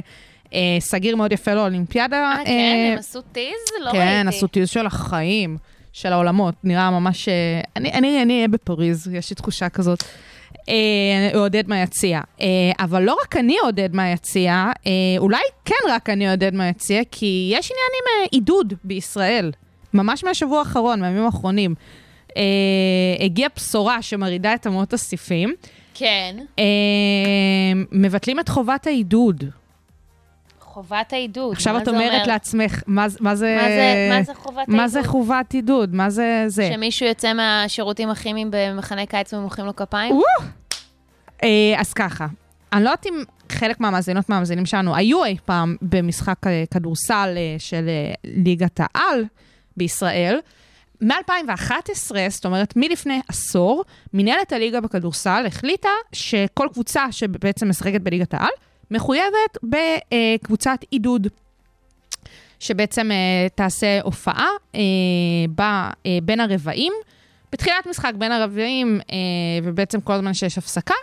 אה, 0.53 0.60
סגיר 0.80 1.16
מאוד 1.16 1.32
יפה 1.32 1.53
לאולימפיאדה. 1.53 2.18
אה, 2.39 2.45
כן, 2.45 2.89
הם 2.93 2.97
עשו 2.99 3.22
טיז? 3.22 3.53
לא 3.82 3.91
כן, 3.91 3.97
ראיתי. 4.24 4.38
עשו 4.38 4.47
טיוז 4.47 4.70
של 4.70 4.86
החיים, 4.86 5.57
של 5.93 6.14
העולמות. 6.14 6.55
נראה 6.64 6.91
ממש... 6.91 7.30
אה, 7.30 7.34
אני 7.76 7.91
אני- 7.93 8.22
אני 8.22 8.36
אהיה 8.36 8.47
בפריז, 8.47 9.07
יש 9.14 9.30
לי 9.30 9.36
תחושה 9.36 9.70
כזאת. 9.70 10.03
אה, 10.70 10.74
עודד 11.39 11.64
מהיציע. 11.68 12.22
אה, 12.41 12.45
אבל 12.80 13.03
לא 13.03 13.16
רק 13.24 13.38
אני 13.38 13.57
עודד 13.64 13.95
מהיציע, 13.95 14.51
אה, 14.88 14.91
אולי 15.18 15.41
כן 15.66 15.76
רק 15.89 16.10
אני 16.10 16.30
עודד 16.30 16.53
מהיציע, 16.53 17.01
כי 17.12 17.49
יש 17.53 17.72
עניין 17.72 17.89
עם 17.93 18.22
אה, 18.24 18.28
עידוד 18.32 18.74
בישראל. 18.84 19.51
ממש 19.94 20.24
מהשבוע 20.24 20.60
האחרון, 20.60 21.00
מהימים 21.02 21.26
האחרונים. 21.26 21.76
אה, 22.38 22.44
הגיעה 23.26 23.50
בשורה 23.56 24.02
שמרעידה 24.02 24.54
את 24.54 24.68
אמות 24.68 24.94
הסיפים. 24.94 25.54
כן. 25.94 26.36
אה, 26.60 26.64
מבטלים 27.92 28.40
את 28.40 28.50
חובת 28.50 28.88
העידוד. 28.88 29.44
חובת 30.62 31.14
העידוד. 31.14 31.52
עכשיו 31.54 31.78
את 31.78 31.88
אומרת 31.88 32.12
אומר? 32.14 32.24
לעצמך, 32.28 32.84
מה, 32.88 33.06
מה 33.20 33.36
זה... 33.36 33.58
מה 33.62 33.68
זה- 33.68 34.10
מה 34.18 34.24
זה 34.24 34.34
חובת 34.36 34.68
מה 34.68 34.88
זה 34.88 35.00
העידוד? 35.00 35.12
חובת 35.12 35.54
עידוד? 35.54 35.96
מה 35.96 36.10
זה 36.10 36.44
זה? 36.48 36.70
שמישהו 36.74 37.06
יוצא 37.08 37.34
מהשירותים 37.34 38.10
הכימיים 38.10 38.48
במחנה 38.52 39.06
קיץ 39.06 39.34
ומוחאים 39.34 39.66
לו 39.66 39.76
כפיים? 39.76 40.22
אה, 41.44 41.50
אז 41.78 41.94
ככה, 41.94 42.28
אני 42.74 42.84
לא 42.84 42.90
יודעת 42.90 43.06
אם 43.06 43.14
חלק 43.52 43.80
מהמאזינות 43.80 44.30
מהמאזינים 44.30 44.66
שלנו 44.66 44.96
היו 44.96 45.26
אי 45.26 45.38
פעם 45.46 45.76
במשחק 45.82 46.48
אה, 46.48 46.64
כדורסל 46.74 47.34
אה, 47.38 47.56
של 47.60 47.86
אה, 47.90 48.14
ליגת 48.24 48.80
העל 48.84 49.26
בישראל. 49.80 50.40
מ-2011, 51.02 52.12
זאת 52.30 52.46
אומרת 52.46 52.74
מלפני 52.76 53.22
עשור, 53.28 53.84
מנהלת 54.14 54.52
הליגה 54.52 54.82
בכדורסל 54.82 55.44
החליטה 55.48 55.90
שכל 56.14 56.68
קבוצה 56.74 57.12
שבעצם 57.12 57.70
משחקת 57.70 58.02
בליגת 58.02 58.34
העל, 58.34 58.52
מחויבת 58.92 59.58
בקבוצת 59.64 60.80
עידוד. 60.92 61.28
שבעצם 62.60 63.12
אה, 63.12 63.48
תעשה 63.56 64.02
הופעה 64.04 64.48
אה, 64.76 64.80
אה, 66.06 66.18
בין 66.24 66.40
הרבעים, 66.40 66.94
בתחילת 67.52 67.88
משחק 67.90 68.14
בין 68.18 68.32
הרבעים, 68.32 69.00
ובעצם 69.64 70.02
כל 70.02 70.14
הזמן 70.14 70.34
שיש 70.34 70.58
הפסקה, 70.58 70.94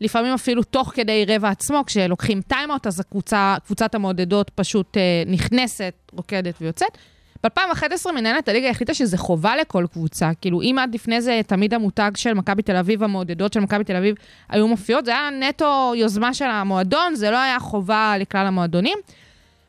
לפעמים 0.00 0.34
אפילו 0.34 0.62
תוך 0.62 0.92
כדי 0.94 1.24
רבע 1.28 1.48
עצמו, 1.48 1.82
כשלוקחים 1.86 2.40
טיימאוט, 2.40 2.86
אז 2.86 3.00
הקבוצה, 3.00 3.56
קבוצת 3.66 3.94
המעודדות 3.94 4.50
פשוט 4.50 4.96
נכנסת, 5.26 5.94
רוקדת 6.12 6.54
ויוצאת. 6.60 6.98
ב-2011 7.46 8.12
מנהלת 8.12 8.48
הליגה 8.48 8.70
החליטה 8.70 8.94
שזה 8.94 9.18
חובה 9.18 9.56
לכל 9.56 9.86
קבוצה. 9.92 10.30
כאילו, 10.40 10.62
אם 10.62 10.76
עד 10.80 10.94
לפני 10.94 11.20
זה 11.20 11.40
תמיד 11.46 11.74
המותג 11.74 12.10
של 12.16 12.34
מכבי 12.34 12.62
תל 12.62 12.76
אביב, 12.76 13.02
המעודדות 13.02 13.52
של 13.52 13.60
מכבי 13.60 13.84
תל 13.84 13.96
אביב 13.96 14.14
היו 14.48 14.68
מופיעות, 14.68 15.04
זה 15.04 15.10
היה 15.10 15.30
נטו 15.30 15.92
יוזמה 15.96 16.34
של 16.34 16.44
המועדון, 16.44 17.14
זה 17.14 17.30
לא 17.30 17.36
היה 17.38 17.58
חובה 17.58 18.14
לכלל 18.18 18.46
המועדונים. 18.46 18.98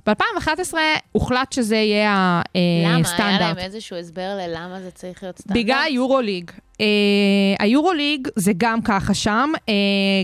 ב-2011 0.07 0.73
הוחלט 1.11 1.53
שזה 1.53 1.75
יהיה 1.75 2.41
הסטנדרט. 3.01 3.19
למה? 3.19 3.27
היה 3.27 3.39
להם 3.39 3.57
איזשהו 3.57 3.97
הסבר 3.97 4.37
ללמה 4.37 4.81
זה 4.81 4.91
צריך 4.91 5.23
להיות 5.23 5.37
סטנדרט? 5.37 5.57
בגלל 5.57 5.83
היורוליג. 5.85 6.51
Uh, 6.51 6.79
היורוליג 7.59 8.27
זה 8.35 8.51
גם 8.57 8.81
ככה 8.81 9.13
שם, 9.13 9.51
uh, 9.55 9.69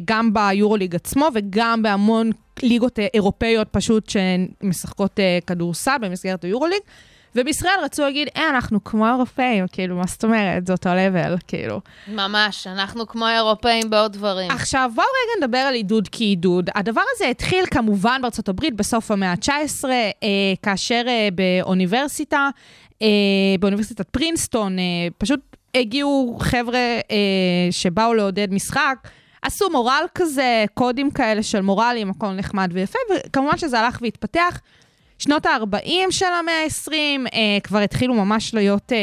גם 0.06 0.34
ביורוליג 0.34 0.96
עצמו 0.96 1.28
וגם 1.34 1.84
בהמון 1.84 2.32
ליגות 2.64 3.00
אירופאיות 3.14 3.68
פשוט 3.72 4.10
שמשחקות 4.10 5.20
uh, 5.20 5.46
כדורסל 5.46 5.98
במסגרת 6.02 6.44
היורוליג. 6.44 6.82
ובישראל 7.36 7.74
רצו 7.84 8.04
להגיד, 8.04 8.28
אה, 8.38 8.50
אנחנו 8.50 8.84
כמו 8.84 9.08
אירופאים, 9.08 9.66
כאילו, 9.72 9.96
מה 9.96 10.04
זאת 10.08 10.24
אומרת? 10.24 10.68
זה 10.68 10.74
אותו 10.74 10.90
לבל, 10.90 11.36
כאילו. 11.48 11.82
ממש, 12.08 12.68
אנחנו 12.68 13.08
כמו 13.08 13.26
האירופאים 13.26 13.90
בעוד 13.90 14.14
דברים. 14.14 14.52
עכשיו, 14.52 14.92
בואו 14.96 15.08
רגע 15.08 15.46
נדבר 15.46 15.58
על 15.58 15.74
עידוד 15.74 16.10
כעידוד. 16.12 16.70
הדבר 16.76 17.02
הזה 17.16 17.28
התחיל 17.28 17.66
כמובן 17.72 18.20
בארצות 18.22 18.50
הברית 18.50 18.76
בסוף 18.76 19.12
המאה 19.12 19.32
ה-19, 19.32 19.86
אה, 19.90 20.10
כאשר 20.64 21.04
אה, 21.08 21.30
באוניברסיטה, 21.36 22.50
אה, 23.02 23.08
באוניברסיטת 23.60 24.10
פרינסטון, 24.10 24.80
אה, 24.80 24.84
פשוט 25.18 25.40
הגיעו 25.76 26.38
חבר'ה 26.40 26.80
אה, 27.12 27.68
שבאו 27.72 28.14
לעודד 28.14 28.54
משחק. 28.54 28.96
עשו 29.42 29.70
מורל 29.70 30.04
כזה, 30.16 30.66
קודים 30.74 31.12
כאלה 31.12 31.44
של 31.44 31.62
מורלים, 31.62 32.10
הכל 32.10 32.32
נחמד 32.32 32.70
ויפה, 32.74 33.00
וכמובן 33.16 33.58
שזה 33.58 33.80
הלך 33.80 34.00
והתפתח. 34.02 34.60
שנות 35.24 35.46
ה-40 35.46 36.12
של 36.12 36.26
המאה 36.26 36.64
ה-20 36.64 36.92
אה, 37.34 37.58
כבר 37.64 37.80
התחילו 37.80 38.14
ממש 38.14 38.54
להיות 38.54 38.92
אה, 38.92 38.98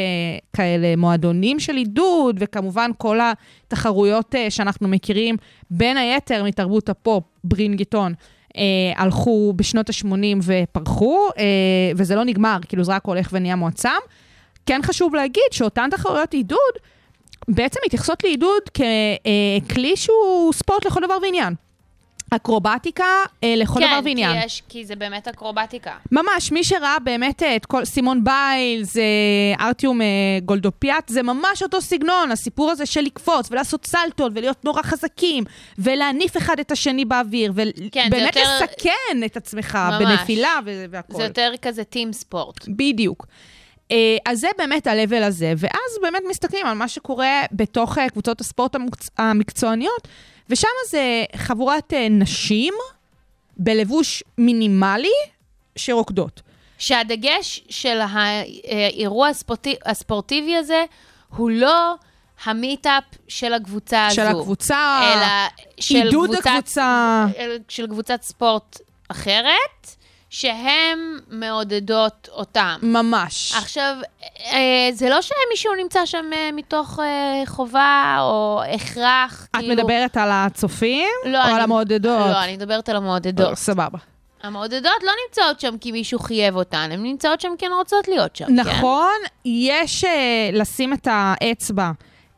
כאלה 0.53 0.95
מועדונים 0.95 1.59
של 1.59 1.75
עידוד, 1.75 2.37
וכמובן 2.39 2.91
כל 2.97 3.19
התחרויות 3.67 4.35
אה, 4.35 4.49
שאנחנו 4.49 4.87
מכירים, 4.87 5.35
בין 5.71 5.97
היתר 5.97 6.43
מתרבות 6.43 6.89
הפופ, 6.89 7.23
ברינגיטון, 7.43 8.13
אה, 8.57 8.61
הלכו 8.95 9.53
בשנות 9.55 9.89
ה-80 9.89 10.37
ופרחו, 10.43 11.29
אה, 11.37 11.43
וזה 11.95 12.15
לא 12.15 12.23
נגמר, 12.23 12.57
כאילו 12.67 12.83
זה 12.83 12.91
רק 12.91 13.05
הולך 13.05 13.29
ונהיה 13.31 13.55
מועצם. 13.55 13.89
כן 14.65 14.79
חשוב 14.83 15.15
להגיד 15.15 15.51
שאותן 15.51 15.89
תחרויות 15.91 16.33
עידוד 16.33 16.73
בעצם 17.47 17.79
מתייחסות 17.85 18.23
לעידוד 18.23 18.61
ככלי 19.69 19.95
שהוא 19.95 20.53
ספורט 20.53 20.85
לכל 20.85 21.01
דבר 21.05 21.17
ועניין. 21.21 21.53
אקרובטיקה 22.35 23.05
אה, 23.43 23.53
לכל 23.57 23.79
דבר 23.79 23.99
ועניין. 24.05 24.33
כן, 24.33 24.39
כי, 24.39 24.45
יש, 24.45 24.63
כי 24.69 24.85
זה 24.85 24.95
באמת 24.95 25.27
אקרובטיקה. 25.27 25.91
ממש, 26.11 26.51
מי 26.51 26.63
שראה 26.63 26.97
באמת 27.03 27.43
את 27.43 27.65
כל 27.65 27.85
סימון 27.85 28.23
ביילס, 28.23 28.97
אה, 28.97 29.03
ארטיום 29.67 30.01
אה, 30.01 30.05
גולדופיאט, 30.45 31.09
זה 31.09 31.23
ממש 31.23 31.63
אותו 31.63 31.81
סגנון, 31.81 32.31
הסיפור 32.31 32.71
הזה 32.71 32.85
של 32.85 33.01
לקפוץ 33.01 33.51
ולעשות 33.51 33.85
סלטות 33.85 34.31
ולהיות 34.35 34.65
נורא 34.65 34.81
חזקים, 34.81 35.43
ולהניף 35.79 36.37
אחד 36.37 36.59
את 36.59 36.71
השני 36.71 37.05
באוויר, 37.05 37.53
כן, 37.91 38.05
ובאמת 38.07 38.33
זה 38.33 38.39
יותר- 38.39 38.51
לסכן 38.63 39.23
את 39.25 39.37
עצמך 39.37 39.75
ממש. 39.91 40.01
בנפילה 40.19 40.59
ו- 40.65 40.85
והכול. 40.89 41.15
זה 41.15 41.23
יותר 41.23 41.51
כזה 41.61 41.83
טים 41.83 42.13
ספורט. 42.13 42.67
בדיוק. 42.67 43.25
אה, 43.91 44.17
אז 44.25 44.39
זה 44.39 44.47
באמת 44.57 44.87
ה-level 44.87 45.23
הזה, 45.23 45.53
ואז 45.57 45.97
באמת 46.01 46.21
מסתכלים 46.29 46.65
על 46.65 46.73
מה 46.73 46.87
שקורה 46.87 47.41
בתוך 47.51 47.97
אה, 47.97 48.09
קבוצות 48.09 48.41
הספורט 48.41 48.75
המקצ... 48.75 49.09
המקצועניות, 49.17 50.07
ושם 50.51 50.67
זה 50.89 51.23
חבורת 51.35 51.93
אה, 51.93 52.07
נשים 52.09 52.73
בלבוש 53.57 54.23
מינימלי 54.37 55.09
שרוקדות. 55.75 56.41
שהדגש 56.77 57.63
של 57.69 57.99
האירוע 58.01 59.27
הספורטי, 59.27 59.75
הספורטיבי 59.85 60.55
הזה 60.55 60.85
הוא 61.35 61.49
לא 61.49 61.95
המיטאפ 62.43 63.03
של 63.27 63.53
הקבוצה 63.53 64.07
הזו. 64.07 64.15
של 64.15 64.21
הקבוצה, 64.21 64.99
אלא 65.03 65.63
של 65.79 65.95
עידוד 65.95 66.29
קבוצת, 66.29 66.47
הקבוצה. 66.47 67.25
של 67.69 67.87
קבוצת 67.87 68.21
ספורט 68.21 68.77
אחרת, 69.07 69.95
שהן 70.33 70.99
מעודדות 71.29 72.29
אותם. 72.31 72.75
ממש. 72.81 73.53
עכשיו, 73.57 73.95
אה, 74.45 74.89
זה 74.93 75.09
לא 75.09 75.19
שמישהו 75.21 75.73
נמצא 75.83 76.05
שם 76.05 76.25
אה, 76.33 76.49
מתוך 76.53 76.99
אה, 76.99 77.43
חובה 77.45 78.17
או 78.19 78.61
הכרח, 78.73 79.47
את 79.55 79.63
מדברת 79.69 80.17
על 80.17 80.29
הצופים? 80.31 81.07
לא, 81.25 81.37
או 81.37 81.43
אני- 81.43 81.53
על 81.55 81.61
המעודדות? 81.61 82.29
לא, 82.29 82.43
אני 82.43 82.53
מדברת 82.53 82.89
על 82.89 82.95
המעודדות. 82.95 83.57
סבבה. 83.57 83.97
המעודדות 84.43 85.03
לא 85.03 85.11
נמצאות 85.27 85.59
שם 85.59 85.77
כי 85.77 85.91
מישהו 85.91 86.19
חייב 86.19 86.55
אותן, 86.55 86.89
הן 86.93 87.03
נמצאות 87.03 87.41
שם 87.41 87.49
כי 87.57 87.65
הן 87.65 87.71
רוצות 87.71 88.07
להיות 88.07 88.35
שם, 88.35 88.45
כן? 88.45 88.53
נכון, 88.55 89.17
יש 89.45 90.03
אה, 90.03 90.09
לשים 90.53 90.93
את 90.93 91.07
האצבע. 91.11 91.91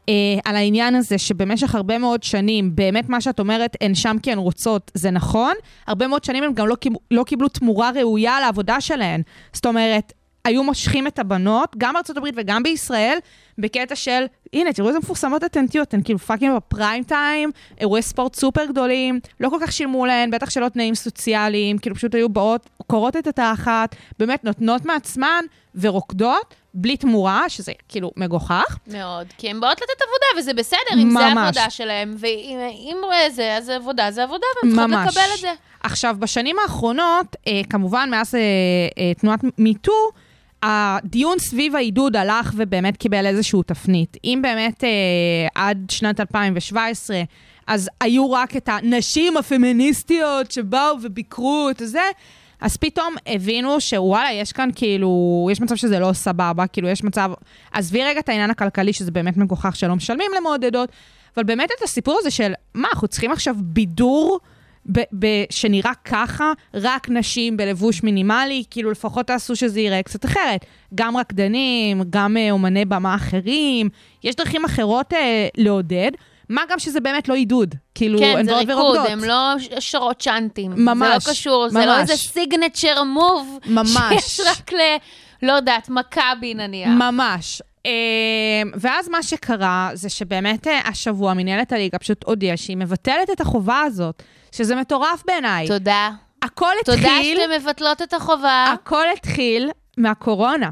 אה, 0.10 0.14
על 0.46 0.56
העניין 0.56 0.96
הזה 0.96 1.18
שבמשך 1.18 1.76
הרבה 1.76 1.98
מאוד 1.98 2.24
שנים, 2.24 2.76
באמת 2.76 3.10
מה 3.10 3.22
שאת 3.22 3.40
אומרת, 3.40 3.76
הן 3.82 3.96
שם 3.96 4.18
כי 4.24 4.32
הן 4.32 4.38
רוצות, 4.38 4.92
זה 4.94 5.12
נכון. 5.12 5.54
הרבה 5.88 6.08
מאוד 6.08 6.24
שנים 6.24 6.44
הן 6.44 6.54
גם 6.54 6.68
לא, 6.68 6.76
לא 7.12 7.24
קיבלו 7.24 7.48
תמורה 7.48 7.92
ראויה 7.96 8.38
על 8.38 8.44
העבודה 8.44 8.82
שלהן. 8.82 9.22
זאת 9.54 9.66
אומרת, 9.66 10.14
היו 10.46 10.64
מושכים 10.64 11.08
את 11.08 11.20
הבנות, 11.20 11.76
גם 11.78 11.94
בארצות 11.94 12.18
הברית 12.18 12.34
וגם 12.38 12.64
בישראל, 12.64 13.18
בקטע 13.58 13.96
של, 13.96 14.26
הנה, 14.54 14.74
תראו 14.74 14.88
איזה 14.88 15.00
מפורסמות 15.00 15.44
אותנטיות, 15.44 15.94
הן 15.94 16.02
כאילו 16.04 16.20
fucking 16.20 16.56
בפריים 16.56 17.04
טיים, 17.04 17.52
אירועי 17.80 18.02
ספורט 18.02 18.36
סופר 18.36 18.66
גדולים, 18.66 19.20
לא 19.40 19.50
כל 19.50 19.58
כך 19.62 19.72
שילמו 19.72 20.06
להן, 20.06 20.32
בטח 20.32 20.50
שלא 20.50 20.70
תנאים 20.70 20.96
סוציאליים, 20.96 21.78
כאילו 21.78 21.96
פשוט 21.96 22.16
היו 22.16 22.30
באות, 22.30 22.70
קורעות 22.88 23.16
את 23.16 23.28
התחת, 23.28 23.96
באמת 24.20 24.44
נותנות 24.44 24.86
מעצמן 24.86 25.46
ורוקדות, 25.76 26.56
בלי 26.74 26.98
תמורה, 26.98 27.50
שזה 27.50 27.72
כאילו 27.90 28.12
מגוחך. 28.18 28.78
מאוד, 28.88 29.28
כי 29.38 29.50
הן 29.50 29.60
באות 29.60 29.82
לתת 29.82 30.02
עבודה, 30.02 30.40
וזה 30.40 30.54
בסדר, 30.54 30.94
אם 30.94 31.10
זה 31.10 31.20
ממש. 31.20 31.38
העבודה 31.38 31.70
שלהן, 31.70 32.16
ואם 32.18 32.58
אם 32.92 33.32
זה, 33.32 33.58
אז 33.58 33.70
עבודה 33.70 34.12
זה 34.12 34.24
עבודה, 34.24 34.46
והן 34.64 34.76
צריכות. 34.76 35.08
לקבל 35.08 35.34
את 35.36 35.40
זה. 35.40 35.54
עכשיו, 35.84 36.16
בשנים 36.20 36.56
האחרונות, 36.64 37.36
אה, 37.48 37.62
כמובן, 37.70 38.10
מאז 38.12 38.36
אה, 38.36 38.40
אה, 38.98 39.14
תנועת 39.14 39.40
מיטו, 39.58 40.12
הדיון 40.64 41.40
סביב 41.40 41.76
העידוד 41.76 42.16
הלך 42.16 42.54
ובאמת 42.56 42.98
קיבל 42.98 43.26
איזשהו 43.26 43.64
תפנית. 43.64 44.18
אם 44.24 44.40
באמת 44.42 44.84
אה, 44.84 44.90
עד 45.56 45.86
שנת 45.92 46.20
2017, 46.20 47.22
אז 47.68 47.90
היו 48.02 48.32
רק 48.32 48.56
את 48.58 48.70
הנשים 48.70 49.38
הפמיניסטיות 49.38 50.52
שבאו 50.52 50.96
וביקרו 51.02 51.68
את 51.72 51.82
זה, 51.86 52.02
אז 52.64 52.78
פתאום 52.78 53.16
הבינו 53.28 53.82
שוואלה, 53.82 54.32
יש 54.32 54.52
כאן 54.52 54.70
כאילו, 54.76 55.48
יש 55.52 55.62
מצב 55.62 55.76
שזה 55.76 56.00
לא 56.00 56.14
סבבה, 56.14 56.68
כאילו 56.68 56.88
יש 56.88 57.04
מצב, 57.04 57.32
עזבי 57.72 58.04
רגע 58.04 58.20
את 58.20 58.30
העניין 58.30 58.50
הכלכלי, 58.50 58.94
שזה 58.94 59.12
באמת 59.12 59.38
מגוחך 59.38 59.76
שלא 59.76 59.96
משלמים 59.96 60.32
למעודדות, 60.38 60.90
אבל 61.38 61.44
באמת 61.44 61.70
את 61.78 61.84
הסיפור 61.84 62.18
הזה 62.20 62.32
של, 62.32 62.54
מה, 62.74 62.88
אנחנו 62.94 63.08
צריכים 63.08 63.32
עכשיו 63.32 63.56
בידור 63.60 64.40
ב- 64.92 65.00
ב- 65.20 65.44
שנראה 65.50 65.92
ככה, 66.06 66.52
רק 66.74 67.10
נשים 67.10 67.58
בלבוש 67.58 68.04
מינימלי, 68.04 68.64
כאילו 68.70 68.92
לפחות 68.92 69.28
תעשו 69.28 69.56
שזה 69.56 69.80
ייראה 69.80 70.04
קצת 70.04 70.26
אחרת. 70.26 70.66
גם 70.96 71.18
רקדנים, 71.18 72.04
גם 72.10 72.38
אה, 72.38 72.52
אומני 72.52 72.86
במה 72.86 73.16
אחרים, 73.16 73.90
יש 74.24 74.36
דרכים 74.36 74.66
אחרות 74.66 75.14
אה, 75.14 75.48
לעודד. 75.58 76.12
מה 76.54 76.62
גם 76.70 76.80
שזה 76.80 77.00
באמת 77.00 77.30
לא 77.30 77.34
עידוד, 77.34 77.76
כאילו, 77.96 78.20
כן, 78.20 78.36
הן 78.38 78.46
זה 78.46 78.52
באות 78.52 78.60
ריקוד, 78.68 78.86
ורוקדות. 78.86 79.10
הן 79.10 79.20
לא 79.24 79.54
ש- 79.60 79.70
שרות 79.92 80.20
צ'אנטים. 80.22 80.72
ממש, 80.76 81.24
זה 81.24 81.30
לא 81.30 81.34
קשור, 81.34 81.70
זה 81.70 81.86
לא 81.86 81.86
ממש. 81.86 82.10
איזה 82.12 82.24
סיגנצ'ר 82.24 83.04
מוב. 83.04 83.60
ממש. 83.66 83.98
שיש 84.24 84.40
רק 84.48 84.74
ל... 84.74 84.78
לא 85.44 85.54
יודעת, 85.54 85.90
מכבי 85.90 86.54
נניח. 86.54 86.90
ממש. 86.90 87.62
אה, 87.86 87.92
ואז 88.76 89.10
מה 89.10 89.24
שקרה 89.24 89.90
זה 89.94 90.10
שבאמת 90.10 90.68
אה, 90.68 90.80
השבוע 90.86 91.34
מנהלת 91.34 91.72
הליגה 91.72 91.98
פשוט 92.00 92.24
הודיעה 92.26 92.58
שהיא 92.58 92.78
מבטלת 92.78 93.30
את 93.34 93.42
החובה 93.42 93.82
הזאת, 93.82 94.24
שזה 94.52 94.76
מטורף 94.76 95.24
בעיניי. 95.28 95.68
תודה. 95.68 96.10
הכל 96.42 96.74
תודה 96.86 96.98
התחיל, 96.98 97.38
שאתם 97.38 97.52
מבטלות 97.62 98.02
את 98.02 98.14
החובה. 98.14 98.66
הכל 98.74 99.06
התחיל 99.18 99.70
מהקורונה. 99.98 100.70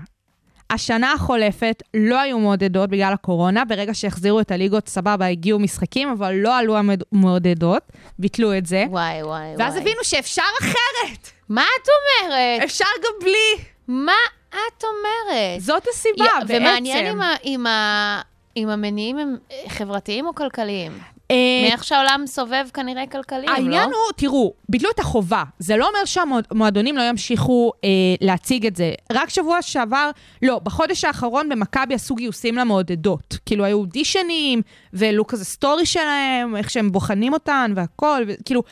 השנה 0.71 1.11
החולפת 1.13 1.83
לא 1.93 2.19
היו 2.19 2.39
מעודדות 2.39 2.89
בגלל 2.89 3.13
הקורונה, 3.13 3.65
ברגע 3.65 3.93
שהחזירו 3.93 4.39
את 4.39 4.51
הליגות, 4.51 4.87
סבבה, 4.87 5.25
הגיעו 5.25 5.59
משחקים, 5.59 6.09
אבל 6.09 6.33
לא 6.33 6.57
עלו 6.57 6.75
המעודדות, 7.11 7.83
ביטלו 8.19 8.57
את 8.57 8.65
זה. 8.65 8.85
וואי, 8.89 9.23
וואי, 9.23 9.23
וואי. 9.23 9.55
ואז 9.57 9.75
הבינו 9.75 10.03
שאפשר 10.03 10.41
אחרת, 10.61 11.29
מה 11.49 11.61
את 11.81 11.87
אומרת? 12.27 12.63
אפשר 12.63 12.85
גם 13.03 13.13
בלי. 13.21 13.63
מה 13.87 14.11
את 14.51 14.83
אומרת? 14.83 15.61
זאת 15.61 15.83
הסיבה, 15.93 16.25
יא- 16.25 16.39
בעצם. 16.41 16.53
ומעניין 16.61 17.05
אם, 17.05 17.21
ה- 17.21 17.35
אם, 17.45 17.67
ה- 17.67 18.21
אם 18.57 18.69
המניעים 18.69 19.17
הם 19.17 19.35
חברתיים 19.67 20.25
או 20.27 20.35
כלכליים. 20.35 20.91
אה, 21.31 21.69
מאיך 21.69 21.83
שהעולם 21.83 22.23
סובב 22.27 22.65
כנראה 22.73 23.07
כלכליים, 23.07 23.47
לא? 23.47 23.53
העניין 23.53 23.89
הוא, 23.89 24.11
תראו, 24.15 24.53
ביטלו 24.69 24.89
את 24.91 24.99
החובה. 24.99 25.43
זה 25.59 25.77
לא 25.77 25.87
אומר 25.87 26.05
שהמועדונים 26.05 26.97
לא 26.97 27.01
ימשיכו 27.01 27.71
אה, 27.83 27.89
להציג 28.21 28.65
את 28.65 28.75
זה. 28.75 28.93
רק 29.11 29.29
שבוע 29.29 29.61
שעבר, 29.61 30.11
לא, 30.41 30.59
בחודש 30.59 31.05
האחרון 31.05 31.49
במכבי 31.49 31.93
עשו 31.93 32.15
גיוסים 32.15 32.55
למעודדות. 32.55 33.37
כאילו, 33.45 33.65
היו 33.65 33.77
אודישנים, 33.77 34.61
והעלו 34.93 35.27
כזה 35.27 35.45
סטורי 35.45 35.85
שלהם, 35.85 36.55
איך 36.55 36.69
שהם 36.69 36.91
בוחנים 36.91 37.33
אותן 37.33 37.73
והכל, 37.75 38.23
וכאילו, 38.27 38.63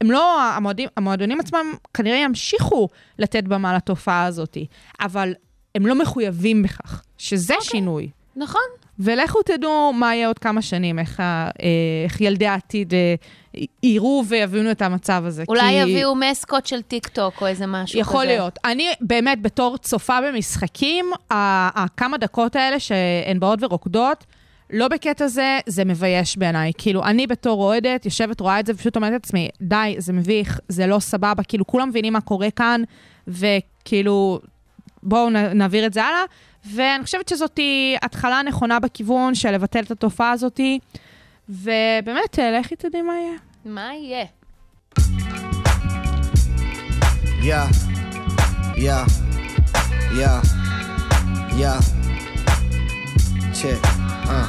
הם 0.00 0.10
לא, 0.10 0.42
המועדים, 0.42 0.88
המועדונים 0.96 1.40
עצמם 1.40 1.66
כנראה 1.94 2.16
ימשיכו 2.16 2.88
לתת 3.18 3.44
במה 3.44 3.74
לתופעה 3.74 4.24
הזאת, 4.24 4.56
אבל 5.00 5.34
הם 5.74 5.86
לא 5.86 5.94
מחויבים 5.94 6.62
בכך, 6.62 7.02
שזה 7.18 7.54
okay. 7.54 7.64
שינוי. 7.64 8.10
נכון. 8.36 8.81
ולכו 8.98 9.42
תדעו 9.42 9.92
מה 9.92 10.14
יהיה 10.14 10.26
עוד 10.26 10.38
כמה 10.38 10.62
שנים, 10.62 10.98
איך, 10.98 11.20
ה, 11.20 11.22
אה, 11.62 11.68
איך 12.04 12.20
ילדי 12.20 12.46
העתיד 12.46 12.94
אה, 12.94 13.14
יראו 13.82 14.24
ויבינו 14.28 14.70
את 14.70 14.82
המצב 14.82 15.22
הזה. 15.26 15.44
אולי 15.48 15.60
כי... 15.60 15.72
יביאו 15.72 16.14
מסקוט 16.14 16.66
של 16.66 16.82
טיק 16.82 17.08
טוק 17.08 17.42
או 17.42 17.46
איזה 17.46 17.66
משהו 17.66 18.00
יכול 18.00 18.20
כזה. 18.20 18.26
להיות. 18.26 18.58
אני 18.64 18.88
באמת, 19.00 19.42
בתור 19.42 19.78
צופה 19.78 20.18
במשחקים, 20.20 21.06
הכמה 21.30 22.18
דקות 22.18 22.56
האלה 22.56 22.80
שהן 22.80 23.40
באות 23.40 23.58
ורוקדות, 23.62 24.24
לא 24.70 24.88
בקטע 24.88 25.26
זה, 25.26 25.58
זה 25.66 25.84
מבייש 25.84 26.36
בעיניי. 26.36 26.72
כאילו, 26.78 27.04
אני 27.04 27.26
בתור 27.26 27.62
אוהדת, 27.62 28.04
יושבת, 28.04 28.40
רואה 28.40 28.60
את 28.60 28.66
זה, 28.66 28.72
ופשוט 28.72 28.96
אומרת 28.96 29.12
לעצמי, 29.12 29.48
די, 29.62 29.94
זה 29.98 30.12
מביך, 30.12 30.60
זה 30.68 30.86
לא 30.86 30.98
סבבה, 30.98 31.42
כאילו, 31.42 31.66
כולם 31.66 31.88
מבינים 31.88 32.12
מה 32.12 32.20
קורה 32.20 32.50
כאן, 32.50 32.82
וכאילו, 33.28 34.40
בואו 35.02 35.30
נעביר 35.30 35.86
את 35.86 35.92
זה 35.92 36.04
הלאה. 36.04 36.22
ואני 36.64 37.04
חושבת 37.04 37.28
שזאת 37.28 37.60
התחלה 38.02 38.42
נכונה 38.42 38.80
בכיוון 38.80 39.34
של 39.34 39.50
לבטל 39.50 39.80
את 39.80 39.90
התופעה 39.90 40.30
הזאת, 40.30 40.60
ובאמת, 41.48 42.38
לכי 42.60 42.76
תדעי 42.76 43.02
מה 43.02 43.12
יהיה. 43.14 43.38
מה 43.64 43.90
יהיה? 43.94 44.24
Yeah, 47.42 47.66
yeah, 48.76 49.04
yeah, 50.18 50.40
yeah. 51.60 51.80
check, 53.54 53.86
אה. 54.28 54.48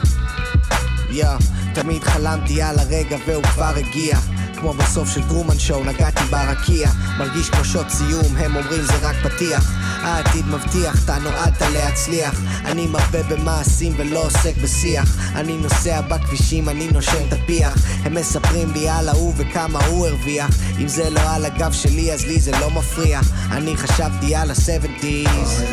yeah. 1.09 1.43
תמיד 1.73 2.03
חלמתי 2.03 2.61
על 2.61 2.79
הרגע 2.79 3.17
והוא 3.25 3.43
כבר 3.43 3.73
הגיע 3.75 4.17
כמו 4.63 4.73
בסוף 4.73 5.09
של 5.09 5.23
טרומן 5.27 5.59
שואו, 5.59 5.83
נגעתי 5.83 6.23
ברקיע 6.23 6.89
מרגיש 7.17 7.49
כמו 7.49 7.65
שעות 7.65 7.89
סיום, 7.89 8.35
הם 8.37 8.55
אומרים 8.55 8.81
זה 8.81 8.93
רק 9.01 9.15
פתיח. 9.23 9.71
העתיד 10.01 10.47
מבטיח, 10.47 11.05
אתה 11.05 11.17
נועדת 11.19 11.61
להצליח. 11.61 12.41
אני 12.65 12.87
מרבה 12.87 13.23
במעשים 13.23 13.93
ולא 13.97 14.25
עוסק 14.25 14.57
בשיח. 14.63 15.17
אני 15.35 15.57
נוסע 15.57 16.01
בכבישים, 16.01 16.69
אני 16.69 16.87
נושם 16.87 17.27
את 17.27 17.33
הפיח. 17.33 17.73
הם 18.03 18.13
מספרים 18.13 18.71
לי 18.73 18.89
על 18.89 19.09
ההוא 19.09 19.33
וכמה 19.37 19.85
הוא 19.85 20.07
הרוויח. 20.07 20.49
אם 20.79 20.87
זה 20.87 21.09
לא 21.09 21.21
על 21.35 21.45
הגב 21.45 21.71
שלי 21.71 22.13
אז 22.13 22.25
לי 22.25 22.39
זה 22.39 22.51
לא 22.51 22.69
מפריע. 22.69 23.19
אני 23.51 23.77
חשבתי 23.77 24.35
על 24.35 24.51
ה-70's 24.51 25.63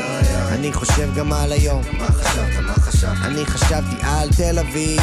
אני 0.50 0.72
חושב 0.72 1.14
גם 1.14 1.32
על 1.32 1.52
היום. 1.52 1.82
מה 1.98 2.06
חשבת? 2.06 2.64
מה 2.66 2.74
חשבת? 2.74 3.18
אני 3.24 3.46
חשבתי 3.46 3.96
על 4.02 4.28
תל 4.36 4.58
אביב. 4.58 5.00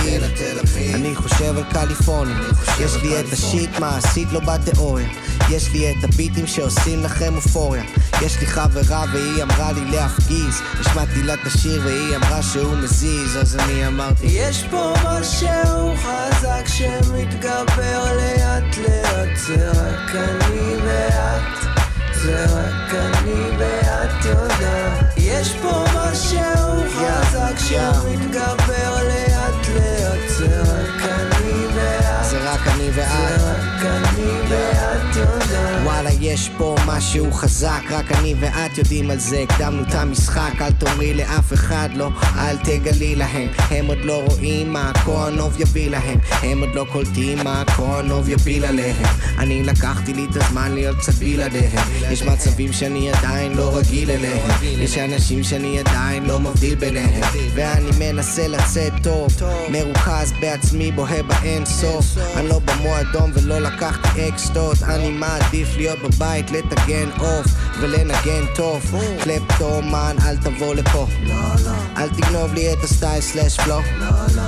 אני 0.93 1.15
חושב 1.15 1.57
על 1.57 1.63
קליפורניה. 1.63 2.37
יש 2.79 2.95
לי 2.95 3.19
את 3.19 3.33
השיט 3.33 3.76
מעשית 3.79 4.31
לא 4.31 4.39
בתיאוריה 4.39 5.07
יש 5.49 5.71
לי 5.73 5.91
את 5.91 6.03
הביטים 6.03 6.47
שעושים 6.47 7.03
לכם 7.03 7.35
אופוריה. 7.35 7.83
יש 8.21 8.39
לי 8.39 8.45
חברה 8.47 9.05
והיא 9.13 9.43
אמרה 9.43 9.71
לי 9.71 9.91
להפגיז. 9.91 10.61
השמעתי 10.79 11.23
לה 11.23 11.33
את 11.33 11.39
השיר 11.45 11.81
והיא 11.85 12.15
אמרה 12.15 12.43
שהוא 12.43 12.75
מזיז 12.75 13.37
אז 13.37 13.55
אני 13.55 13.87
אמרתי 13.87 14.25
יש 14.25 14.63
פה 14.71 14.93
משהו 15.03 15.93
חזק 15.97 16.67
שמתגבר 16.67 18.03
לאט 18.15 18.77
לאט. 18.77 19.37
זה 19.47 19.69
רק 19.69 20.15
אני 20.15 20.75
ואת 20.83 21.77
זה 22.23 22.45
רק 22.45 22.93
אני 22.93 23.57
ואת 23.57 24.25
יודעת. 24.25 25.13
יש 25.17 25.53
פה 25.61 25.85
משהו 25.95 26.83
חזק 26.95 27.59
שמתגבר 27.67 29.03
לאט 29.07 29.67
לאט. 29.75 30.29
זה 30.37 30.61
רק 30.61 31.01
אני 31.01 31.67
ואת 31.75 32.25
זה 32.25 32.51
רק 32.51 32.67
אני 32.67 32.89
ואת 32.93 33.56
רק 33.77 33.85
אני 33.85 34.23
ואת 34.49 35.15
יודעת 35.15 35.67
וואלה, 35.83 36.09
יש 36.21 36.49
פה 36.57 36.75
משהו 36.85 37.31
חזק, 37.31 37.81
רק 37.89 38.11
אני 38.11 38.35
ואת 38.39 38.77
יודעים 38.77 39.11
על 39.11 39.19
זה. 39.19 39.43
הקדמנו 39.49 39.83
את 39.83 39.93
המשחק, 39.93 40.61
אל 40.61 40.71
תאמרי 40.71 41.13
לאף 41.13 41.53
אחד 41.53 41.89
לא, 41.95 42.09
אל 42.37 42.57
תגלי 42.57 43.15
להם. 43.15 43.47
הם 43.69 43.85
עוד 43.85 43.97
לא 44.03 44.23
רואים 44.27 44.73
מה 44.73 44.89
הכהנוב 44.89 45.61
יביא 45.61 45.89
להם. 45.89 46.19
הם 46.43 46.59
עוד 46.59 46.75
לא 46.75 46.85
קולטים 46.91 47.37
מה 47.43 47.61
הכהנוב 47.61 48.29
יפיל 48.29 48.65
עליהם. 48.65 49.03
אני 49.37 49.63
לקחתי 49.63 50.13
לי 50.13 50.27
את 50.31 50.35
הזמן 50.35 50.71
להיות 50.71 50.97
קצת 50.97 51.13
בלעדיהם. 51.13 51.87
יש 52.11 52.23
מצבים 52.23 52.73
שאני 52.73 53.11
עדיין 53.11 53.53
לא 53.53 53.77
רגיל 53.77 54.11
אליהם. 54.11 54.49
יש 54.61 54.97
אנשים 54.97 55.43
שאני 55.43 55.79
עדיין 55.79 56.25
לא 56.25 56.39
מבדיל 56.39 56.75
ביניהם. 56.75 57.21
ואני 57.55 57.89
מנסה 57.99 58.47
לצאת 58.47 58.93
טוב, 59.03 59.27
מרוכז 59.69 60.33
בעצמי, 60.39 60.91
בוהה 60.91 61.23
באין 61.23 61.65
סוף. 61.65 62.05
אני 62.35 62.47
לא 62.47 62.59
במועדון 62.59 63.31
ולא 63.33 63.59
לקחתי 63.67 64.29
אקסטות. 64.29 64.83
אני 64.83 65.09
מעדיף 65.09 65.77
להיות 65.77 65.99
בבית, 65.99 66.51
לטגן 66.51 67.09
עוף 67.17 67.45
ולנגן 67.79 68.45
טוב. 68.55 68.95
קלפטומן, 69.23 70.15
אל 70.25 70.37
תבוא 70.37 70.75
לפה. 70.75 71.07
אל 71.97 72.09
תגנוב 72.09 72.53
לי 72.53 72.73
את 72.73 72.83
הסטייל 72.83 73.21
סלאש 73.21 73.59
פלו. 73.59 73.81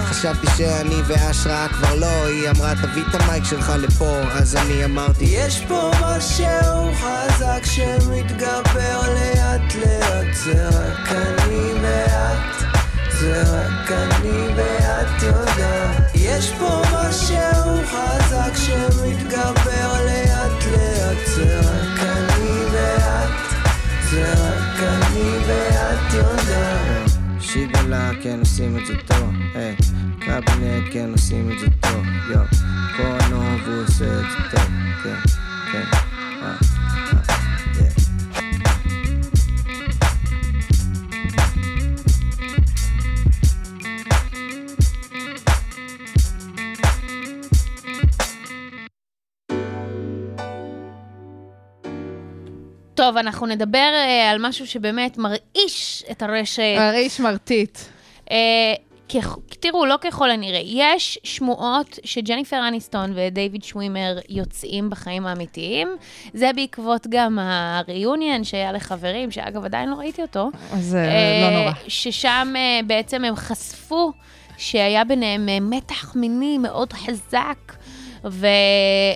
חשבתי 0.05 0.47
שאני 0.57 0.95
והשראה 1.07 1.67
כבר 1.67 1.95
לא, 1.95 2.25
היא 2.25 2.49
אמרה 2.49 2.73
תביא 2.75 3.03
את 3.09 3.21
המייק 3.21 3.43
שלך 3.43 3.73
לפה, 3.77 4.19
אז 4.31 4.55
אני 4.55 4.85
אמרתי 4.85 5.25
יש 5.25 5.63
פה 5.67 5.91
משהו 6.01 6.93
חזק 6.93 7.63
שמתגבר 7.63 9.01
לאט 9.13 9.75
לאט 9.75 10.33
זה 10.33 10.69
רק 10.69 11.11
אני 11.11 11.73
ואת 11.81 12.79
זה 13.19 13.43
רק 13.45 13.91
אני 13.91 14.47
ואת 14.55 15.23
יודעת 15.23 16.08
יש 16.21 16.51
פה 16.59 16.81
משהו 16.93 17.85
חזק 17.85 18.55
שמתגבר 18.55 20.05
לאט 20.05 20.63
לאט 20.71 21.25
זה 21.25 21.59
רק 21.59 21.99
אני 21.99 22.65
ואת 22.71 23.29
זה 24.11 24.33
רק 24.33 24.79
אני 24.79 25.29
ואת 25.47 26.13
יודעת. 26.13 27.11
שיגלה, 27.39 28.11
כן 28.23 28.39
עושים 28.39 28.77
את 28.77 28.85
זה 28.85 28.93
טוב, 29.05 29.33
היי, 29.55 29.75
קבינט, 30.19 30.93
כן 30.93 31.09
עושים 31.11 31.51
את 31.51 31.59
זה 31.59 31.67
טוב, 31.79 32.05
יו, 32.31 32.41
הוא 33.65 33.83
עושה 33.83 34.05
את 34.05 34.25
זה 34.31 34.57
טוב, 34.57 34.69
כן, 35.03 35.15
כן, 35.71 35.83
אה, 36.43 36.78
טוב, 53.09 53.17
אנחנו 53.17 53.47
נדבר 53.47 53.91
אה, 53.93 54.29
על 54.29 54.37
משהו 54.47 54.67
שבאמת 54.67 55.17
מרעיש 55.17 56.03
את 56.11 56.21
הרשת. 56.21 56.75
מרעיש 56.77 57.19
מרטיט. 57.19 57.77
אה, 58.31 58.37
תראו, 59.59 59.85
לא 59.85 59.95
ככל 60.01 60.31
הנראה, 60.31 60.61
יש 60.65 61.19
שמועות 61.23 61.99
שג'ניפר 62.03 62.67
אניסטון 62.67 63.13
ודייוויד 63.15 63.63
שווימר 63.63 64.17
יוצאים 64.29 64.89
בחיים 64.89 65.25
האמיתיים. 65.25 65.87
זה 66.33 66.51
בעקבות 66.55 67.07
גם 67.09 67.39
הריאיוניון 67.41 68.43
שהיה 68.43 68.71
לחברים, 68.71 69.31
שאגב, 69.31 69.65
עדיין 69.65 69.89
לא 69.89 69.95
ראיתי 69.95 70.21
אותו. 70.21 70.49
אז 70.73 70.95
אה, 70.95 71.51
לא 71.51 71.59
נורא. 71.59 71.71
ששם 71.87 72.53
אה, 72.55 72.79
בעצם 72.87 73.23
הם 73.23 73.35
חשפו 73.35 74.11
שהיה 74.57 75.03
ביניהם 75.03 75.69
מתח 75.69 76.15
מיני 76.15 76.57
מאוד 76.57 76.93
חזק. 76.93 77.73
ו, 78.25 78.45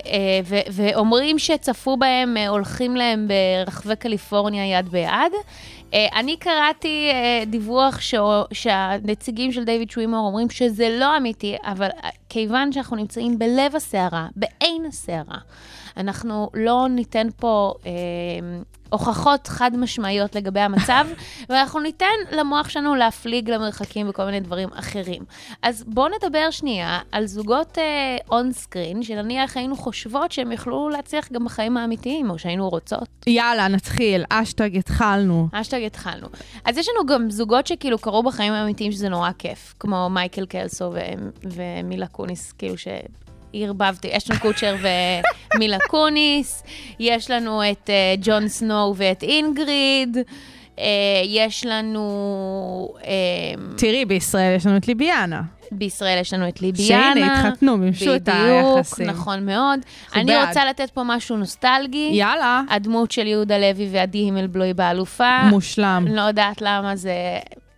אה, 0.05 0.39
ו, 0.45 0.55
ואומרים 0.71 1.39
שצפו 1.39 1.97
בהם, 1.97 2.37
אה, 2.37 2.47
הולכים 2.47 2.95
להם 2.95 3.27
ברחבי 3.27 3.95
קליפורניה 3.95 4.79
יד 4.79 4.89
ביד. 4.89 5.33
אה, 5.93 6.07
אני 6.15 6.37
קראתי 6.37 7.11
דיווח 7.47 7.99
ש... 8.01 8.15
שהנציגים 8.51 9.51
של 9.51 9.63
דיוויד 9.63 9.89
שווימור 9.89 10.27
אומרים 10.27 10.49
שזה 10.49 10.97
לא 10.99 11.17
אמיתי, 11.17 11.55
אבל 11.63 11.89
כיוון 12.29 12.71
שאנחנו 12.71 12.95
נמצאים 12.95 13.39
בלב 13.39 13.75
הסערה, 13.75 14.27
בעין 14.35 14.85
הסערה, 14.85 15.37
אנחנו 15.97 16.49
לא 16.53 16.87
ניתן 16.89 17.27
פה 17.37 17.73
הוכחות 18.93 19.47
חד 19.47 19.71
משמעיות 19.77 20.35
לגבי 20.35 20.59
המצב, 20.59 21.07
ואנחנו 21.49 21.79
ניתן 21.79 22.05
למוח 22.31 22.69
שלנו 22.69 22.95
להפליג 22.95 23.49
למרחקים 23.49 24.09
וכל 24.09 24.25
מיני 24.25 24.39
דברים 24.39 24.69
אחרים. 24.73 25.23
אז 25.61 25.83
בואו 25.87 26.07
נדבר 26.07 26.51
שנייה 26.51 26.99
על 27.11 27.25
זוגות 27.25 27.77
on 28.31 28.49
אה, 28.49 28.53
screen, 28.53 29.03
שנניח 29.03 29.57
היינו 29.57 29.75
חושבות 29.75 30.31
שהם 30.31 30.51
יכלו 30.51 30.89
להצליח 30.89 31.31
גם 31.31 31.45
בחיים 31.45 31.77
האמיתיים, 31.77 32.29
או 32.29 32.39
שהיינו 32.39 32.69
רוצות. 32.69 33.07
יאללה, 33.27 33.67
נתחיל. 33.67 34.23
אשטג 34.29 34.77
התחלנו. 34.77 35.47
אשטג 35.51 35.81
התחלנו. 35.85 36.27
אז 36.65 36.77
יש 36.77 36.89
לנו 36.89 37.05
גם 37.05 37.29
זוגות 37.29 37.67
שכאילו 37.67 37.97
קרו 37.97 38.23
בחיים 38.23 38.53
האמיתיים 38.53 38.91
שזה 38.91 39.09
נורא 39.09 39.31
כיף, 39.37 39.73
כמו 39.79 40.09
מייקל 40.09 40.45
קלסו 40.45 40.91
ומילה 41.43 42.07
קוניס, 42.07 42.51
כאילו 42.51 42.77
ש... 42.77 42.87
ערבבתי, 43.53 44.17
אשטון 44.17 44.37
קוצ'ר 44.37 44.75
ומילה 45.55 45.77
קוניס, 45.91 46.63
יש 46.99 47.31
לנו 47.31 47.61
את 47.71 47.89
אה, 47.89 48.19
ג'ון 48.21 48.47
סנואו 48.47 48.95
ואת 48.97 49.23
איגריט, 49.23 50.17
uh, 50.75 50.79
יש 51.25 51.65
לנו... 51.65 52.95
Uh, 53.01 53.05
תראי, 53.77 54.05
בישראל 54.05 54.55
יש 54.55 54.65
לנו 54.65 54.77
את 54.77 54.87
ליביאנה. 54.87 55.41
בישראל 55.71 56.17
יש 56.21 56.33
לנו 56.33 56.47
את 56.47 56.61
ליביאנה. 56.61 57.13
שהנה, 57.15 57.49
התחתנו, 57.49 57.77
מימשו 57.77 58.15
את 58.15 58.27
היחסים. 58.27 59.05
בדיוק, 59.05 59.17
נכון 59.17 59.45
מאוד. 59.45 59.79
אני 60.15 60.25
בעד. 60.25 60.47
רוצה 60.47 60.65
לתת 60.65 60.89
פה 60.89 61.01
משהו 61.05 61.37
נוסטלגי. 61.37 62.09
יאללה. 62.13 62.61
הדמות 62.69 63.11
של 63.11 63.27
יהודה 63.27 63.57
לוי 63.57 63.89
ועדי 63.91 64.17
הימלבלוי 64.17 64.73
באלופה. 64.73 65.43
מושלם. 65.49 66.05
לא 66.09 66.21
יודעת 66.21 66.61
למה 66.61 66.95
זה... 66.95 67.13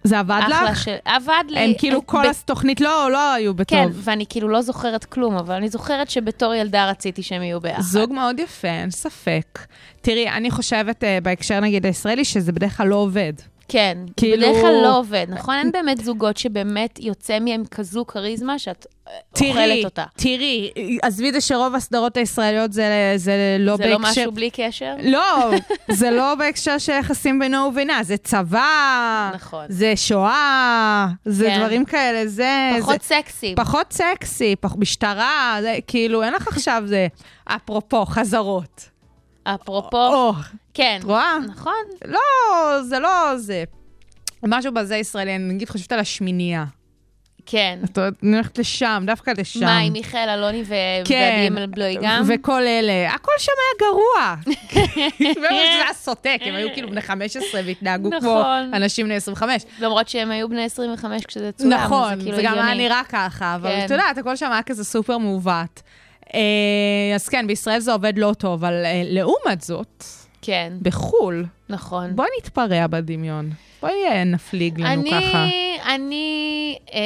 זה 0.05 0.19
עבד 0.19 0.41
לך? 0.49 0.83
של... 0.83 0.95
עבד 1.05 1.43
לי. 1.49 1.59
הם 1.59 1.71
כאילו 1.77 2.07
כל 2.07 2.23
ב... 2.23 2.29
התוכנית 2.29 2.81
לא, 2.81 3.11
לא 3.11 3.33
היו 3.33 3.53
בטוב. 3.53 3.79
כן, 3.79 3.87
ואני 3.93 4.25
כאילו 4.29 4.49
לא 4.49 4.61
זוכרת 4.61 5.05
כלום, 5.05 5.37
אבל 5.37 5.55
אני 5.55 5.69
זוכרת 5.69 6.09
שבתור 6.09 6.53
ילדה 6.53 6.89
רציתי 6.89 7.23
שהם 7.23 7.43
יהיו 7.43 7.61
ביחד. 7.61 7.81
זוג 7.81 8.13
מאוד 8.13 8.39
יפה, 8.39 8.67
אין 8.67 8.91
ספק. 8.91 9.59
תראי, 10.01 10.29
אני 10.29 10.51
חושבת 10.51 11.03
uh, 11.03 11.23
בהקשר 11.23 11.59
נגיד 11.59 11.85
הישראלי, 11.85 12.25
שזה 12.25 12.51
בדרך 12.51 12.77
כלל 12.77 12.87
לא 12.87 12.95
עובד. 12.95 13.33
כן, 13.67 13.97
כאילו... 14.17 14.37
בדרך 14.37 14.61
כלל 14.61 14.81
לא 14.83 14.97
עובד, 14.97 15.25
נכון? 15.29 15.55
אין 15.55 15.71
באמת 15.71 15.97
זוגות 15.97 16.37
שבאמת 16.37 16.99
יוצא 16.99 17.39
מהם 17.39 17.63
כזו 17.71 18.05
כריזמה 18.05 18.59
שאת 18.59 18.85
תראי, 19.33 19.49
אוכלת 19.49 19.85
אותה. 19.85 20.03
תראי, 20.15 20.71
עזבי 21.01 21.31
זה 21.31 21.41
שרוב 21.41 21.75
הסדרות 21.75 22.17
הישראליות 22.17 22.73
זה, 22.73 23.13
זה 23.15 23.57
לא 23.59 23.77
זה 23.77 23.83
בהקשר... 23.83 23.97
זה 23.97 24.03
לא 24.03 24.11
משהו 24.11 24.31
בלי 24.31 24.49
קשר? 24.53 24.95
לא, 25.03 25.51
זה 25.87 26.11
לא 26.11 26.35
בהקשר 26.35 26.77
של 26.77 26.91
יחסים 26.91 27.39
בינו 27.39 27.57
ובינה, 27.57 28.03
זה 28.03 28.17
צבא, 28.17 29.31
נכון. 29.35 29.65
זה 29.69 29.93
שואה, 29.95 31.07
זה 31.25 31.45
כן. 31.45 31.59
דברים 31.59 31.85
כאלה, 31.85 32.27
זה... 32.27 32.71
פחות 32.79 33.01
זה, 33.01 33.07
סקסי. 33.07 33.53
פחות 33.57 33.93
סקסי, 33.93 34.55
פח, 34.59 34.75
משטרה, 34.75 35.57
זה, 35.61 35.77
כאילו, 35.87 36.23
אין 36.23 36.33
לך 36.33 36.47
עכשיו 36.47 36.83
זה, 36.85 37.07
אפרופו, 37.45 38.05
חזרות. 38.05 38.94
אפרופו, 39.45 40.33
כן. 40.73 40.97
את 40.99 41.03
רואה? 41.03 41.37
נכון. 41.47 41.73
לא, 42.05 42.19
זה 42.83 42.99
לא 42.99 43.37
זה. 43.37 43.63
משהו 44.43 44.73
בזה 44.73 44.95
ישראלי, 44.95 45.35
אני 45.35 45.53
נגיד 45.53 45.69
חושבת 45.69 45.91
על 45.91 45.99
השמינייה. 45.99 46.65
כן. 47.45 47.79
את 47.85 47.97
הולכת 48.21 48.57
לשם, 48.57 49.03
דווקא 49.07 49.31
לשם. 49.37 49.65
מה, 49.65 49.77
עם 49.77 49.93
מיכאל 49.93 50.29
אלוני 50.29 50.63
ו... 50.67 50.73
כן. 51.05 51.37
ודימל 51.39 51.65
בלוי 51.65 51.97
גם? 52.01 52.23
וכל 52.27 52.61
אלה. 52.61 53.13
הכל 53.13 53.31
שם 53.37 53.51
היה 53.61 53.89
גרוע. 53.89 54.35
זה 55.41 55.49
היה 55.49 55.93
סוטק, 55.93 56.37
הם 56.41 56.55
היו 56.55 56.67
כאילו 56.73 56.89
בני 56.89 57.01
15 57.01 57.61
והתנהגו 57.65 58.09
נכון. 58.09 58.19
כמו 58.21 58.43
אנשים 58.77 59.05
בני 59.05 59.15
25. 59.15 59.63
למרות 59.79 60.09
שהם 60.09 60.31
היו 60.31 60.49
בני 60.49 60.63
25 60.63 61.25
כשזה 61.25 61.51
צולם, 61.51 61.71
נכון, 61.71 62.15
זה 62.15 62.23
כאילו 62.23 62.35
זה 62.35 62.43
גם 62.43 62.51
הגיוני. 62.51 62.71
היה 62.71 62.77
נראה 62.77 63.01
ככה, 63.09 63.55
אבל 63.55 63.69
כן. 63.69 63.85
את 63.85 63.89
יודעת, 63.89 64.17
הכל 64.17 64.35
שם 64.35 64.51
היה 64.51 64.63
כזה 64.63 64.83
סופר 64.83 65.17
מעוות. 65.17 65.81
אה, 66.33 66.39
אז 67.15 67.29
כן, 67.29 67.47
בישראל 67.47 67.79
זה 67.79 67.93
עובד 67.93 68.13
לא 68.17 68.33
טוב, 68.37 68.65
אבל 68.65 68.85
אה, 68.85 69.01
לעומת 69.05 69.61
זאת, 69.61 70.03
כן, 70.41 70.73
בחו"ל, 70.81 71.45
נכון. 71.69 72.15
בואי 72.15 72.27
נתפרע 72.39 72.87
בדמיון. 72.87 73.49
בואי 73.81 73.93
אה, 74.07 74.23
נפליג 74.23 74.81
לנו 74.81 75.01
אני, 75.01 75.11
ככה. 75.11 75.45
אני 75.95 76.77
אה, 76.93 76.99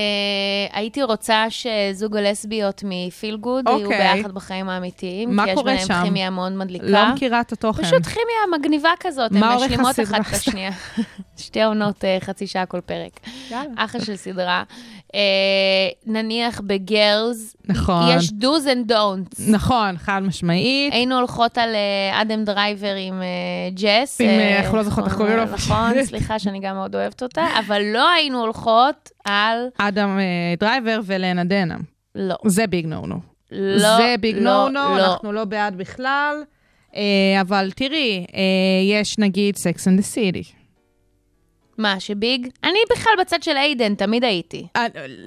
הייתי 0.73 1.03
רוצה 1.03 1.45
שזוג 1.49 2.17
הלסביות 2.17 2.83
מפיל 2.85 3.37
גוד 3.37 3.67
יהיו 3.67 3.83
אוקיי. 3.83 4.15
ביחד 4.15 4.31
בחיים 4.31 4.69
האמיתיים. 4.69 5.35
מה 5.35 5.45
כי 5.45 5.55
קורה 5.55 5.73
יש 5.73 5.81
שם? 5.81 5.87
ביניהם 5.87 6.05
כימיה 6.05 6.29
מאוד 6.29 6.51
מדליקה. 6.51 6.85
לא 6.85 7.13
מכירה 7.13 7.41
את 7.41 7.51
התוכן. 7.51 7.83
פשוט 7.83 8.05
כימיה 8.05 8.59
מגניבה 8.59 8.89
כזאת, 8.99 9.31
הן 9.31 9.43
משלימות? 9.43 9.99
אחת 9.99 10.21
את 10.27 10.33
השנייה. 10.33 10.71
שתי 11.37 11.63
עונות, 11.63 12.05
אה, 12.05 12.17
חצי 12.21 12.47
שעה 12.47 12.65
כל 12.65 12.81
פרק. 12.81 13.19
אחלה 13.77 14.01
של 14.05 14.15
סדרה. 14.15 14.63
אה, 15.15 15.19
נניח 16.05 16.61
ב 16.61 16.75
Girls, 16.75 17.55
נכון. 17.65 18.17
יש 18.17 18.29
do's 18.29 18.65
and 18.65 18.91
don'ts. 18.91 19.41
נכון, 19.47 19.97
חד 19.97 20.21
משמעית. 20.23 20.93
היינו 20.93 21.17
הולכות 21.17 21.57
על 21.57 21.75
אה, 21.75 22.21
אדם 22.21 22.43
דרייבר 22.43 22.95
עם 22.95 23.21
אה, 23.21 23.27
ג'ס. 23.73 24.21
עם, 24.21 24.27
אה, 24.27 24.48
איך 24.57 24.73
לא 24.73 24.83
זוכרת 24.83 25.05
איך 25.05 25.15
קוראים 25.15 25.37
לו? 25.37 25.43
נכון, 25.43 26.03
סליחה 26.03 26.39
שאני 26.39 26.59
גם 26.59 26.75
מאוד 26.75 26.95
אוהבת 26.95 27.23
אותה, 27.23 27.45
אבל 27.59 27.81
לא 27.93 28.09
היינו 28.09 28.39
הולכות 28.39 29.09
על... 29.25 29.67
אדם 29.77 30.19
אה, 30.19 30.53
דרייבר 30.59 30.99
ולנה 31.05 31.43
דנאם. 31.43 31.79
לא. 32.15 32.35
זה 32.45 32.67
big 32.67 32.85
no 32.85 33.07
no. 33.07 33.19
לא, 33.51 33.97
זה 33.97 34.15
big 34.19 34.35
לא, 34.35 34.41
no 34.41 34.69
no, 34.69 34.97
לא. 34.97 35.05
אנחנו 35.05 35.31
לא 35.31 35.45
בעד 35.45 35.77
בכלל. 35.77 36.35
אה, 36.95 37.41
אבל 37.41 37.71
תראי, 37.75 38.25
אה, 38.33 38.99
יש 38.99 39.19
נגיד 39.19 39.55
and 39.55 39.99
the 39.99 40.15
City. 40.15 40.53
מה, 41.77 41.99
שביג? 41.99 42.47
אני 42.63 42.79
בכלל 42.91 43.13
בצד 43.21 43.43
של 43.43 43.57
איידן, 43.57 43.95
תמיד 43.95 44.23
הייתי. 44.23 44.67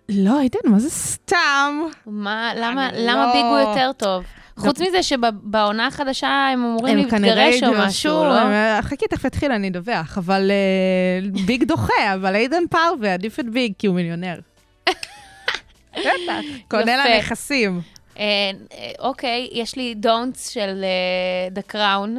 לא, 0.09 0.41
איידן, 0.41 0.59
מה 0.65 0.79
זה 0.79 0.91
סתם? 0.91 1.83
מה, 2.07 2.53
למה, 2.57 2.91
לא- 2.93 3.33
ביג 3.33 3.45
הוא 3.45 3.59
יותר 3.59 3.91
טוב? 3.93 4.25
חוץ 4.57 4.81
מזה 4.81 5.03
שבעונה 5.03 5.87
החדשה 5.87 6.29
הם 6.53 6.65
אמורים 6.65 6.97
להתגרש 6.97 7.63
או 7.63 7.73
משהו, 7.79 8.25
לא? 8.25 8.39
הם- 8.41 8.83
חכי, 8.83 9.07
תכף 9.11 9.25
יתחיל, 9.25 9.53
אני 9.53 9.69
אדווח. 9.69 10.19
אבל 10.19 10.51
אה, 10.51 11.41
ביג 11.47 11.65
דוחה, 11.65 12.15
אבל 12.15 12.35
איידן 12.35 12.63
פרווה 12.71 13.15
עדיף 13.15 13.41
את 13.41 13.49
ביג 13.51 13.73
כי 13.79 13.87
הוא 13.87 13.95
מיליונר. 13.97 14.39
בטח, 15.93 16.05
קונה 16.71 16.97
לה. 16.97 17.19
נכסים. 17.19 17.81
אה, 18.19 18.23
אה, 18.73 18.91
אוקיי, 18.99 19.49
יש 19.53 19.77
לי 19.77 19.95
don'ts 19.95 20.49
של 20.49 20.85
אה, 20.85 21.63
The 21.63 21.75
Crown, 21.75 22.11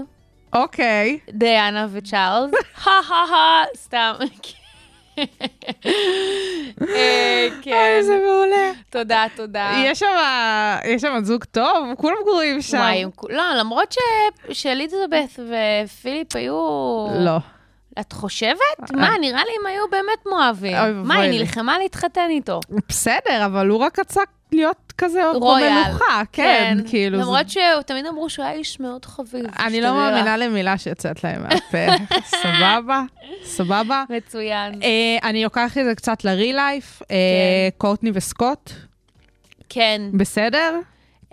אוקיי. 0.54 1.20
דיאנה 1.30 1.88
וצ'ארלס. 1.92 2.52
הא 2.84 2.92
הא 3.10 3.34
הא, 3.36 3.66
סתם. 3.78 4.14
אה, 6.82 7.48
כן. 7.62 7.96
איזה 7.98 8.20
מעולה. 8.26 8.72
תודה, 8.90 9.26
תודה. 9.36 9.72
יש 10.86 11.02
שם, 11.02 11.20
זוג 11.24 11.44
טוב, 11.44 11.88
כולם 11.98 12.16
גרועים 12.26 12.62
שם. 12.62 12.78
וואי, 12.78 13.06
לא, 13.30 13.44
למרות 13.60 13.96
שאליזבת 14.52 15.40
ופיליפ 15.40 16.36
היו... 16.36 17.08
לא. 17.20 17.38
את 18.00 18.14
חושבת? 18.14 18.92
מה, 18.94 19.10
נראה 19.22 19.42
לי 19.44 19.52
הם 19.60 19.66
היו 19.66 19.84
באמת 19.92 20.26
מאוהבים. 20.26 20.78
אוי 20.78 20.92
מה, 20.94 21.16
היא. 21.16 21.40
נלחמה 21.40 21.78
להתחתן 21.78 22.28
איתו. 22.30 22.60
בסדר, 22.90 23.46
אבל 23.46 23.68
הוא 23.70 23.80
רק 23.80 24.00
רצה 24.00 24.22
להיות 24.52 24.83
כזה 24.98 25.26
עוד 25.26 25.42
רויאל. 25.42 25.84
במלוכה, 25.88 26.22
כן, 26.32 26.78
כאילו. 26.88 27.18
זה- 27.18 27.24
למרות 27.24 27.46
שתמיד 27.50 28.06
אמרו 28.06 28.30
שהוא 28.30 28.46
היה 28.46 28.54
איש 28.54 28.80
מאוד 28.80 29.06
חביב. 29.06 29.46
אני 29.60 29.82
לא. 29.82 29.94
מאמינה 29.94 30.38
למילה 30.38 30.78
שיוצאת 30.78 31.24
להם 31.24 31.42
מהפה. 31.44 32.04
סבבה? 32.44 33.02
סבבה? 33.44 34.04
מצוין. 34.10 34.82
אה, 34.84 35.30
אני 35.30 35.44
לוקחת 35.44 35.78
את 35.78 35.86
זה 35.86 35.96
קצת 35.96 36.26
לרי 36.26 36.54
לייף. 36.54 37.02
אה, 37.12 37.16
קורטני 37.78 38.12
וסקוט, 38.14 38.70
כן. 39.70 40.02
בסדר? 40.14 40.80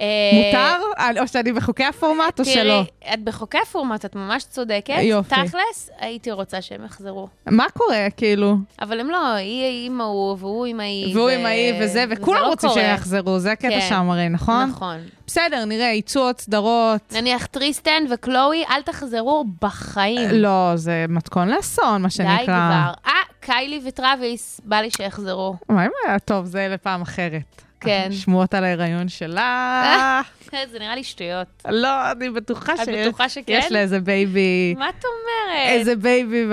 אה, 0.01 0.07
מותר? 0.35 0.77
אה, 0.99 1.23
או 1.23 1.29
שאני 1.29 1.53
בחוקי 1.53 1.85
הפורמט 1.85 2.41
או 2.41 2.45
שלא? 2.45 2.63
תראי, 2.63 3.15
את 3.15 3.25
בחוקי 3.25 3.59
הפורמט, 3.63 4.05
את 4.05 4.17
ממש 4.17 4.45
צודקת. 4.45 4.95
יופי. 5.03 5.35
תכלס, 5.35 5.91
הייתי 5.99 6.31
רוצה 6.31 6.63
שהם 6.63 6.85
יחזרו. 6.85 7.29
מה 7.47 7.65
קורה, 7.73 8.07
כאילו? 8.17 8.57
אבל 8.83 9.01
הם 9.01 9.11
לא, 9.11 9.33
היא 9.35 9.87
עם 9.87 10.01
ההוא, 10.01 10.37
והוא 10.41 10.67
עם 10.67 10.81
ההיא. 10.81 11.17
והוא 11.17 11.29
עם 11.29 11.47
ההיא 11.47 11.75
וזה, 11.81 12.05
וכולם 12.11 12.43
לא 12.43 12.47
רוצים. 12.47 12.71
שהם 12.75 12.95
יחזרו, 12.95 13.39
זה 13.39 13.53
הקטע 13.53 13.71
כן. 13.71 13.87
שם 13.89 14.11
הרי, 14.11 14.29
נכון? 14.29 14.69
נכון. 14.69 14.97
בסדר, 15.27 15.65
נראה, 15.65 15.87
יצאו 15.87 16.23
עוד 16.23 16.39
סדרות. 16.39 17.13
נניח 17.13 17.47
טריסטן 17.47 18.05
וקלואי, 18.11 18.65
אל 18.71 18.83
תחזרו 18.83 19.45
בחיים. 19.63 20.31
לא, 20.33 20.73
זה 20.75 21.07
מתכון 21.09 21.49
לאסון, 21.49 22.03
מה 22.03 22.11
שנקרא. 22.11 22.37
די 22.37 22.45
כבר. 22.45 22.93
אה, 23.07 23.13
קיילי 23.41 23.81
וטרוויס, 23.87 24.61
בא 24.65 24.77
לי 24.77 24.91
שיחזרו. 24.91 25.55
מה 25.69 25.87
טוב, 26.25 26.45
זה 26.47 26.69
לפעם 26.71 27.03
אחרת. 27.03 27.63
כן. 27.81 28.09
שמועות 28.25 28.55
על 28.55 28.65
ההיריון 28.65 29.09
שלה. 29.09 30.23
זה 30.73 30.79
נראה 30.79 30.95
לי 30.95 31.05
שטויות. 31.05 31.47
לא, 31.69 32.13
אני 32.13 32.31
בטוחה 32.31 32.75
את 32.75 32.79
שיש. 32.85 33.07
בטוחה 33.07 33.29
שכן? 33.29 33.43
יש 33.53 33.73
לה 33.73 33.79
איזה 33.79 34.01
baby, 34.01 34.75
מה 34.79 34.89
את 34.89 35.05
אומרת? 35.05 35.69
איזה 35.69 35.97
baby 35.97 36.47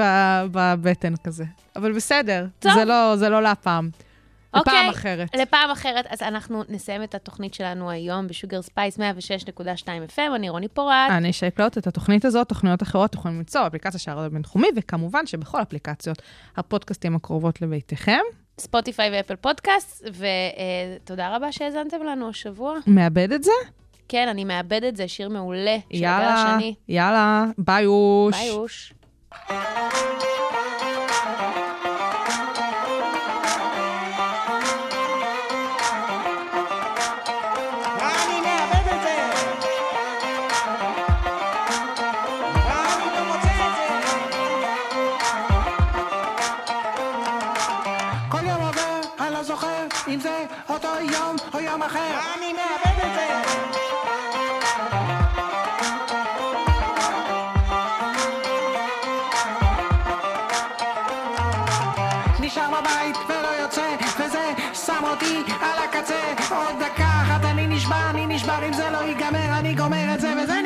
בבטן 0.51 1.13
כזה. 1.23 1.43
אבל 1.75 1.91
בסדר, 1.93 2.45
טוב. 2.59 2.73
זה 2.73 2.86
לא- 2.86 3.15
זה 3.15 3.30
לא 3.30 3.41
להפעם. 3.41 3.89
לפעם 4.55 4.59
אוקיי, 4.59 4.89
אחרת. 4.89 5.36
לפעם 5.36 5.71
אחרת. 5.71 6.05
אז 6.09 6.21
אנחנו 6.21 6.63
נסיים 6.69 7.03
את 7.03 7.15
התוכנית 7.15 7.53
שלנו 7.53 7.89
היום 7.89 8.28
ב 8.28 8.33
Sugar 8.33 8.62
Space 8.62 8.97
106.2 8.97 9.01
FM, 10.15 10.36
אני 10.36 10.49
רוני 10.49 10.67
פורט. 10.67 11.09
אני 11.09 11.34
שי 11.34 11.51
קלוט, 11.51 11.78
את 11.78 11.88
התוכנית 11.88 12.25
הזאת, 12.25 12.49
תוכניות 12.49 12.84
אחרות, 12.84 13.11
תוכלו 13.11 13.32
למצוא 13.32 13.61
באפליקציה 13.63 13.99
של 13.99 14.11
הרדיו 14.11 14.25
הבינתחומי, 14.25 14.67
וכמובן 14.75 15.25
שבכל 15.28 15.61
אפליקציות 15.61 16.21
הפודקאסטים 16.57 17.15
הקרובות 17.15 17.61
לביתכם. 17.61 18.19
Spotify 18.60 19.10
ו 19.12 19.16
Apple 19.16 19.36
Podcast, 19.36 20.05
ותודה 21.03 21.36
רבה 21.36 21.51
שהאזנתם 21.51 22.03
לנו 22.03 22.30
השבוע. 22.30 22.78
מאבד 22.88 23.32
את 23.32 23.43
זה? 23.43 23.51
כן, 24.08 24.28
אני 24.28 24.43
מאבד 24.43 24.84
את 24.84 24.95
זה, 24.95 25.08
שיר 25.08 25.30
מעולה. 25.30 25.78
יאללה. 25.91 26.58
יאללה, 26.89 27.45
ביי 27.58 27.86
אוש. 27.86 28.36
ביי 28.36 28.49
אוש. 28.49 28.93
על 65.46 65.84
הקצה. 65.84 66.16
עוד 66.56 66.84
דקה 66.84 67.04
אחת 67.04 67.46
אני 67.46 67.68
נשבר, 67.68 68.10
אני 68.10 68.26
נשבר, 68.28 68.68
אם 68.68 68.74
זה 68.74 68.90
לא 68.90 68.98
ייגמר, 68.98 69.60
אני 69.60 69.76
גומר 69.76 70.14
את 70.14 70.22
זה 70.22 70.34
וזה 70.44 70.57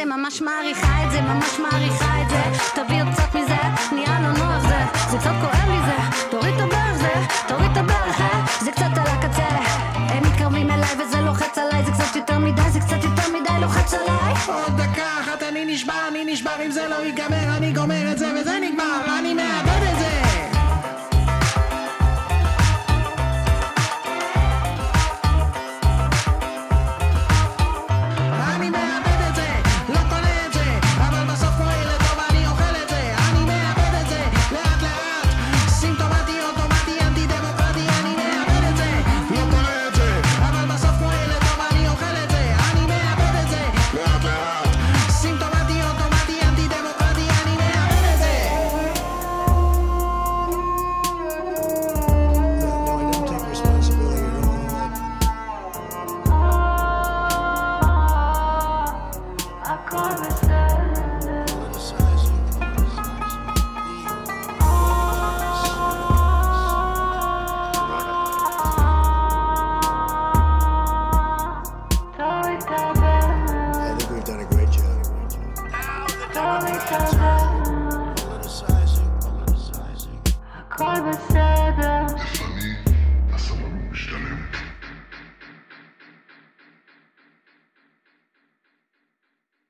מזה, 0.00 0.16
ממש 0.16 0.42
מעריכה 0.42 1.04
את 1.06 1.10
זה, 1.10 1.20
ממש 1.20 1.58
מעריכה 1.58 2.22
את 2.22 2.30
זה. 2.30 2.42
תביא 2.74 3.02
עוד 3.02 3.08
קצת 3.12 3.34
מזה, 3.34 3.56
נהיה 3.92 4.20
לא 4.20 4.32
נוח 4.32 4.68
זה, 4.68 4.78
זה 5.10 5.18
קצת 5.18 5.30
כואב 5.40 5.68
לי 5.68 5.78
זה, 5.86 6.28
תוריד 6.30 6.54
את 6.54 6.60
הברך 6.60 6.96
זה, 6.96 7.12
תוריד 7.48 7.70
את 7.70 7.76
הברך 7.76 8.18
זה, 8.18 8.64
זה 8.64 8.72
קצת 8.72 8.96
על 8.96 9.06
הקצה. 9.06 9.48
הם 9.94 10.22
מתקרבים 10.22 10.70
אליי 10.70 10.94
וזה 10.98 11.20
לוחץ 11.20 11.58
עליי, 11.58 11.84
זה 11.84 11.92
קצת 11.92 12.16
יותר 12.16 12.38
מדי, 12.38 12.70
זה 12.70 12.80
קצת 12.80 13.04
יותר 13.04 13.40
מדי 13.40 13.60
לוחץ 13.60 13.94
עליי. 13.94 14.34
עוד 14.46 14.76
דקה 14.76 15.20
אחת 15.20 15.42
אני 15.42 15.64
נשבר, 15.64 16.08
אני 16.08 16.24
נשבר, 16.24 16.56
אם 16.66 16.70
זה 16.70 16.88
לא 16.88 16.94
ייגמר, 16.94 17.56
אני 17.56 17.72
גומר 17.72 18.12
את 18.12 18.18
זה 18.18 18.32
וזה 18.40 18.58
נגמר, 18.62 19.18
אני 19.18 19.34
מאבד 19.34 19.69